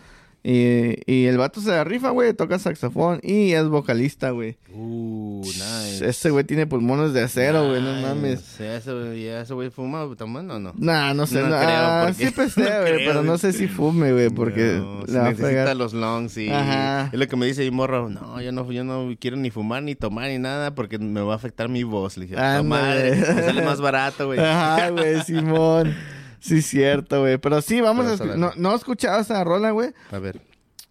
Y, 0.44 0.98
y 1.06 1.26
el 1.26 1.38
vato 1.38 1.60
se 1.60 1.70
la 1.70 1.84
rifa, 1.84 2.10
güey, 2.10 2.34
toca 2.34 2.58
saxofón 2.58 3.20
y 3.22 3.52
es 3.52 3.68
vocalista, 3.68 4.30
güey. 4.30 4.56
Uh, 4.74 5.40
nice. 5.44 6.04
Ese 6.08 6.30
güey 6.30 6.42
tiene 6.42 6.66
pulmones 6.66 7.12
de 7.12 7.22
acero, 7.22 7.68
güey, 7.68 7.80
no 7.80 7.92
Nice. 7.94 8.06
mames. 8.08 8.40
Sí, 8.40 8.64
ese 8.64 8.90
güey- 8.90 9.24
¿ya 9.24 9.42
ese 9.42 9.54
güey 9.54 9.70
fuma 9.70 10.04
tomando 10.18 10.56
o 10.56 10.58
no? 10.58 10.72
Nah, 10.76 11.14
no 11.14 11.28
sé, 11.28 11.42
No 11.42 11.48
no, 11.48 11.56
creo, 11.58 11.68
ah, 11.70 12.04
porque- 12.08 12.26
sí 12.26 12.32
pestea, 12.32 12.64
no 12.74 12.80
güey, 12.80 12.94
creo, 12.94 13.08
pero 13.10 13.22
no 13.22 13.38
sé 13.38 13.52
si 13.52 13.68
fume, 13.68 14.12
güey, 14.12 14.30
porque 14.30 14.78
No, 14.80 15.02
le 15.02 15.06
si 15.06 15.12
va 15.12 15.20
a 15.20 15.24
necesita 15.28 15.48
pegar. 15.48 15.76
los 15.76 15.92
lungs 15.94 16.36
y 16.36 16.48
Ajá. 16.50 17.10
es 17.12 17.18
lo 17.20 17.28
que 17.28 17.36
me 17.36 17.46
dice 17.46 17.62
mi 17.62 17.70
morro. 17.70 18.08
No, 18.08 18.40
yo 18.40 18.50
no, 18.50 18.72
yo 18.72 18.82
no 18.82 19.14
quiero 19.20 19.36
ni 19.36 19.50
fumar 19.52 19.84
ni 19.84 19.94
tomar 19.94 20.28
ni 20.28 20.38
nada 20.38 20.74
porque 20.74 20.98
me 20.98 21.20
va 21.20 21.34
a 21.34 21.36
afectar 21.36 21.68
mi 21.68 21.84
voz. 21.84 22.16
Le 22.16 22.24
dije, 22.24 22.34
"Puta 22.34 22.58
Ándale. 22.58 22.68
madre, 22.68 23.16
me 23.36 23.42
sale 23.44 23.62
más 23.62 23.80
barato, 23.80 24.26
güey. 24.26 24.40
Ajá, 24.44 24.90
güey, 24.90 25.22
Simón. 25.22 25.94
Sí, 26.42 26.60
cierto, 26.62 27.20
güey. 27.20 27.38
Pero 27.38 27.62
sí, 27.62 27.80
vamos 27.80 28.06
Pero 28.06 28.08
a 28.08 28.16
vas 28.16 28.20
a 28.20 28.36
no, 28.36 28.52
no 28.56 28.72
he 28.72 28.76
escuchado 28.76 29.20
esa 29.20 29.44
rola, 29.44 29.70
güey. 29.70 29.90
A 30.10 30.18
ver. 30.18 30.42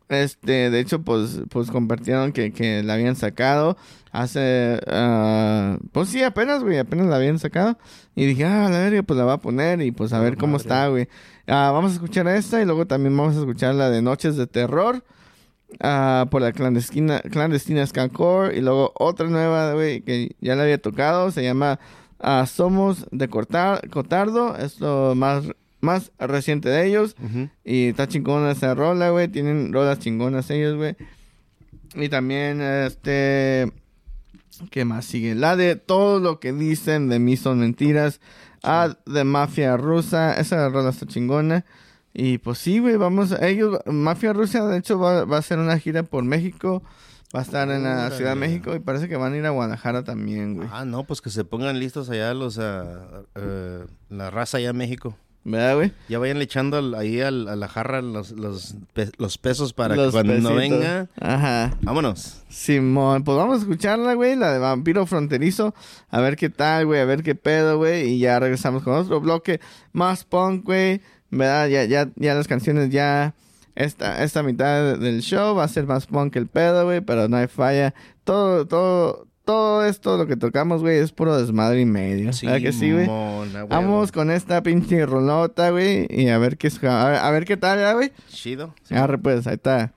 Este, 0.10 0.70
de 0.70 0.80
hecho, 0.80 1.02
pues, 1.04 1.42
pues 1.50 1.72
compartieron 1.72 2.34
que, 2.34 2.52
que 2.54 2.84
la 2.84 2.96
habían 2.96 3.16
sacado 3.16 3.78
hace, 4.12 4.80
ah, 4.88 5.78
pues 5.94 6.10
sí, 6.10 6.22
apenas, 6.24 6.64
güey, 6.64 6.78
apenas 6.80 7.08
la 7.08 7.16
habían 7.18 7.40
sacado. 7.40 7.78
Y 8.16 8.26
dije, 8.26 8.46
ah, 8.46 8.70
la 8.70 8.80
verga, 8.80 9.04
pues 9.04 9.18
la 9.18 9.26
va 9.26 9.34
a 9.34 9.42
poner 9.42 9.82
y 9.82 9.92
pues 9.92 10.14
a 10.14 10.20
ver 10.20 10.38
cómo 10.38 10.54
madre. 10.54 10.62
está, 10.64 10.88
güey. 10.90 11.08
Ah, 11.48 11.72
vamos 11.74 11.92
a 11.92 11.96
escuchar 11.96 12.28
esta 12.28 12.62
y 12.62 12.66
luego 12.66 12.88
también 12.88 13.16
vamos 13.18 13.36
a 13.38 13.40
escuchar 13.40 13.76
la 13.76 13.90
de 13.90 14.02
Noches 14.02 14.36
de 14.38 14.48
Terror. 14.48 15.04
ah, 15.82 16.28
por 16.32 16.42
la 16.42 16.52
clandestina, 16.54 17.22
clandestina 17.22 17.86
Scancor. 17.88 18.54
Y 18.56 18.62
luego 18.62 18.94
otra 18.96 19.28
nueva, 19.28 19.74
güey, 19.74 20.02
que 20.02 20.36
ya 20.42 20.56
la 20.56 20.64
había 20.64 20.82
tocado. 20.82 21.32
Se 21.32 21.44
llama 21.44 21.80
ah, 22.22 22.46
Somos 22.46 23.08
de 23.12 23.28
Cortar, 23.28 23.90
Cotardo. 23.90 24.56
Es 24.58 24.80
lo 24.80 25.16
más, 25.16 25.46
más 25.80 26.12
reciente 26.20 26.70
de 26.70 26.88
ellos. 26.88 27.16
Y 27.64 27.88
está 27.88 28.08
chingona 28.08 28.52
esa 28.52 28.74
rola, 28.76 29.10
güey. 29.10 29.28
Tienen 29.28 29.74
rolas 29.74 30.00
chingonas 30.00 30.50
ellos, 30.50 30.78
güey. 30.78 30.96
Y 31.96 32.10
también, 32.10 32.62
este... 32.62 33.72
¿Qué 34.70 34.86
más 34.86 35.06
sigue? 35.06 35.34
La 35.34 35.56
de 35.56 35.76
todo 35.76 36.20
lo 36.20 36.40
que 36.40 36.54
dicen 36.54 37.10
de 37.10 37.20
mí 37.20 37.38
son 37.38 37.60
mentiras. 37.60 38.20
Ah, 38.64 38.96
de 39.06 39.24
Mafia 39.24 39.76
Rusa. 39.78 40.40
Esa 40.40 40.70
rola 40.70 40.90
está 40.90 41.08
chingona. 41.08 41.66
Y 42.14 42.38
pues 42.38 42.58
sí, 42.58 42.80
güey, 42.80 42.98
vamos. 42.98 43.36
Ellos, 43.42 43.80
Mafia 43.86 44.34
Rusa, 44.34 44.68
de 44.68 44.78
hecho, 44.78 45.00
va, 45.00 45.26
va 45.26 45.38
a 45.38 45.40
hacer 45.40 45.58
una 45.58 45.80
gira 45.80 46.04
por 46.04 46.24
México 46.24 46.84
Va 47.34 47.40
a 47.40 47.44
estar 47.44 47.70
en 47.72 47.84
la. 47.84 48.12
Ciudad 48.12 48.32
de 48.32 48.36
México 48.36 48.76
y 48.76 48.80
parece 48.80 49.08
que 49.08 49.16
van 49.16 49.34
a 49.34 49.38
ir 49.38 49.46
a 49.46 49.52
Guadalajara 49.52 50.04
también, 50.04 50.56
güey. 50.56 50.68
Ah, 50.72 50.84
no, 50.86 51.06
pues 51.06 51.22
que 51.22 51.30
se 51.30 51.46
pongan 51.46 51.80
listos 51.80 52.10
allá 52.10 52.34
los, 52.34 52.60
eh, 53.36 53.86
la 54.10 54.30
raza 54.30 54.58
allá 54.58 54.70
en 54.72 54.78
México. 54.78 55.16
¿Verdad, 55.44 55.76
güey? 55.76 55.92
Ya 56.08 56.20
vayan 56.20 56.40
echando 56.40 56.78
al- 56.78 56.94
ahí 56.94 57.20
al- 57.20 57.48
a 57.48 57.56
la 57.56 57.68
jarra 57.68 58.04
los, 58.04 58.30
los, 58.32 58.76
pe- 58.94 59.10
los 59.18 59.40
pesos 59.40 59.74
para 59.74 59.96
Los 59.96 60.08
que 60.08 60.12
cuando 60.12 60.34
pesitos. 60.34 60.56
venga, 60.56 61.08
Ajá. 61.20 61.76
vámonos. 61.82 62.44
Simón, 62.50 63.24
pues 63.24 63.36
vamos 63.38 63.58
a 63.58 63.62
escucharla, 63.62 64.14
güey, 64.14 64.36
la 64.36 64.52
de 64.54 64.60
Vampiro 64.60 65.08
Fronterizo. 65.08 65.74
A 66.12 66.20
ver 66.22 66.36
qué 66.36 66.52
tal, 66.52 66.86
güey, 66.86 67.00
a 67.02 67.06
ver 67.06 67.24
qué 67.24 67.34
pedo, 67.34 67.78
güey. 67.78 68.08
Y 68.10 68.20
ya 68.20 68.40
regresamos 68.40 68.84
con 68.84 68.94
otro 68.94 69.20
bloque 69.20 69.60
más 69.94 70.26
punk, 70.26 70.64
güey. 70.64 71.02
¿Verdad? 71.32 71.70
Ya, 71.70 71.86
ya, 71.86 72.10
ya 72.18 72.36
las 72.36 72.48
canciones 72.48 72.90
ya... 72.92 73.34
Esta, 73.76 74.24
esta 74.24 74.44
mitad 74.44 74.98
del 74.98 75.22
show 75.22 75.56
va 75.56 75.64
a 75.64 75.68
ser 75.68 75.86
más 75.86 76.06
punk 76.08 76.34
que 76.34 76.40
el 76.40 76.48
pedo, 76.48 76.86
güey, 76.86 77.02
pero 77.02 77.28
no 77.28 77.38
hay 77.38 77.48
falla. 77.48 77.94
Todo, 78.24 78.68
todo, 78.68 79.28
todo 79.46 79.86
esto, 79.86 80.18
lo 80.18 80.28
que 80.28 80.36
tocamos, 80.36 80.82
güey, 80.82 80.98
es 80.98 81.12
puro 81.12 81.38
desmadre 81.38 81.82
y 81.82 81.86
medio. 81.86 82.32
¿Verdad 82.44 82.62
que 82.62 82.74
sí, 82.74 82.92
güey? 82.92 83.08
Vamos 83.68 84.12
con 84.12 84.32
esta 84.32 84.62
pinche 84.62 85.06
rolota, 85.06 85.72
güey, 85.72 86.08
y 86.10 86.30
a 86.30 86.38
ver 86.38 86.58
qué 86.58 86.70
a 86.88 87.06
ver, 87.06 87.16
a 87.20 87.32
ver 87.32 87.46
qué 87.46 87.58
tal, 87.58 87.78
¿verdad, 87.78 87.96
güey. 87.96 88.12
Chido. 88.30 88.74
Arre, 88.90 89.18
pues, 89.18 89.48
ahí 89.48 89.56
está. 89.56 89.94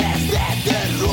just 0.00 0.32
let 0.32 0.64
the 0.64 1.09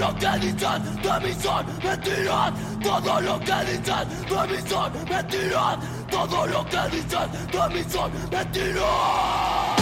lo 0.00 0.14
que 0.14 0.38
dicen 0.38 0.82
de 1.02 1.20
mí 1.20 1.34
son 1.42 1.66
mentiras. 1.84 2.52
Todo 2.82 3.20
lo 3.20 3.38
que 3.38 3.58
dicen 3.68 4.08
de 4.30 4.40
mí 4.48 4.68
son 4.68 4.92
mentiras. 5.10 5.78
Todo 6.10 6.46
lo 6.46 6.64
que 6.64 6.96
dicen 6.96 7.30
de 7.52 7.74
mí 7.74 7.84
son 7.90 8.10
mentiras. 8.30 9.79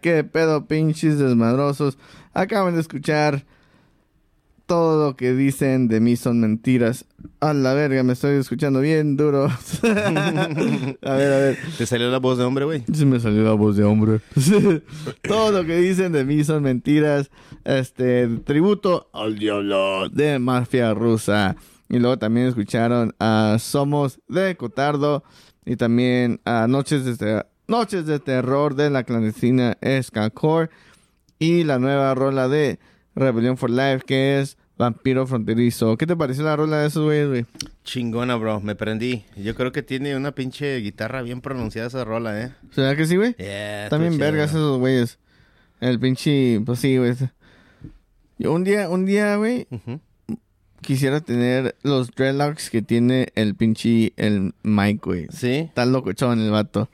Qué 0.00 0.24
pedo, 0.24 0.66
pinches 0.66 1.18
desmadrosos. 1.18 1.98
Acaban 2.34 2.74
de 2.74 2.80
escuchar 2.80 3.44
todo 4.66 5.06
lo 5.06 5.16
que 5.16 5.32
dicen 5.32 5.86
de 5.88 6.00
mí 6.00 6.16
son 6.16 6.40
mentiras. 6.40 7.04
A 7.40 7.54
la 7.54 7.72
verga, 7.74 8.02
me 8.02 8.12
estoy 8.14 8.36
escuchando 8.36 8.80
bien 8.80 9.16
duro. 9.16 9.44
a 9.82 9.88
ver, 9.88 10.98
a 11.02 11.38
ver. 11.38 11.58
¿Te 11.78 11.86
salió 11.86 12.10
la 12.10 12.18
voz 12.18 12.36
de 12.38 12.44
hombre, 12.44 12.64
güey? 12.64 12.82
Sí 12.92 13.06
me 13.06 13.20
salió 13.20 13.44
la 13.44 13.52
voz 13.52 13.76
de 13.76 13.84
hombre. 13.84 14.20
todo 15.22 15.52
lo 15.52 15.64
que 15.64 15.76
dicen 15.76 16.12
de 16.12 16.24
mí 16.24 16.42
son 16.42 16.64
mentiras. 16.64 17.30
Este, 17.64 18.26
tributo 18.44 19.08
al 19.12 19.38
diablo 19.38 20.08
de 20.08 20.38
Mafia 20.38 20.92
Rusa. 20.94 21.56
Y 21.88 22.00
luego 22.00 22.18
también 22.18 22.48
escucharon 22.48 23.14
a 23.20 23.56
Somos 23.60 24.18
de 24.28 24.56
Cotardo. 24.56 25.22
Y 25.64 25.76
también 25.76 26.40
a 26.44 26.66
Noches 26.66 27.04
de, 27.04 27.16
Ter- 27.16 27.46
Noches 27.68 28.06
de 28.06 28.20
Terror 28.20 28.76
de 28.76 28.90
la 28.90 29.04
clandestina 29.04 29.76
Escacor. 29.80 30.70
Y 31.38 31.64
la 31.64 31.78
nueva 31.78 32.14
rola 32.14 32.48
de 32.48 32.78
Rebellion 33.14 33.56
for 33.56 33.70
Life 33.70 34.04
que 34.06 34.40
es 34.40 34.56
Vampiro 34.78 35.26
Fronterizo. 35.26 35.96
¿Qué 35.96 36.06
te 36.06 36.16
pareció 36.16 36.44
la 36.44 36.56
rola 36.56 36.78
de 36.78 36.86
esos 36.86 37.04
güeyes, 37.04 37.28
güey? 37.28 37.46
Chingona, 37.82 38.36
bro. 38.36 38.60
Me 38.60 38.74
prendí. 38.74 39.24
Yo 39.36 39.54
creo 39.54 39.72
que 39.72 39.82
tiene 39.82 40.16
una 40.16 40.32
pinche 40.32 40.76
guitarra 40.78 41.22
bien 41.22 41.40
pronunciada 41.40 41.88
esa 41.88 42.04
rola, 42.04 42.40
¿eh? 42.40 42.52
¿Será 42.70 42.94
que 42.96 43.06
sí, 43.06 43.16
güey? 43.16 43.34
Yeah, 43.34 43.88
También 43.88 44.16
vergas 44.18 44.50
esos 44.50 44.78
güeyes. 44.78 45.18
El 45.80 45.98
pinche, 45.98 46.60
pues 46.64 46.78
sí, 46.78 46.96
güey. 46.96 47.14
Yo 48.38 48.52
un 48.52 48.64
día, 48.64 48.88
un 48.88 49.06
día, 49.06 49.36
güey, 49.36 49.66
quisiera 50.82 51.20
tener 51.20 51.74
los 51.82 52.10
dreadlocks 52.10 52.70
que 52.70 52.82
tiene 52.82 53.28
el 53.34 53.54
pinche, 53.54 54.12
el 54.16 54.54
Mike, 54.62 55.00
güey. 55.02 55.26
¿Sí? 55.30 55.54
Está 55.54 55.84
locochón 55.86 56.40
el 56.40 56.50
vato. 56.50 56.90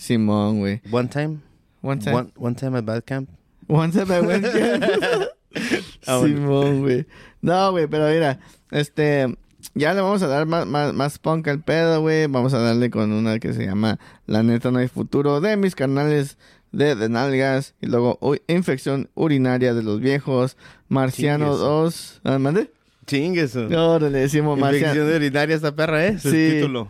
Simón, 0.00 0.60
güey. 0.60 0.80
One 0.90 1.08
time. 1.08 1.40
One 1.82 2.00
time. 2.00 2.16
One, 2.16 2.32
one 2.36 2.54
time 2.54 2.74
at 2.78 2.84
bad 2.86 3.04
camp. 3.04 3.28
One 3.68 3.92
time 3.92 4.10
I 4.10 4.20
went 4.20 4.46
Ah, 6.06 6.16
bueno. 6.18 6.36
Simón, 6.36 6.80
güey. 6.80 7.06
No, 7.42 7.70
güey, 7.72 7.86
pero 7.86 8.08
mira, 8.08 8.38
este, 8.70 9.36
ya 9.74 9.92
le 9.92 10.00
vamos 10.00 10.22
a 10.22 10.26
dar 10.26 10.46
más, 10.46 10.66
más, 10.66 10.94
más 10.94 11.18
punk 11.18 11.48
al 11.48 11.60
pedo, 11.60 12.00
güey. 12.00 12.26
Vamos 12.28 12.54
a 12.54 12.60
darle 12.60 12.88
con 12.88 13.12
una 13.12 13.38
que 13.38 13.52
se 13.52 13.66
llama 13.66 13.98
La 14.26 14.42
neta 14.42 14.70
no 14.70 14.78
hay 14.78 14.88
futuro 14.88 15.42
de 15.42 15.58
mis 15.58 15.74
canales 15.74 16.38
de, 16.72 16.94
de 16.94 17.08
nalgas. 17.10 17.74
Y 17.82 17.86
luego 17.86 18.18
infección 18.46 19.10
urinaria 19.14 19.74
de 19.74 19.82
los 19.82 20.00
viejos. 20.00 20.56
Marciano 20.88 21.44
Chingue 21.46 21.56
eso. 21.56 21.68
2. 21.82 22.20
¿Ah, 22.24 22.38
mande? 22.38 22.70
Chingue 23.06 23.42
eso. 23.42 23.68
No, 23.68 23.98
le 23.98 24.08
decimos 24.10 24.58
Infección 24.58 24.82
Marciano. 24.88 25.10
de 25.10 25.16
urinaria 25.16 25.56
esta 25.56 25.74
perra, 25.76 26.06
¿eh? 26.06 26.18
Sí. 26.18 26.52
título. 26.54 26.88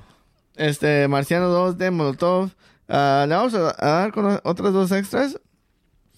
Este, 0.55 1.09
Marciano 1.09 1.49
2 1.49 1.77
de 1.77 1.91
Molotov. 1.91 2.51
Ah, 2.91 3.25
le 3.29 3.35
vamos 3.35 3.55
a, 3.55 3.73
dar 3.79 4.13
con 4.13 4.41
otras 4.43 4.73
dos 4.73 4.91
extras. 4.93 5.39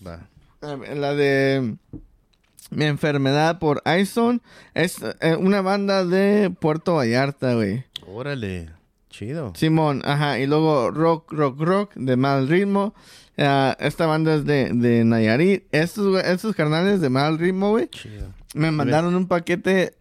Va. 0.05 0.29
Eh, 0.63 0.95
La 0.95 1.15
de 1.15 1.77
Mi 2.71 2.85
enfermedad 2.87 3.59
por 3.59 3.83
Ison. 3.87 4.41
Es 4.75 4.97
eh, 5.21 5.37
una 5.37 5.61
banda 5.61 6.05
de 6.05 6.51
Puerto 6.51 6.95
Vallarta, 6.95 7.55
güey. 7.55 7.85
Órale. 8.07 8.71
Chido. 9.11 9.53
Simón, 9.55 10.03
ajá. 10.05 10.39
Y 10.39 10.47
luego 10.47 10.91
Rock, 10.91 11.33
Rock, 11.33 11.61
Rock 11.61 11.95
de 11.95 12.17
Mal 12.17 12.49
Ritmo. 12.49 12.95
Ah, 13.37 13.77
esta 13.79 14.07
banda 14.07 14.35
es 14.35 14.47
de, 14.47 14.71
de 14.73 15.05
Nayarit. 15.05 15.65
Estos, 15.73 16.23
estos 16.25 16.57
carnales 16.57 17.01
de 17.01 17.11
Mal 17.11 17.39
Ritmo, 17.39 17.71
güey. 17.71 17.89
Chido. 17.89 18.33
Me 18.55 18.71
mandaron 18.71 19.15
un 19.15 19.29
paquete. 19.29 19.95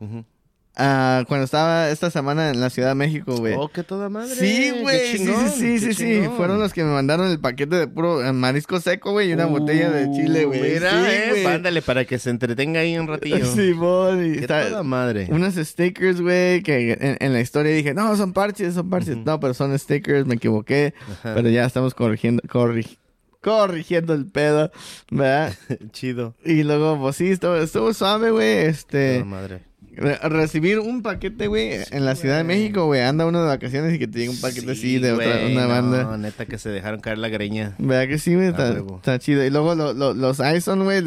Ah, 0.76 1.24
cuando 1.28 1.46
estaba 1.46 1.90
esta 1.90 2.10
semana 2.12 2.50
en 2.50 2.60
la 2.62 2.70
Ciudad 2.70 2.90
de 2.90 2.96
México, 2.96 3.36
güey. 3.38 3.54
Oh, 3.58 3.68
qué 3.70 3.84
toda 3.84 4.10
madre. 4.10 4.34
Sí, 4.36 4.72
güey, 4.82 5.18
sí, 5.18 5.26
sí, 5.26 5.50
sí, 5.58 5.80
sí, 5.80 5.94
sí. 5.94 6.30
Fueron 6.38 6.60
los 6.60 6.74
que 6.74 6.84
me 6.84 6.92
mandaron 6.92 7.28
el 7.30 7.40
paquete 7.40 7.76
de 7.76 7.88
puro 7.88 8.26
eh, 8.26 8.32
marisco 8.34 8.80
seco, 8.80 9.12
güey, 9.12 9.30
y 9.30 9.34
una 9.34 9.46
botella 9.46 9.90
de 9.90 10.10
chile, 10.12 10.46
güey. 10.46 10.60
Uh, 10.60 10.74
Mira, 10.74 10.92
sí, 10.92 11.42
eh, 11.42 11.48
ándale, 11.48 11.82
para 11.82 12.06
que 12.06 12.18
se 12.20 12.30
entretenga 12.30 12.80
ahí 12.82 12.98
un 12.98 13.08
ratillo. 13.08 13.46
Simón, 13.54 14.26
y 14.26 14.34
Qué 14.36 14.40
está- 14.42 14.68
toda 14.70 14.84
madre. 14.84 15.28
unos 15.30 15.56
stickers, 15.56 16.22
güey, 16.22 16.62
que 16.64 16.94
en, 17.00 17.18
en 17.20 17.34
la 17.34 17.42
historia 17.42 17.74
dije, 17.74 17.94
no, 17.94 18.16
son 18.16 18.34
parches, 18.34 18.74
son 18.74 18.90
parches. 18.90 19.18
No, 19.18 19.40
pero 19.40 19.54
son 19.54 19.78
stickers, 19.78 20.26
me 20.26 20.36
equivoqué. 20.36 20.94
Ajá. 21.20 21.34
Pero 21.36 21.50
ya 21.50 21.66
estamos 21.66 21.94
corrigiendo, 21.94 22.42
corri- 22.44 22.98
corrigiendo 23.42 24.14
el 24.14 24.26
pedo, 24.28 24.72
¿verdad? 25.10 25.54
Chido. 25.92 26.36
Y 26.46 26.64
luego, 26.64 27.00
pues 27.00 27.16
sí, 27.16 27.32
estuvo, 27.32 27.56
estuvo 27.56 27.94
suave, 27.94 28.32
güey, 28.32 28.58
este... 28.66 29.14
Toda 29.16 29.26
madre. 29.26 29.71
Re- 29.96 30.18
recibir 30.30 30.80
un 30.80 31.02
paquete, 31.02 31.48
güey, 31.48 31.72
en 31.92 32.06
la 32.06 32.16
Ciudad 32.16 32.38
de. 32.38 32.44
México, 32.44 32.86
güey. 32.86 33.02
Anda 33.02 33.26
uno 33.26 33.42
de 33.42 33.48
vacaciones 33.48 33.94
y 33.96 34.00
que 34.00 34.08
te 34.08 34.20
llegue 34.20 34.30
un 34.32 34.40
paquete 34.42 34.72
así 34.72 35.00
de 35.00 35.12
otra, 35.14 35.46
una 35.52 35.64
no, 35.64 35.68
banda. 35.68 36.18
neta 36.18 36.46
que 36.46 36.58
se 36.58 36.70
dejaron 36.70 37.00
caer 37.02 37.18
la 37.18 37.30
greña. 37.30 37.76
¿Verdad 37.78 38.08
que 38.08 38.18
sí, 38.20 38.36
güey? 38.36 38.48
Está, 38.48 39.20
chido. 39.20 39.44
Y 39.46 39.50
luego 39.50 39.76
lo- 39.76 39.94
lo- 39.94 40.14
los 40.14 40.40
Ison, 40.40 40.84
güey, 40.84 41.04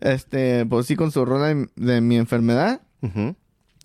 este, 0.00 0.66
pues 0.66 0.86
sí, 0.86 0.96
con 0.96 1.10
su 1.12 1.24
rola 1.24 1.48
de, 1.54 1.68
de 1.76 2.00
mi 2.00 2.16
enfermedad, 2.16 2.80
Ujú. 3.02 3.34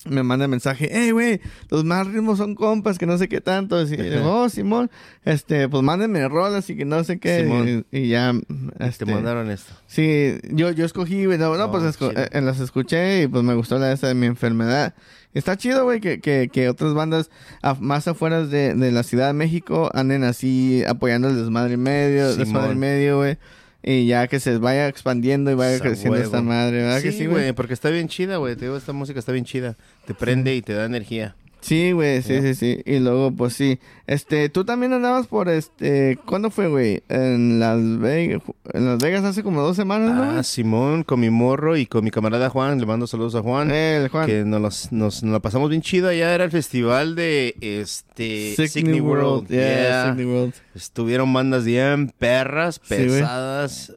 Me 0.05 0.23
manda 0.23 0.47
mensaje, 0.47 0.89
hey, 0.91 1.11
güey, 1.11 1.41
los 1.69 1.83
más 1.83 2.07
ritmos 2.07 2.37
son 2.37 2.55
compas, 2.55 2.97
que 2.97 3.05
no 3.05 3.17
sé 3.17 3.27
qué 3.27 3.41
tanto. 3.41 3.81
Y 3.81 3.85
digo, 3.97 4.41
oh, 4.43 4.49
Simón, 4.49 4.89
este, 5.25 5.67
pues 5.69 5.83
mándenme 5.83 6.27
rolas 6.27 6.69
y 6.69 6.77
que 6.77 6.85
no 6.85 7.03
sé 7.03 7.19
qué. 7.19 7.43
Simón. 7.43 7.85
Y, 7.91 7.97
y 7.99 8.07
ya, 8.09 8.33
Te 8.77 8.87
este, 8.87 9.05
mandaron 9.05 9.49
esto. 9.51 9.73
Sí, 9.87 10.35
yo, 10.51 10.71
yo 10.71 10.85
escogí, 10.85 11.25
güey. 11.25 11.37
No, 11.37 11.55
no, 11.57 11.65
Oh, 11.65 11.71
pues 11.71 11.83
esco- 11.83 12.09
chido. 12.09 12.23
eh, 12.31 12.41
las 12.41 12.59
escuché 12.59 13.23
y 13.23 13.27
pues 13.27 13.43
me 13.43 13.53
gustó 13.55 13.79
la 13.79 13.91
esa 13.91 14.07
de 14.07 14.13
mi 14.13 14.25
enfermedad. 14.27 14.93
Está 15.33 15.55
chido, 15.57 15.83
güey, 15.83 15.99
que, 15.99 16.19
que, 16.19 16.49
que 16.51 16.69
otras 16.69 16.93
bandas 16.93 17.29
af- 17.61 17.79
más 17.79 18.07
afuera 18.07 18.45
de, 18.45 18.73
de 18.73 18.91
la 18.91 19.03
Ciudad 19.03 19.27
de 19.27 19.33
México 19.33 19.91
anden 19.93 20.23
así 20.23 20.83
apoyando 20.87 21.27
el 21.29 21.35
desmadre 21.35 21.77
medio, 21.77 22.31
Simón. 22.31 22.39
desmadre 22.45 22.75
medio, 22.75 23.17
güey. 23.17 23.37
Y 23.83 24.05
ya 24.07 24.27
que 24.27 24.39
se 24.39 24.57
vaya 24.57 24.87
expandiendo 24.87 25.51
y 25.51 25.53
vaya 25.55 25.79
creciendo 25.79 26.17
esta 26.17 26.41
madre, 26.41 26.77
¿verdad 26.83 27.01
que 27.01 27.11
Sí, 27.11 27.25
güey? 27.25 27.53
porque 27.53 27.73
está 27.73 27.89
bien 27.89 28.07
chida, 28.07 28.37
güey. 28.37 28.55
Te 28.55 28.65
digo, 28.65 28.75
esta 28.75 28.91
música 28.93 29.19
está 29.19 29.31
bien 29.31 29.45
chida. 29.45 29.75
Te 30.05 30.13
prende 30.13 30.55
y 30.55 30.61
te 30.61 30.73
da 30.73 30.85
energía. 30.85 31.35
Sí, 31.67 31.91
güey, 31.91 32.21
sí, 32.21 32.41
sí, 32.41 32.55
sí. 32.55 32.81
Y 32.85 32.99
luego, 32.99 33.31
pues 33.31 33.53
sí. 33.53 33.79
Este, 34.07 34.47
tú 34.47 34.63
también 34.63 34.93
andabas 34.93 35.27
por 35.27 35.49
este, 35.49 36.17
¿cuándo 36.25 36.49
fue, 36.49 36.69
güey? 36.69 37.03
En 37.09 37.59
Las 37.59 37.77
Vegas, 37.99 38.41
en 38.73 38.85
Las 38.85 38.99
Vegas 38.99 39.25
hace 39.25 39.43
como 39.43 39.61
dos 39.61 39.75
semanas, 39.75 40.15
¿no? 40.15 40.23
Ah? 40.39 40.43
Simón, 40.43 41.03
con 41.03 41.19
mi 41.19 41.29
morro 41.29 41.75
y 41.75 41.85
con 41.85 42.05
mi 42.05 42.11
camarada 42.11 42.49
Juan. 42.49 42.79
Le 42.79 42.85
mando 42.85 43.05
saludos 43.05 43.35
a 43.35 43.41
Juan. 43.41 43.69
Eh, 43.69 43.97
el 44.03 44.07
Juan. 44.09 44.25
Que 44.27 44.45
nos, 44.45 44.61
los- 44.61 44.91
nos, 44.93 45.23
nos 45.23 45.33
la 45.33 45.39
pasamos 45.41 45.69
bien 45.69 45.81
chido. 45.81 46.07
Allá 46.07 46.33
era 46.33 46.45
el 46.45 46.51
festival 46.51 47.15
de 47.15 47.55
este 47.59 48.55
Sydney 48.67 49.01
World. 49.01 49.49
Yeah, 49.49 49.81
Yeah. 49.81 50.11
Sydney 50.13 50.25
World. 50.25 50.53
Estuvieron 50.73 51.33
bandas 51.33 51.65
bien 51.65 52.09
perras, 52.17 52.75
Sí, 52.83 52.95
pesadas. 52.95 53.93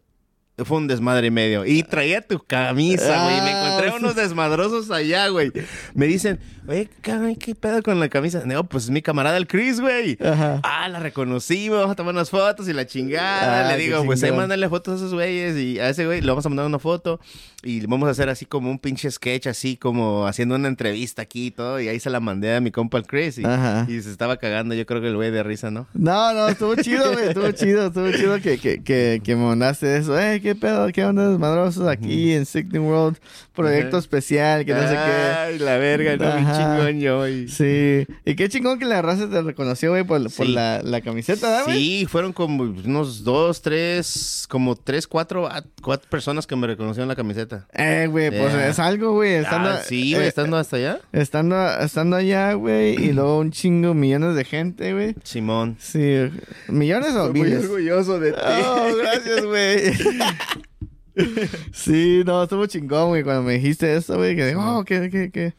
Fue 0.65 0.77
un 0.79 0.87
desmadre 0.89 1.29
y 1.29 1.31
medio. 1.31 1.65
Y 1.65 1.83
traía 1.83 2.21
tu 2.21 2.39
camisa, 2.39 3.25
güey. 3.25 3.41
Me 3.43 3.51
Ah, 3.51 3.67
encontré 3.67 3.91
sí. 3.91 3.97
unos 3.99 4.15
desmadrosos 4.17 4.91
allá, 4.91 5.29
güey. 5.29 5.53
Me 5.95 6.07
dicen, 6.07 6.39
oye, 6.69 6.89
¿qué 7.39 7.55
pedo 7.55 7.83
con 7.83 7.99
la 8.01 8.09
camisa? 8.09 8.43
No, 8.45 8.65
pues 8.65 8.85
es 8.85 8.91
mi 8.91 9.03
camarada 9.03 9.37
el 9.37 9.47
Chris, 9.47 9.81
güey. 9.81 10.17
Ajá. 10.25 10.61
Ah, 10.63 10.89
la 10.89 10.99
reconocimos, 11.01 11.79
vamos 11.79 11.93
a 11.93 11.97
tomar 11.97 12.15
unas 12.15 12.31
fotos 12.31 12.69
y 12.69 12.73
la 12.73 12.87
chingada. 12.87 13.69
Ah, 13.69 13.73
le 13.77 13.83
digo, 13.83 14.05
pues 14.05 14.23
ahí 14.23 14.33
mándale 14.33 14.69
fotos 14.69 14.95
a 14.95 14.97
esos 14.97 15.15
güeyes 15.15 15.57
y 15.57 15.79
a 15.79 15.89
ese 15.89 16.07
güey 16.07 16.21
le 16.21 16.29
vamos 16.29 16.45
a 16.47 16.49
mandar 16.49 16.67
una 16.67 16.79
foto 16.79 17.21
y 17.63 17.85
vamos 17.87 18.09
a 18.09 18.13
hacer 18.13 18.29
así 18.31 18.47
como 18.47 18.71
un 18.71 18.79
pinche 18.79 19.11
sketch, 19.11 19.47
así 19.47 19.77
como 19.77 20.27
haciendo 20.27 20.55
una 20.55 20.69
entrevista 20.69 21.23
aquí 21.23 21.47
y 21.47 21.51
todo. 21.51 21.81
Y 21.81 21.89
ahí 21.89 22.01
se 22.01 22.09
la 22.11 22.21
mandé 22.21 22.55
a 22.57 22.61
mi 22.61 22.71
compa 22.71 22.99
el 22.99 23.07
Chris 23.07 23.39
y, 23.39 23.43
y 23.43 24.01
se 24.03 24.11
estaba 24.11 24.37
cagando, 24.39 24.75
yo 24.75 24.87
creo 24.87 25.01
que 25.01 25.09
el 25.09 25.17
güey 25.17 25.31
de 25.31 25.43
risa, 25.43 25.71
¿no? 25.71 25.87
No, 25.95 26.33
no, 26.33 26.49
estuvo 26.49 26.75
chido, 26.77 27.13
güey, 27.13 27.29
estuvo 27.29 27.51
chido, 27.53 27.87
estuvo 27.89 28.11
chido 28.13 28.41
que, 28.41 28.59
que, 28.59 28.83
que, 28.83 29.21
que 29.23 29.37
me 29.37 29.45
mandaste 29.45 29.97
eso. 29.99 30.19
Eh, 30.19 30.41
qué 30.41 30.50
pedo, 30.55 30.91
qué 30.93 31.05
onda, 31.05 31.37
madrosos 31.39 31.87
aquí 31.87 32.33
en 32.33 32.47
Sydney 32.47 32.81
World, 32.81 33.19
proyecto 33.61 33.97
Ajá. 33.97 33.99
especial, 33.99 34.65
que 34.65 34.75
no 34.75 34.83
sé 34.83 34.89
qué. 34.95 34.97
Ay, 34.97 35.59
la 35.59 35.77
verga, 35.79 36.17
no, 36.17 36.27
Ajá. 36.27 36.57
chingón 36.79 37.01
yo. 37.01 37.29
y- 37.29 37.49
Sí, 37.49 38.07
y 38.25 38.35
qué 38.35 38.49
chingón 38.49 38.79
que 38.79 38.85
la 38.85 39.03
raza 39.03 39.29
te 39.29 39.43
reconoció, 39.43 39.91
güey, 39.91 40.05
por, 40.05 40.21
la, 40.47 40.81
la 40.83 41.01
camiseta, 41.01 41.49
¿verdad? 41.49 41.65
Sí, 41.75 42.07
fueron 42.09 42.33
como 42.33 42.63
unos 42.65 43.25
dos, 43.25 43.63
tres, 43.63 44.47
como 44.49 44.77
tres, 44.77 45.07
cuatro, 45.07 45.47
ah, 45.51 45.65
cuatro 45.83 46.09
personas 46.11 46.47
que 46.47 46.57
me 46.57 46.67
reconocieron 46.67 47.09
la 47.09 47.17
camiseta. 47.17 47.67
Eh, 47.73 48.07
güey, 48.11 48.31
pues 48.31 48.55
es 48.55 48.79
algo, 48.79 49.13
güey, 49.13 49.35
estando... 49.35 49.71
Ah, 49.71 49.81
sí, 49.87 50.13
güey, 50.15 50.25
eh, 50.27 50.29
estando 50.29 50.57
hasta 50.57 50.77
allá. 50.77 51.01
Estando, 51.13 51.57
estando 51.81 52.17
allá, 52.17 52.53
güey, 52.55 52.95
y 53.03 53.13
luego 53.13 53.39
un 53.39 53.51
chingo, 53.51 53.95
millones 53.95 54.35
de 54.37 54.45
gente, 54.45 54.93
güey. 54.93 55.15
Simón. 55.25 55.77
Sí, 55.79 56.31
millones 56.69 57.15
o 57.15 57.33
miles. 57.33 57.65
orgulloso 57.65 58.19
de 58.21 58.33
Oh, 58.33 58.89
gracias, 58.97 59.45
güey. 59.45 59.93
sí, 61.73 62.23
no, 62.25 62.43
estuvo 62.43 62.67
chingón, 62.67 63.09
güey, 63.09 63.23
cuando 63.23 63.43
me 63.43 63.55
dijiste 63.55 63.95
eso, 63.97 64.17
güey, 64.17 64.37
que 64.37 64.47
digo, 64.47 64.61
oh, 64.63 64.85
qué, 64.85 65.09
qué, 65.11 65.31
qué, 65.31 65.55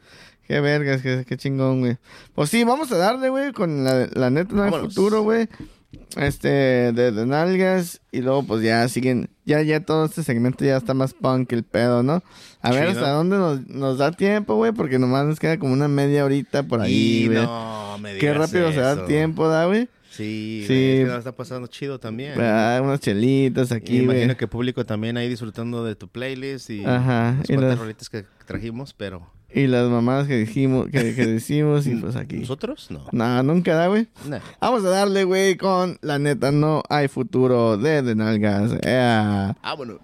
qué 0.48 0.60
vergas, 0.62 1.02
qué, 1.02 1.26
qué 1.28 1.38
chingón, 1.38 1.80
güey. 1.82 1.98
Pues 2.34 2.50
sí, 2.50 2.64
vamos 2.64 2.92
a 2.92 2.98
darle, 2.98 3.30
güey, 3.30 3.52
con 3.54 3.84
la, 3.84 4.08
la 4.14 4.30
neta 4.30 4.54
Vámonos. 4.56 4.94
futuro, 4.94 5.24
güey. 5.24 5.48
Este, 6.16 6.48
de, 6.48 7.12
de 7.12 7.26
nalgas, 7.26 8.00
y 8.14 8.22
luego 8.22 8.44
pues 8.44 8.64
ya 8.64 8.88
siguen, 8.88 9.30
ya, 9.46 9.62
ya 9.62 9.82
todo 9.82 10.06
este 10.06 10.24
segmento 10.24 10.64
ya 10.64 10.78
está 10.78 10.94
más 10.94 11.14
punk 11.14 11.52
el 11.52 11.64
pedo, 11.64 12.02
¿no? 12.02 12.24
A 12.62 12.72
ver 12.72 12.90
Chido. 12.90 13.00
hasta 13.02 13.12
dónde 13.12 13.38
nos, 13.38 13.68
nos 13.68 13.98
da 13.98 14.12
tiempo, 14.14 14.56
güey, 14.56 14.72
porque 14.72 15.00
nomás 15.00 15.26
nos 15.26 15.40
queda 15.40 15.60
como 15.60 15.74
una 15.74 15.90
media 15.90 16.24
horita 16.24 16.64
por 16.64 16.80
ahí, 16.80 17.28
güey. 17.28 17.42
no, 17.44 17.98
me 18.00 18.14
Qué 18.14 18.28
digas 18.28 18.38
rápido 18.38 18.72
se 18.72 18.80
da 18.80 19.06
tiempo, 19.06 19.50
da, 19.50 19.66
güey. 19.66 19.90
Sí, 20.12 20.64
Sí. 20.68 20.74
güey, 20.74 20.92
es 20.92 21.00
que 21.00 21.06
nos 21.10 21.18
está 21.20 21.32
pasando 21.36 21.68
chido 21.68 22.00
también. 22.00 22.34
Ah, 22.40 22.80
unas 22.84 23.00
chelitas 23.00 23.72
aquí, 23.72 23.98
me 24.00 24.04
imagino 24.04 24.26
güey. 24.26 24.38
que 24.38 24.48
público 24.48 24.86
también 24.86 25.16
ahí 25.18 25.30
disfrutando 25.30 25.84
de 25.86 25.96
tu 25.96 26.08
playlist 26.10 26.70
y 26.70 26.84
Ajá, 26.86 27.36
las 27.40 27.50
y 27.50 27.54
cuantas 27.54 27.70
las- 27.72 27.80
rolitas 27.80 28.10
que 28.10 28.26
trajimos, 28.46 28.94
pero 28.94 29.32
Y 29.54 29.68
las 29.68 29.90
mamás 29.90 30.28
que 30.28 30.38
dijimos, 30.38 30.88
que, 30.90 31.14
que 31.16 31.26
decimos, 31.26 31.86
y 31.88 31.96
pues 32.02 32.16
aquí. 32.16 32.38
¿nosotros? 32.38 32.88
No. 32.92 33.06
No, 33.12 33.44
nunca 33.44 33.74
da, 33.76 33.88
güey. 33.88 34.08
Nah. 34.28 34.40
Vamos 34.62 34.84
a 34.86 34.90
darle, 34.90 35.24
güey, 35.24 35.56
con 35.58 35.98
la 36.02 36.20
neta, 36.20 36.52
no 36.52 36.84
hay 36.90 37.08
futuro 37.08 37.78
de, 37.78 38.02
de 38.02 38.16
nalgas. 38.16 38.72
Ea. 38.84 39.56
Vámonos. 39.64 40.00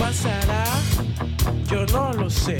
Pasará? 0.00 0.64
Yo 1.70 1.84
no 1.86 2.12
lo 2.14 2.30
sé. 2.30 2.58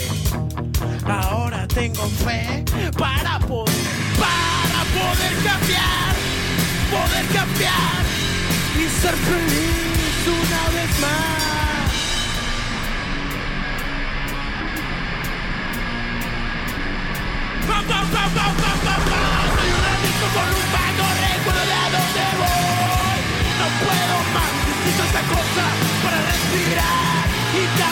Ahora 1.06 1.66
tengo 1.66 2.04
fe 2.24 2.64
para 2.98 3.38
poder, 3.40 3.84
para 4.24 4.80
poder 4.98 5.34
cambiar, 5.48 6.12
poder 6.94 7.26
cambiar 7.38 8.02
y 8.76 8.84
ser 9.00 9.16
feliz 9.30 10.20
una 10.40 10.62
vez 10.76 10.92
más. 11.00 11.90
Pa, 17.68 17.78
pa, 17.90 18.00
pa, 18.14 18.24
pa, 18.36 18.46
pa, 18.62 18.72
pa, 18.84 18.94
pa. 19.10 19.20
Soy 19.56 19.70
un 19.78 19.84
adicto 19.92 20.26
con 20.36 20.48
un 20.58 20.66
vago 20.76 21.06
recuerdo 21.24 21.62
de 21.70 21.76
a 21.84 21.86
dónde 21.96 22.26
voy. 22.42 23.18
No 23.60 23.66
puedo 23.82 24.16
más, 24.34 24.52
necesito 24.68 25.02
esta 25.08 25.22
cosa 25.34 25.64
para 26.04 26.18
respirar 26.30 26.99
y 27.52 27.89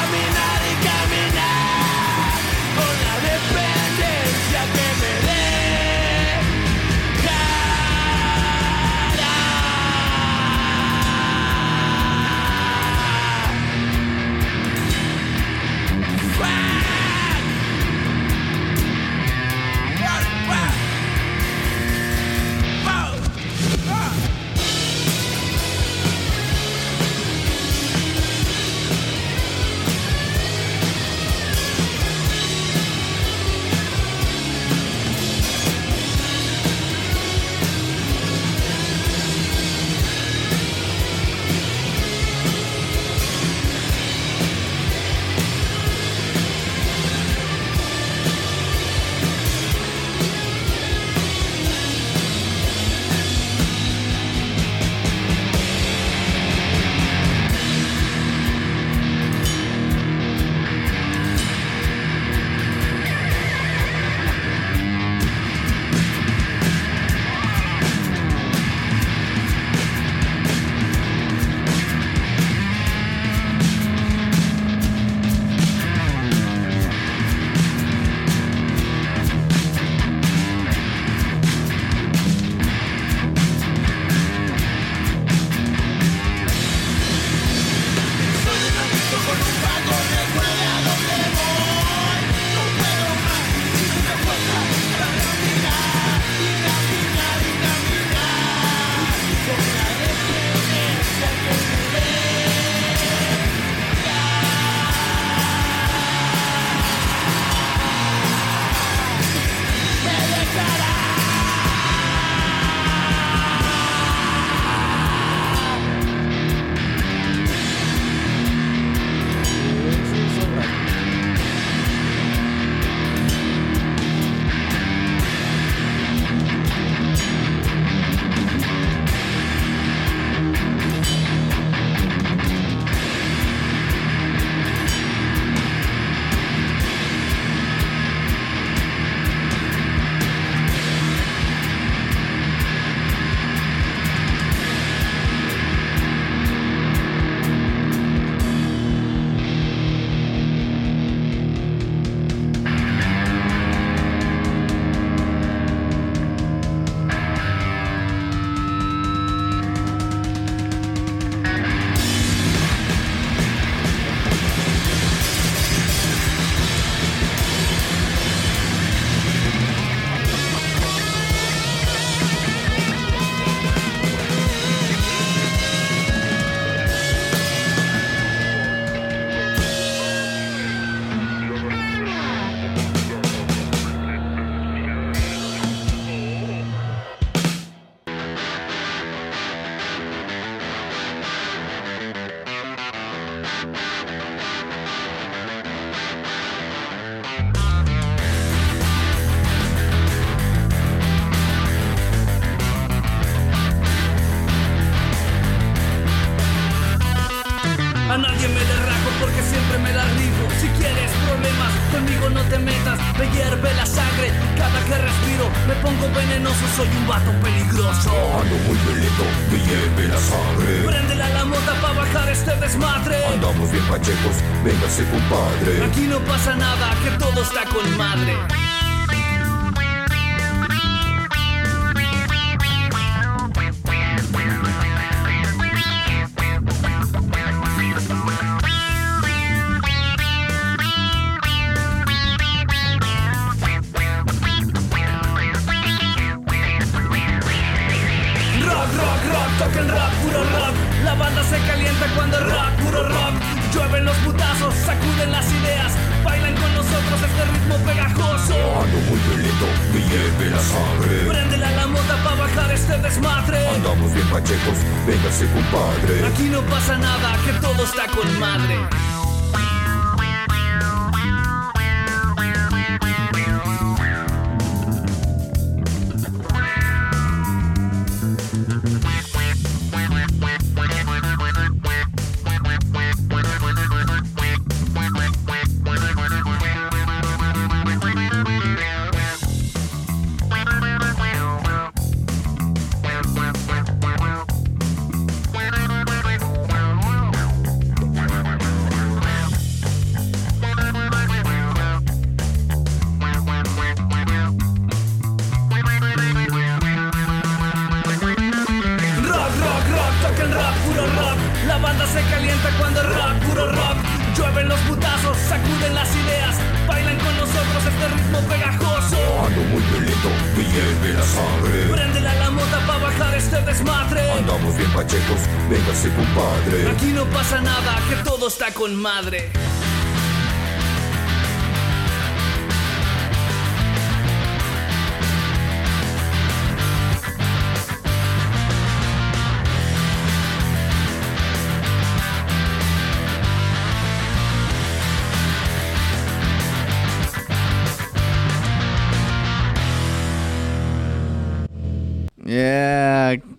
véngase 224.68 225.04
compadre. 225.04 225.82
Aquí 225.82 226.06
no 226.06 226.20
pasa 226.20 226.54
nada, 226.54 226.94
que 227.02 227.10
todo 227.18 227.42
está 227.42 227.64
con 227.64 227.96
madre. 227.96 228.67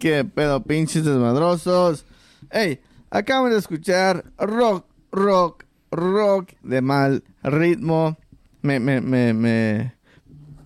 ¿Qué 0.10 0.26
pedo, 0.26 0.64
pinches 0.64 1.06
desmadrosos? 1.06 2.04
Hey, 2.50 2.80
acaban 3.12 3.52
de 3.52 3.60
escuchar 3.60 4.26
rock, 4.40 4.88
rock, 5.12 5.66
rock 5.92 6.50
de 6.64 6.82
mal 6.82 7.24
ritmo. 7.44 8.18
Me, 8.64 8.80
me, 8.80 9.02
me, 9.02 9.36
me. 9.36 9.94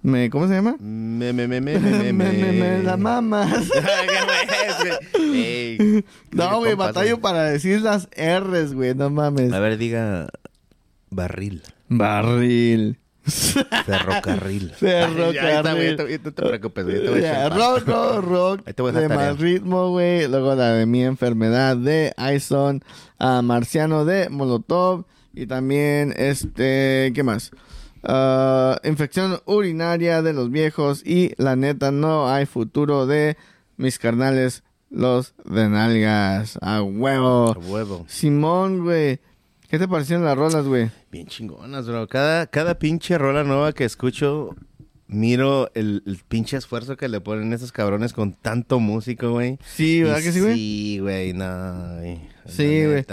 me 0.02 0.30
¿Cómo 0.30 0.48
se 0.48 0.54
llama? 0.54 0.78
Me, 0.80 1.34
me, 1.34 1.46
me, 1.50 1.60
me, 1.60 1.78
me, 1.78 2.14
me. 2.14 2.34
me, 2.54 2.84
la 2.84 2.96
mamas. 2.96 3.70
No, 6.32 6.60
güey, 6.60 6.76
batallo 6.76 7.20
para 7.20 7.44
decir 7.44 7.82
las 7.82 8.08
R's, 8.16 8.74
güey, 8.74 8.96
no 8.96 9.10
mames. 9.10 9.52
A 9.52 9.60
ver, 9.60 9.78
diga. 9.78 10.30
Barril. 11.10 11.64
Barril. 11.90 12.98
Ferrocarril. 13.86 14.72
Ferrocarril. 14.78 15.34
Ya, 15.34 15.58
está, 15.58 15.74
güey, 15.74 15.92
no 15.92 16.06
te- 16.06 16.20
no 16.20 16.32
te 16.34 16.42
preocupes, 16.44 16.84
güey. 16.86 17.04
te 17.04 17.10
voy 17.10 17.20
a 17.20 17.22
Ya, 17.22 17.50
rock, 17.50 17.88
rock, 17.88 18.24
rock. 18.26 18.62
Ahí 18.66 18.74
te 18.74 18.82
voy 18.82 18.96
a 18.96 19.00
de 19.00 19.10
mal 19.10 19.38
ritmo, 19.38 19.90
güey. 19.92 20.28
Luego 20.28 20.56
la 20.56 20.74
de 20.74 20.86
mi 20.86 21.04
enfermedad 21.04 21.78
de 21.78 22.14
Ison. 22.36 22.84
a 23.20 23.42
Marciano 23.42 24.06
de 24.06 24.30
Molotov. 24.30 25.06
Y 25.34 25.48
también, 25.48 26.14
este, 26.18 27.12
¿qué 27.16 27.24
más? 27.24 27.52
Ah, 28.04 28.80
infección 28.84 29.40
urinaria 29.46 30.22
de 30.22 30.34
los 30.34 30.52
viejos. 30.52 31.02
Y 31.06 31.34
la 31.38 31.56
neta, 31.56 31.92
no 31.92 32.30
hay 32.30 32.46
futuro 32.46 33.08
de 33.08 33.38
mis 33.78 33.98
carnales, 33.98 34.64
los 34.92 35.34
de 35.46 35.70
nalgas. 35.70 36.60
A 36.62 36.82
huevo. 36.84 37.54
A 37.56 37.60
huevo. 37.60 38.06
Simón, 38.08 38.84
güey. 38.84 39.20
¿Qué 39.70 39.80
te 39.80 39.88
parecieron 39.88 40.26
las 40.26 40.38
rolas, 40.38 40.66
güey? 40.66 40.92
Bien 41.14 41.28
chingonas, 41.28 41.88
bro. 41.88 42.08
Cada, 42.08 42.48
cada 42.48 42.80
pinche 42.80 43.20
rola 43.20 43.44
nueva 43.44 43.72
que 43.72 43.86
escucho, 43.86 44.56
miro 45.06 45.70
el, 45.76 46.02
el 46.08 46.18
pinche 46.28 46.58
esfuerzo 46.58 46.98
que 46.98 47.08
le 47.08 47.22
ponen 47.22 47.54
esos 47.54 47.72
cabrones 47.72 48.14
con 48.14 48.34
tanto 48.34 48.80
músico, 48.80 49.30
güey. 49.30 49.60
Sí, 49.64 50.02
¿verdad 50.02 50.22
Y 50.22 50.24
que 50.24 50.32
sí, 50.32 50.40
güey? 50.42 50.56
Sí, 50.56 51.00
güey, 51.02 51.34
no. 51.34 51.98
güey. 52.00 52.20
Sí, 52.48 52.86
güey. 52.86 53.06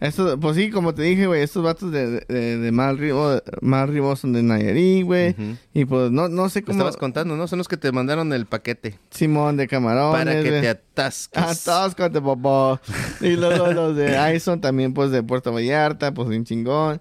Esto, 0.00 0.38
pues 0.38 0.56
sí, 0.56 0.70
como 0.70 0.94
te 0.94 1.00
dije, 1.00 1.26
güey, 1.26 1.40
estos 1.42 1.62
vatos 1.62 1.90
de, 1.92 2.20
de, 2.28 2.58
de 2.58 2.72
mal 2.72 2.98
ritmo 2.98 4.16
son 4.16 4.34
de 4.34 4.42
Nayarit, 4.42 5.06
güey. 5.06 5.34
Y 5.72 5.86
pues 5.86 6.10
no, 6.10 6.28
no 6.28 6.50
sé 6.50 6.62
cómo. 6.62 6.76
estabas 6.76 6.98
contando, 6.98 7.38
¿no? 7.38 7.48
Son 7.48 7.56
los 7.56 7.68
que 7.68 7.78
te 7.78 7.90
mandaron 7.90 8.34
el 8.34 8.44
paquete. 8.44 8.98
Simón 9.10 9.56
de 9.56 9.66
camarones. 9.66 10.12
Para 10.26 10.42
que 10.42 10.50
te 10.60 10.68
atasques. 10.68 11.42
Atáscate, 11.42 12.20
papá. 12.20 12.82
Y 13.22 13.36
luego 13.36 13.72
los 13.72 13.96
de 13.96 14.34
Ison 14.36 14.60
también, 14.60 14.92
pues 14.92 15.10
de 15.10 15.22
Puerto 15.22 15.54
Vallarta, 15.54 16.12
pues 16.12 16.28
bien 16.28 16.44
chingón. 16.44 17.00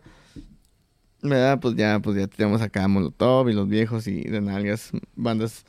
¿Verdad? 1.22 1.60
Pues 1.60 1.76
ya, 1.76 2.00
pues 2.00 2.18
ya 2.18 2.28
tenemos 2.28 2.62
acá 2.62 2.88
Molotov 2.88 3.50
y 3.50 3.54
los 3.54 3.68
viejos 3.68 4.08
y 4.08 4.22
de 4.24 4.40
nalgas, 4.42 4.92
bandas. 5.16 5.66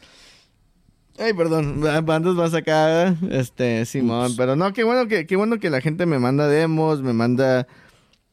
Ay, 1.18 1.34
perdón, 1.34 1.80
ba- 1.80 2.00
bandas 2.00 2.34
más 2.34 2.54
acá, 2.54 3.14
este, 3.30 3.84
Simón, 3.84 4.34
pero 4.36 4.56
no, 4.56 4.72
qué 4.72 4.84
bueno 4.84 5.06
que, 5.08 5.26
qué 5.26 5.36
bueno 5.36 5.58
que 5.58 5.68
la 5.68 5.80
gente 5.80 6.06
me 6.06 6.18
manda 6.18 6.46
demos, 6.48 7.02
me 7.02 7.12
manda, 7.12 7.66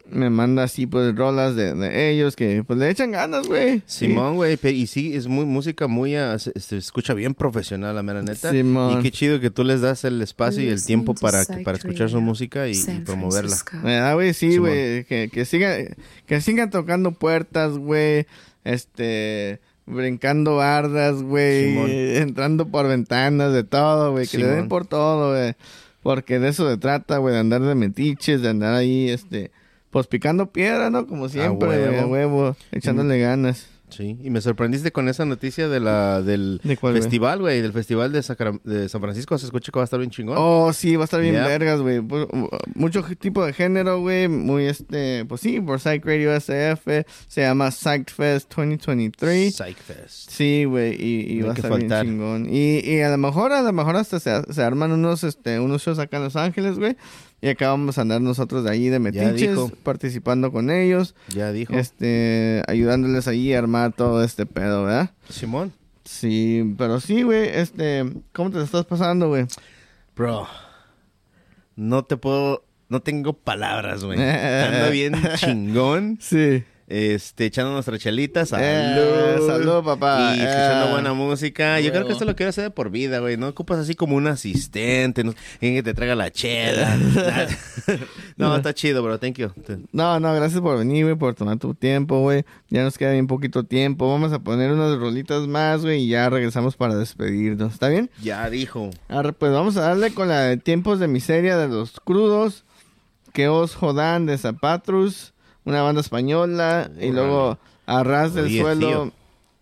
me 0.10 0.30
manda 0.30 0.64
así, 0.64 0.88
pues, 0.88 1.16
rolas 1.16 1.56
de, 1.56 1.74
de 1.74 2.12
ellos, 2.12 2.36
que, 2.36 2.64
pues, 2.66 2.80
le 2.80 2.90
echan 2.90 3.12
ganas, 3.12 3.48
güey. 3.48 3.82
Simón, 3.86 4.36
güey, 4.36 4.58
y 4.64 4.88
sí, 4.88 5.16
es 5.16 5.28
muy 5.28 5.46
música 5.46 5.88
muy, 5.88 6.16
ah, 6.16 6.38
se, 6.40 6.58
se 6.60 6.78
escucha 6.78 7.14
bien 7.14 7.34
profesional, 7.34 7.96
la 7.96 8.04
mera 8.04 8.22
neta. 8.22 8.52
Simón. 8.52 9.00
Y 9.00 9.04
qué 9.04 9.12
chido 9.12 9.40
que 9.40 9.50
tú 9.50 9.64
les 9.64 9.82
das 9.82 10.04
el 10.04 10.22
espacio 10.22 10.64
y 10.64 10.68
el 10.68 10.84
tiempo 10.84 11.14
to 11.14 11.22
para, 11.22 11.44
Psych 11.44 11.64
para 11.64 11.78
escuchar 11.78 12.10
su 12.10 12.22
música 12.22 12.68
y, 12.68 12.72
y 12.72 13.00
promoverla. 13.06 13.56
Francisco. 13.56 13.78
¿Verdad, 13.84 14.14
güey? 14.16 14.34
Sí, 14.34 14.58
güey. 14.58 15.04
Que, 15.06 15.30
que, 15.32 15.46
sigan, 15.46 15.96
que 16.26 16.42
sigan 16.42 16.70
tocando 16.70 17.12
puertas, 17.12 17.78
güey. 17.78 18.26
Este. 18.64 19.60
Brincando 19.86 20.58
bardas, 20.58 21.22
güey. 21.22 21.70
Simón. 21.70 21.90
Entrando 21.90 22.68
por 22.68 22.88
ventanas, 22.88 23.54
de 23.54 23.64
todo, 23.64 24.12
güey. 24.12 24.28
Que 24.28 24.38
le 24.38 24.48
den 24.48 24.68
por 24.68 24.86
todo, 24.86 25.32
güey. 25.32 25.56
Porque 26.04 26.40
de 26.40 26.50
eso 26.50 26.70
se 26.70 26.78
trata, 26.78 27.18
güey. 27.18 27.34
De 27.34 27.40
andar 27.40 27.62
de 27.62 27.76
metiches, 27.76 28.42
de 28.42 28.50
andar 28.50 28.74
ahí, 28.74 29.10
este. 29.10 29.52
Pues 29.98 30.08
picando 30.08 30.52
piedra, 30.52 30.90
¿no? 30.92 31.08
Como 31.08 31.28
siempre. 31.28 31.68
A 32.00 32.06
huevo. 32.06 32.08
huevo. 32.12 32.56
Echándole 32.72 33.20
ganas. 33.20 33.68
Sí, 33.90 34.18
y 34.22 34.30
me 34.32 34.42
sorprendiste 34.42 34.92
con 34.92 35.08
esa 35.08 35.24
noticia 35.24 35.70
de 35.70 35.80
la 35.80 36.22
del 36.22 36.60
¿De 36.62 36.76
cuál, 36.76 36.92
güey? 36.92 37.02
festival, 37.04 37.40
güey, 37.40 37.62
del 37.62 37.72
festival 37.72 38.12
de, 38.12 38.22
Sacra- 38.22 38.60
de 38.66 38.90
San 38.90 39.00
Francisco. 39.00 39.38
Se 39.38 39.46
escucha 39.46 39.72
que 39.72 39.80
va 39.80 39.84
a 39.84 39.86
estar 39.86 39.98
bien 39.98 40.12
chingón. 40.12 40.36
Oh, 40.38 40.74
sí, 40.74 40.98
va 40.98 41.04
a 41.04 41.06
estar 41.06 41.22
bien 41.22 41.36
vergas, 41.36 41.80
güey. 41.80 42.00
Pu- 42.00 42.28
uh, 42.30 42.50
Mucho 42.76 43.02
tipo 43.18 43.46
de 43.46 43.54
género, 43.54 44.02
güey. 44.02 44.28
Muy 44.28 44.66
este, 44.66 45.24
pues 45.24 45.40
sí, 45.40 45.62
por 45.62 45.80
Psych 45.80 46.06
Radio 46.06 46.34
SF. 46.36 47.06
Se 47.30 47.42
llama 47.42 47.72
Psych 47.72 48.12
Fest 48.12 48.54
2023. 48.54 49.56
Psych 49.56 49.78
Fest. 49.78 50.32
Sí, 50.32 50.66
güey, 50.66 50.94
y, 51.02 51.38
y 51.38 51.42
va 51.44 51.52
a 51.52 51.54
estar 51.56 51.70
bien 51.72 51.82
faltar. 51.90 52.06
chingón. 52.06 52.48
Y, 52.52 52.80
y 52.80 53.00
a 53.00 53.10
lo 53.10 53.18
mejor, 53.18 53.54
a 53.54 53.62
lo 53.62 53.72
mejor 53.72 53.96
hasta 53.96 54.20
se, 54.20 54.54
se 54.54 54.62
arman 54.64 54.92
unos, 54.92 55.24
este, 55.24 55.62
unos 55.62 55.82
shows 55.82 55.98
acá 56.00 56.18
en 56.18 56.24
Los 56.24 56.36
Ángeles, 56.36 56.78
güey. 56.78 56.98
Y 57.40 57.50
acá 57.50 57.70
vamos 57.70 57.98
a 57.98 58.02
andar 58.02 58.20
nosotros 58.20 58.64
de 58.64 58.72
ahí 58.72 58.90
de 58.90 59.00
metiches, 59.00 59.58
participando 59.84 60.52
con 60.52 60.72
ellos. 60.72 61.14
Ya 61.30 61.52
dijo. 61.52 61.74
Este, 61.74 62.64
ayudándoles 62.68 63.28
ahí 63.28 63.54
a 63.54 63.60
armar 63.60 63.94
todo 63.94 64.24
este 64.24 64.46
pedo, 64.46 64.86
¿verdad? 64.86 65.12
Simón. 65.30 65.72
Sí, 66.04 66.74
pero 66.78 67.00
sí, 67.00 67.22
güey, 67.24 67.50
este, 67.50 68.06
¿cómo 68.34 68.50
te 68.50 68.64
estás 68.64 68.86
pasando, 68.86 69.28
güey? 69.28 69.46
Bro, 70.16 70.48
no 71.76 72.06
te 72.06 72.18
puedo, 72.18 72.64
no 72.90 73.02
tengo 73.02 73.34
palabras, 73.34 74.04
güey. 74.04 74.18
Ando 74.22 74.90
bien 74.90 75.14
chingón. 75.36 76.18
Sí. 76.22 76.64
Este, 76.90 77.46
echando 77.48 77.74
nuestras 77.74 78.00
chelitas. 78.00 78.48
Salud. 78.48 78.64
Eh, 78.66 79.38
salud, 79.46 79.84
papá. 79.84 80.34
Y 80.38 80.40
escuchando 80.40 80.88
Eh. 80.88 80.92
buena 80.92 81.14
música. 81.14 81.82
Yo 81.82 81.92
creo 81.92 82.08
que 82.08 82.14
esto 82.14 82.24
lo 82.24 82.34
quiero 82.36 82.50
hacer 82.50 82.64
de 82.64 82.70
por 82.70 82.90
vida, 82.92 83.20
güey. 83.20 83.36
No 83.36 83.50
ocupas 83.50 83.78
así 83.80 83.94
como 83.94 84.16
un 84.16 84.26
asistente, 84.28 85.26
no, 85.26 85.34
alguien 85.56 85.76
que 85.76 85.84
te 85.84 85.94
traiga 85.94 86.16
la 86.16 86.32
chela. 86.32 86.98
no, 88.38 88.56
está 88.56 88.74
chido, 88.74 89.04
bro. 89.04 89.20
Thank 89.20 89.36
you. 89.36 89.52
No, 89.92 90.20
no, 90.22 90.34
gracias 90.34 90.62
por 90.62 90.78
venir, 90.78 91.04
güey, 91.04 91.18
por 91.18 91.36
tomar 91.36 91.58
tu 91.60 91.74
tiempo, 91.74 92.22
güey. 92.22 92.46
Ya 92.70 92.84
nos 92.84 92.98
queda 92.98 93.12
bien 93.12 93.28
poquito 93.28 93.66
tiempo. 93.66 94.10
Vamos 94.10 94.32
a 94.32 94.40
poner 94.40 94.72
unas 94.72 94.98
rolitas 94.98 95.46
más, 95.46 95.82
güey, 95.82 96.04
y 96.04 96.08
ya 96.08 96.30
regresamos 96.30 96.78
para 96.78 96.96
despedirnos. 96.96 97.74
¿Está 97.74 97.90
bien? 97.90 98.10
Ya 98.24 98.50
dijo. 98.50 98.92
Pues 99.38 99.52
vamos 99.52 99.76
a 99.76 99.82
darle 99.82 100.14
con 100.14 100.30
la 100.30 100.44
de 100.44 100.56
Tiempos 100.56 101.00
de 101.00 101.10
Miseria 101.10 101.58
de 101.58 101.68
los 101.68 102.00
Crudos. 102.00 102.64
Que 103.34 103.50
os 103.50 103.76
jodan 103.76 104.26
de 104.26 104.36
Zapatrus, 104.38 105.34
una 105.68 105.82
banda 105.82 106.02
española. 106.02 106.90
Y 107.00 107.12
luego 107.12 107.58
Arras 107.86 108.34
del 108.34 108.46
Oye, 108.46 108.62
Suelo, 108.62 108.88
tío. 108.88 109.12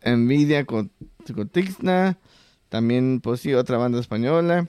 Envidia 0.02 0.66
con, 0.66 0.92
con 1.34 1.50
Tixna. 1.50 2.18
También, 2.70 3.22
pues 3.22 3.42
sí, 3.42 3.54
otra 3.54 3.78
banda 3.78 4.00
española. 4.00 4.68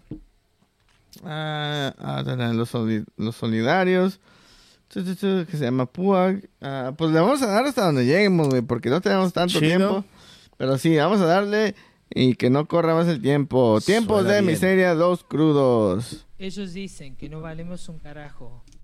Ah, 1.24 1.94
ah, 1.98 2.22
los, 2.52 2.70
soli- 2.70 3.04
los 3.16 3.36
Solidarios. 3.36 4.20
que 4.92 5.04
se 5.04 5.58
llama 5.64 5.86
Puag. 5.86 6.48
Ah, 6.60 6.92
pues 6.96 7.10
le 7.12 7.20
vamos 7.20 7.42
a 7.42 7.46
dar 7.46 7.64
hasta 7.66 7.84
donde 7.86 8.04
lleguemos, 8.04 8.48
güey, 8.48 8.62
porque 8.62 8.90
no 8.90 9.00
tenemos 9.00 9.32
tanto 9.32 9.58
Chido. 9.58 9.60
tiempo. 9.66 10.04
Pero 10.56 10.78
sí, 10.78 10.96
vamos 10.96 11.20
a 11.20 11.26
darle 11.26 11.74
y 12.10 12.34
que 12.34 12.50
no 12.50 12.66
corra 12.66 12.94
más 12.94 13.08
el 13.08 13.20
tiempo. 13.20 13.80
Tiempos 13.84 14.20
Suena 14.22 14.34
de 14.36 14.40
bien. 14.42 14.52
miseria, 14.54 14.94
dos 14.94 15.24
crudos. 15.24 16.26
Ellos 16.38 16.72
dicen 16.72 17.16
que 17.16 17.28
no 17.28 17.40
valemos 17.40 17.88
un 17.88 17.98
carajo, 17.98 18.62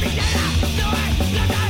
Terminada, 0.00 0.40
no 0.78 0.90
hay, 0.92 1.12
no. 1.32 1.69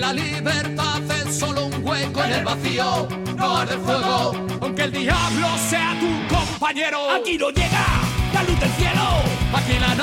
la 0.00 0.12
libertad 0.12 1.02
es 1.10 1.38
solo 1.38 1.66
un 1.66 1.86
hueco 1.86 2.24
en 2.24 2.32
el 2.32 2.44
vacío, 2.44 3.08
no 3.36 3.56
arde 3.56 3.78
fuego, 3.78 4.32
aunque 4.60 4.82
el 4.82 4.92
diablo 4.92 5.48
sea 5.70 5.96
tu 5.98 6.34
compañero. 6.34 7.10
Aquí 7.10 7.38
no 7.38 7.50
llega 7.50 7.86
la 8.32 8.42
luz 8.42 8.60
del 8.60 8.70
cielo, 8.72 9.22
aquí 9.54 9.78
la 9.78 9.94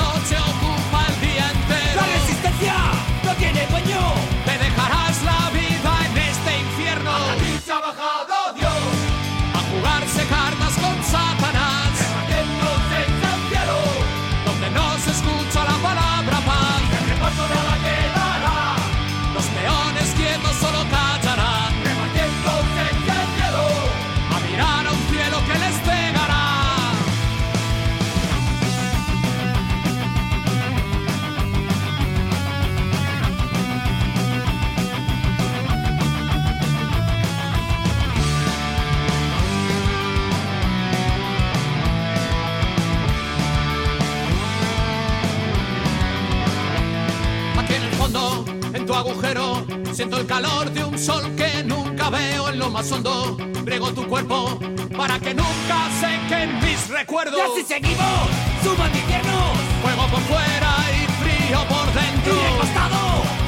sol 51.04 51.36
que 51.36 51.62
nunca 51.64 52.08
veo 52.08 52.48
en 52.48 52.58
lo 52.58 52.70
más 52.70 52.90
hondo. 52.90 53.36
Riego 53.64 53.92
tu 53.92 54.06
cuerpo 54.06 54.58
para 54.96 55.18
que 55.18 55.34
nunca 55.34 55.78
sequen 56.00 56.58
mis 56.62 56.88
recuerdos. 56.88 57.38
Y 57.38 57.60
así 57.60 57.62
seguimos, 57.68 58.28
suban 58.62 58.90
infiernos. 58.94 59.52
Fuego 59.82 60.06
por 60.08 60.20
fuera 60.22 60.72
y 60.96 61.06
frío 61.22 61.58
por 61.68 61.86
dentro. 61.92 62.32
Y 62.32 62.52
recostado 62.52 63.00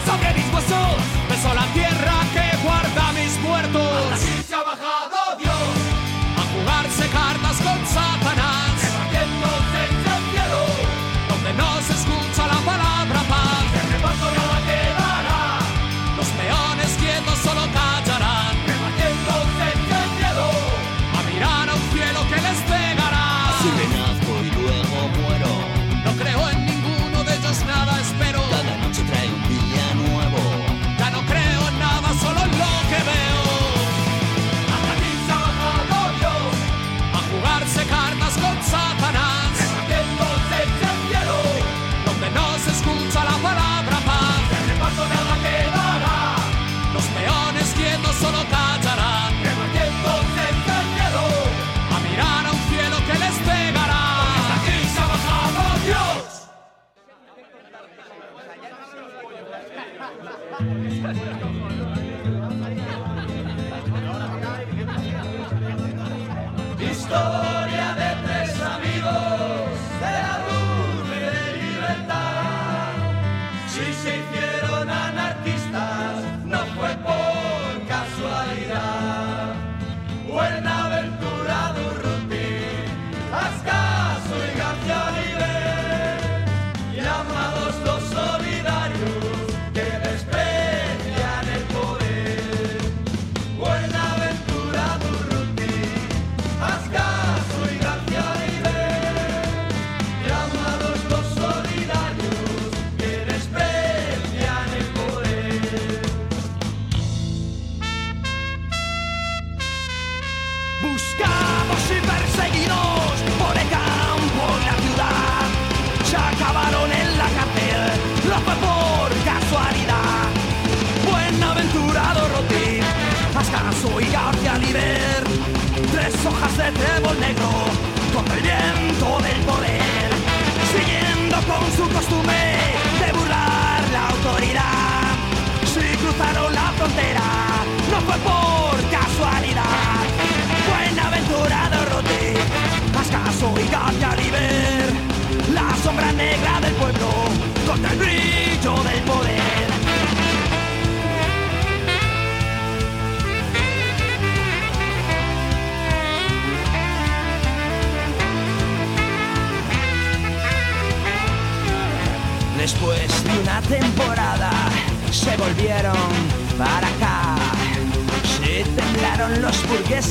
sobre 0.04 0.34
mis 0.34 0.52
huesos. 0.52 0.96
Beso 1.30 1.54
la 1.54 1.66
tierra 1.72 2.14
que 2.34 2.56
guarda 2.62 3.12
mis 3.12 3.38
muertos. 3.40 4.45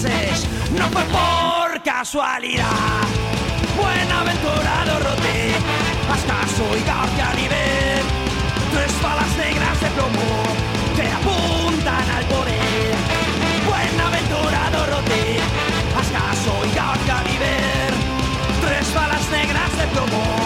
No 0.03 0.89
fue 0.89 1.03
por 1.05 1.81
casualidad. 1.83 2.65
Buenaventurado 3.77 4.99
Rote, 4.99 5.53
Ascaso 6.11 6.77
y 6.77 6.83
García 6.83 7.33
Nivel, 7.35 8.03
tres 8.73 9.01
balas 9.01 9.37
negras 9.37 9.79
de 9.79 9.89
plomo 9.91 10.43
que 10.95 11.07
apuntan 11.07 12.09
al 12.09 12.25
poder. 12.25 12.95
Buenaventurado 13.65 14.85
Rote, 14.87 15.39
Ascaso 15.97 16.65
y 16.65 16.75
García 16.75 17.23
Nivel, 17.31 17.93
tres 18.65 18.93
balas 18.93 19.29
negras 19.31 19.77
de 19.77 19.87
plomo 19.87 20.44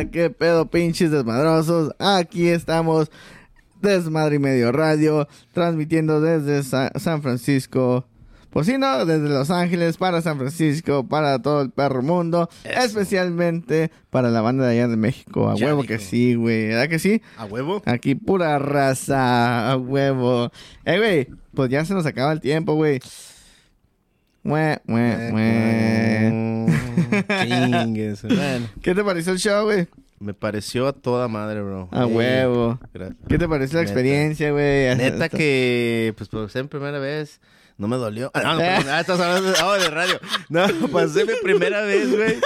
¡Eh! 0.00 0.08
¡Qué 0.10 0.30
pedo, 0.30 0.66
pinches 0.66 1.10
desmadrosos! 1.10 1.92
Aquí 1.98 2.48
estamos, 2.48 3.10
Desmadre 3.82 4.36
y 4.36 4.38
Medio 4.38 4.72
Radio, 4.72 5.28
transmitiendo 5.52 6.20
desde 6.20 6.62
Sa- 6.62 6.92
San 6.96 7.22
Francisco. 7.22 8.06
Pues 8.50 8.66
sí, 8.66 8.78
no, 8.78 9.04
desde 9.04 9.28
Los 9.28 9.50
Ángeles 9.50 9.98
para 9.98 10.22
San 10.22 10.38
Francisco, 10.38 11.06
para 11.06 11.40
todo 11.42 11.60
el 11.60 11.70
perro 11.70 12.00
mundo, 12.02 12.48
especialmente 12.64 13.90
para 14.08 14.30
la 14.30 14.40
banda 14.40 14.64
de 14.66 14.72
allá 14.72 14.88
de 14.88 14.96
México. 14.96 15.50
A 15.50 15.56
Ya 15.56 15.66
huevo 15.66 15.82
dijo. 15.82 15.92
que 15.92 15.98
sí, 15.98 16.34
güey. 16.36 16.68
¿Verdad 16.68 16.88
que 16.88 16.98
sí? 16.98 17.20
¿A 17.36 17.44
huevo? 17.44 17.82
Aquí 17.84 18.14
pura 18.14 18.58
raza, 18.58 19.70
a 19.70 19.76
huevo. 19.76 20.50
Eh, 20.86 20.96
güey, 20.96 21.28
pues 21.54 21.68
ya 21.68 21.84
se 21.84 21.92
nos 21.92 22.06
acaba 22.06 22.32
el 22.32 22.40
tiempo, 22.40 22.72
güey. 22.74 22.98
Mue, 24.42 24.78
mue, 24.86 25.30
mue. 25.32 26.30
Chingues, 27.28 28.22
bueno. 28.28 28.68
¿Qué 28.82 28.94
te 28.94 29.02
pareció 29.04 29.32
el 29.32 29.38
show, 29.38 29.64
güey? 29.64 29.86
Me 30.18 30.32
pareció 30.32 30.86
a 30.88 30.92
toda 30.92 31.28
madre, 31.28 31.60
bro. 31.60 31.88
A 31.92 32.06
huevo. 32.06 32.78
gracias. 32.94 33.18
¿Qué 33.28 33.38
te 33.38 33.48
pareció 33.48 33.76
la 33.76 33.82
Neta. 33.82 33.92
experiencia, 33.92 34.50
güey? 34.50 34.96
Neta 34.96 35.28
que, 35.30 36.14
pues 36.16 36.28
por 36.30 36.50
ser 36.50 36.66
primera 36.68 36.98
vez, 36.98 37.40
no 37.78 37.88
me 37.88 37.96
dolió. 37.96 38.30
Ah, 38.34 38.42
no, 38.54 38.58
perdón, 38.58 38.86
ah, 38.90 39.00
estás 39.00 39.20
hablando 39.20 39.50
de, 39.52 39.58
oh, 39.62 39.74
de 39.74 39.90
radio. 39.90 40.20
No, 40.48 40.66
pasé 40.92 41.24
mi 41.24 41.32
primera 41.42 41.82
vez, 41.82 42.10
güey. 42.14 42.36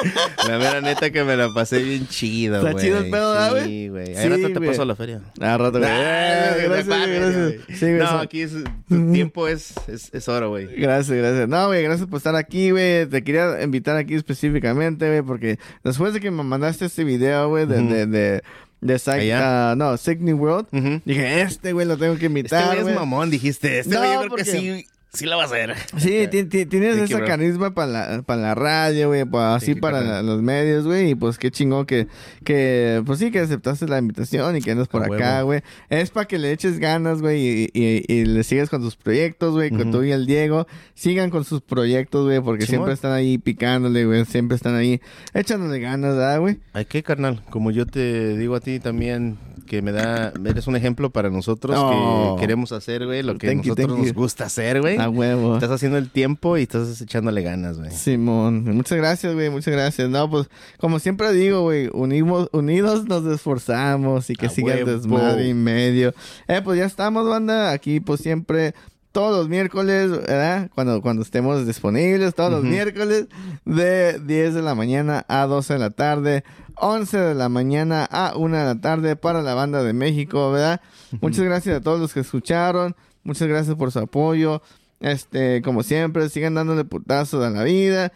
La 0.49 0.59
mera 0.59 0.81
neta 0.81 1.11
que 1.11 1.23
me 1.25 1.37
la 1.37 1.53
pasé 1.53 1.83
bien 1.83 2.07
chido, 2.09 2.57
¿Está 2.59 2.73
güey. 2.73 2.85
chido 2.85 2.99
el 2.99 3.11
pedo, 3.11 3.33
¿verdad, 3.33 3.51
güey? 3.51 3.65
Sí, 3.65 3.89
güey. 3.89 4.07
Sí, 4.07 4.13
Ahí 4.17 4.29
rato 4.29 4.61
te 4.61 4.67
paso 4.67 4.83
a 4.83 4.85
la 4.87 4.97
feria. 4.97 5.21
Ah, 5.41 5.57
rato, 5.59 5.79
güey. 5.79 5.91
Ah, 5.91 6.55
gracias, 6.65 6.87
gracias. 6.87 7.55
Sí, 7.79 7.87
güey, 7.87 7.99
No, 7.99 8.09
aquí 8.19 8.41
es, 8.43 8.53
tu 8.89 9.13
tiempo 9.13 9.49
es, 9.49 9.75
es, 9.89 10.11
es 10.13 10.29
oro, 10.29 10.51
güey. 10.51 10.67
Gracias, 10.77 11.17
gracias. 11.17 11.49
No, 11.49 11.67
güey, 11.69 11.83
gracias 11.83 12.09
por 12.09 12.19
estar 12.19 12.35
aquí, 12.37 12.71
güey. 12.71 13.07
Te 13.07 13.23
quería 13.25 13.63
invitar 13.63 13.97
aquí 13.97 14.15
específicamente, 14.15 15.07
güey, 15.09 15.23
porque 15.23 15.59
después 15.85 16.13
de 16.15 16.21
que 16.21 16.31
me 16.31 16.43
mandaste 16.43 16.87
este 16.87 17.05
video, 17.05 17.49
güey, 17.49 17.67
de, 17.67 17.79
Ujú. 17.81 17.93
de, 17.93 18.07
de, 18.07 18.43
de 18.81 18.99
Psych, 18.99 19.33
ah, 19.35 19.75
no, 19.77 19.97
Sick 19.97 20.21
New 20.21 20.39
World, 20.39 20.67
dije, 21.05 21.43
este, 21.43 21.73
güey, 21.73 21.87
lo 21.87 21.97
tengo 21.99 22.13
que 22.15 22.27
Este 22.27 22.27
invitar, 22.27 22.65
güey 22.67 22.81
güey. 22.83 22.95
es 22.95 22.99
mamón, 23.01 23.31
dijiste. 23.31 23.81
Este 23.81 23.95
No, 23.95 24.03
yo 24.05 24.19
creo 24.21 24.29
porque- 24.31 24.45
que 24.45 24.51
sí 24.51 24.87
Sí 25.13 25.27
la 25.27 25.35
va 25.35 25.43
a 25.43 25.47
hacer. 25.47 25.75
Sí, 25.99 26.29
ti- 26.31 26.45
ti- 26.45 26.67
tienes 26.67 26.97
Thank 26.97 27.09
you, 27.09 27.17
esa 27.17 27.27
carisma 27.27 27.75
para 27.75 27.91
la, 27.91 28.23
para 28.23 28.41
la 28.43 28.55
radio, 28.55 29.09
güey, 29.09 29.25
así 29.33 29.75
para 29.75 30.01
la- 30.01 30.23
los 30.23 30.41
medios, 30.41 30.87
güey, 30.87 31.11
y 31.11 31.15
pues 31.17 31.37
qué 31.37 31.51
chingón 31.51 31.85
que, 31.85 32.07
que, 32.45 33.03
pues 33.05 33.19
sí, 33.19 33.33
que 33.33 33.41
aceptaste 33.41 33.89
la 33.89 33.99
invitación 33.99 34.57
y 34.57 34.61
que 34.63 34.71
andas 34.71 34.87
por 34.87 35.03
acá, 35.05 35.43
güey. 35.43 35.63
Es 35.89 36.11
para 36.11 36.27
que 36.27 36.39
le 36.39 36.53
eches 36.53 36.79
ganas, 36.79 37.21
güey, 37.23 37.41
y, 37.45 37.71
y- 37.75 38.05
y 38.07 38.25
le 38.25 38.45
sigas 38.45 38.71
con 38.71 38.83
tus 38.83 38.95
proyectos, 38.97 39.53
güey, 39.55 39.71
con 39.71 39.91
tú 39.91 40.05
y 40.05 40.13
el 40.13 40.27
Diego, 40.27 40.67
sigan 40.95 41.31
con 41.31 41.45
sus 41.45 41.61
proyectos, 41.61 42.27
güey, 42.27 42.41
porque 42.41 42.67
Simón. 42.67 42.79
siempre 42.87 42.95
están 42.95 43.13
ahí 43.13 43.37
picándole, 43.39 44.05
güey, 44.07 44.25
siempre 44.27 44.55
están 44.57 44.77
ahí 44.77 45.01
echándole 45.35 45.81
ganas, 45.81 46.15
¿verdad, 46.15 46.39
güey? 46.41 46.61
Hay 46.73 46.85
que, 46.85 47.03
carnal, 47.03 47.43
como 47.51 47.73
yo 47.73 47.85
te 47.85 48.37
digo 48.37 48.55
a 48.55 48.61
ti 48.61 48.79
también, 48.79 49.39
que 49.67 49.83
me 49.83 49.93
da, 49.93 50.33
eres 50.45 50.67
un 50.67 50.75
ejemplo 50.75 51.11
para 51.11 51.31
nosotros 51.31 51.77
Oh. 51.79 52.35
que 52.37 52.41
queremos 52.41 52.73
hacer, 52.73 53.07
güey, 53.07 53.23
lo 53.23 53.39
que 53.39 53.47
Thank 53.47 53.63
you, 53.63 53.75
nosotros 53.75 53.99
nos 53.99 54.07
you. 54.09 54.15
gusta 54.15 54.45
hacer, 54.47 54.81
güey. 54.81 55.00
A 55.01 55.09
huevo. 55.09 55.55
Estás 55.55 55.71
haciendo 55.71 55.99
el 55.99 56.11
tiempo 56.11 56.57
y 56.57 56.63
estás 56.63 57.01
echándole 57.01 57.43
ganas, 57.43 57.79
güey. 57.79 57.91
Simón, 57.91 58.65
muchas 58.77 58.99
gracias, 58.99 59.35
güey, 59.35 59.51
muchas 59.51 59.73
gracias. 59.73 60.09
No, 60.09 60.31
pues, 60.31 60.49
como 60.79 60.99
siempre 60.99 61.33
digo, 61.33 61.63
güey, 61.63 61.89
unimos, 61.93 62.49
unidos 62.53 63.07
nos 63.07 63.25
esforzamos 63.27 64.31
y 64.31 64.35
que 64.37 64.47
A 64.47 64.51
siga 64.51 64.75
el 64.75 64.87
desmadre 64.87 65.49
y 65.49 65.55
medio. 65.55 66.15
Eh, 66.49 66.61
pues 66.65 66.79
ya 66.79 66.85
estamos, 66.87 67.29
banda, 67.29 67.71
aquí, 67.73 68.01
pues 68.01 68.21
siempre, 68.21 68.75
todos 69.13 69.37
los 69.37 69.49
miércoles, 69.49 70.11
¿verdad? 70.11 70.71
Cuando, 70.75 71.03
cuando 71.03 71.23
estemos 71.23 71.67
disponibles, 71.67 72.35
todos 72.35 72.51
los 72.53 72.61
Ujú. 72.61 72.69
miércoles, 72.71 73.27
de 73.65 74.21
10 74.21 74.55
de 74.55 74.63
la 74.63 74.75
mañana 74.75 75.25
a 75.29 75.47
12 75.47 75.73
de 75.75 75.79
la 75.81 75.91
tarde, 75.91 76.45
11 76.77 77.19
de 77.19 77.35
la 77.35 77.49
mañana 77.49 78.05
a 78.05 78.35
1 78.37 78.57
de 78.57 78.65
la 78.65 78.81
tarde 78.81 79.17
para 79.17 79.43
la 79.43 79.55
banda 79.55 79.83
de 79.83 79.93
México, 79.93 80.53
¿verdad? 80.53 80.81
Muchas 81.21 81.45
gracias 81.45 81.77
a 81.77 81.81
todos 81.81 81.99
los 82.01 82.15
que 82.15 82.21
escucharon, 82.21 82.95
muchas 83.25 83.49
gracias 83.49 83.75
por 83.77 83.91
su 83.91 83.99
apoyo. 83.99 84.63
Este, 85.01 85.63
como 85.63 85.83
siempre, 85.83 86.29
sigan 86.29 86.55
dándole 86.55 86.85
putazos 86.85 87.43
a 87.45 87.49
la 87.51 87.65
vida, 87.65 88.13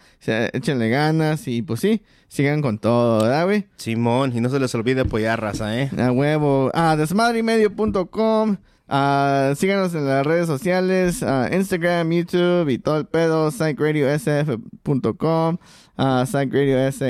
échenle 0.53 0.89
ganas 0.89 1.47
y 1.47 1.63
pues 1.63 1.79
sí, 1.79 2.03
sigan 2.27 2.61
con 2.61 2.77
todo, 2.77 3.23
¿verdad, 3.23 3.45
güey? 3.45 3.65
Simón, 3.77 4.31
y 4.35 4.41
no 4.41 4.49
se 4.49 4.59
les 4.59 4.73
olvide 4.75 5.01
apoyar, 5.01 5.41
raza, 5.41 5.81
¿eh? 5.81 5.89
A 5.97 6.11
huevo. 6.11 6.69
Ah, 6.75 6.95
desmadremedio.com. 6.95 8.57
Ah, 8.87 9.53
síganos 9.57 9.95
en 9.95 10.05
las 10.07 10.23
redes 10.27 10.45
sociales, 10.45 11.23
ah, 11.23 11.49
Instagram, 11.51 12.11
YouTube 12.11 12.69
y 12.69 12.77
todo 12.77 12.99
el 12.99 13.07
pedo, 13.07 13.49
psychradiosf.com, 13.49 15.57
ah, 15.97 16.25
psychradiosf 16.27 17.01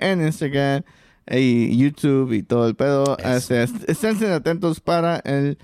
en 0.00 0.20
Instagram 0.26 0.82
y 1.30 1.76
YouTube 1.78 2.32
y 2.32 2.42
todo 2.42 2.68
el 2.68 2.74
pedo. 2.74 3.16
Este, 3.18 3.62
est- 3.62 3.88
estén 3.88 4.22
atentos 4.32 4.80
para 4.80 5.16
el 5.24 5.58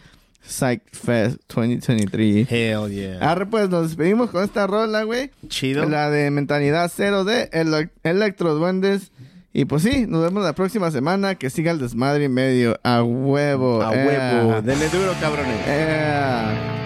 Psych 0.50 0.82
Fest 0.92 1.38
2023. 1.48 2.50
Hell 2.50 2.90
yeah. 2.90 3.30
Arre, 3.30 3.46
pues 3.46 3.70
nos 3.70 3.88
despedimos 3.88 4.30
con 4.30 4.42
esta 4.44 4.66
rola, 4.66 5.04
güey. 5.04 5.30
Chido. 5.48 5.88
La 5.88 6.10
de 6.10 6.30
Mentalidad 6.30 6.90
Cero 6.94 7.24
de 7.24 7.48
Ele- 7.52 7.90
Electro 8.02 8.54
Duendes. 8.54 9.12
Y 9.52 9.64
pues 9.64 9.82
sí, 9.82 10.06
nos 10.06 10.22
vemos 10.22 10.44
la 10.44 10.52
próxima 10.52 10.90
semana. 10.90 11.36
Que 11.36 11.50
siga 11.50 11.72
el 11.72 11.78
desmadre 11.78 12.24
y 12.24 12.28
medio. 12.28 12.78
A 12.82 13.02
huevo. 13.02 13.82
A 13.82 13.94
eh. 13.94 14.06
huevo. 14.06 14.62
Denle 14.62 14.88
duro, 14.88 15.14
cabrones. 15.20 15.56
Eh. 15.66 16.80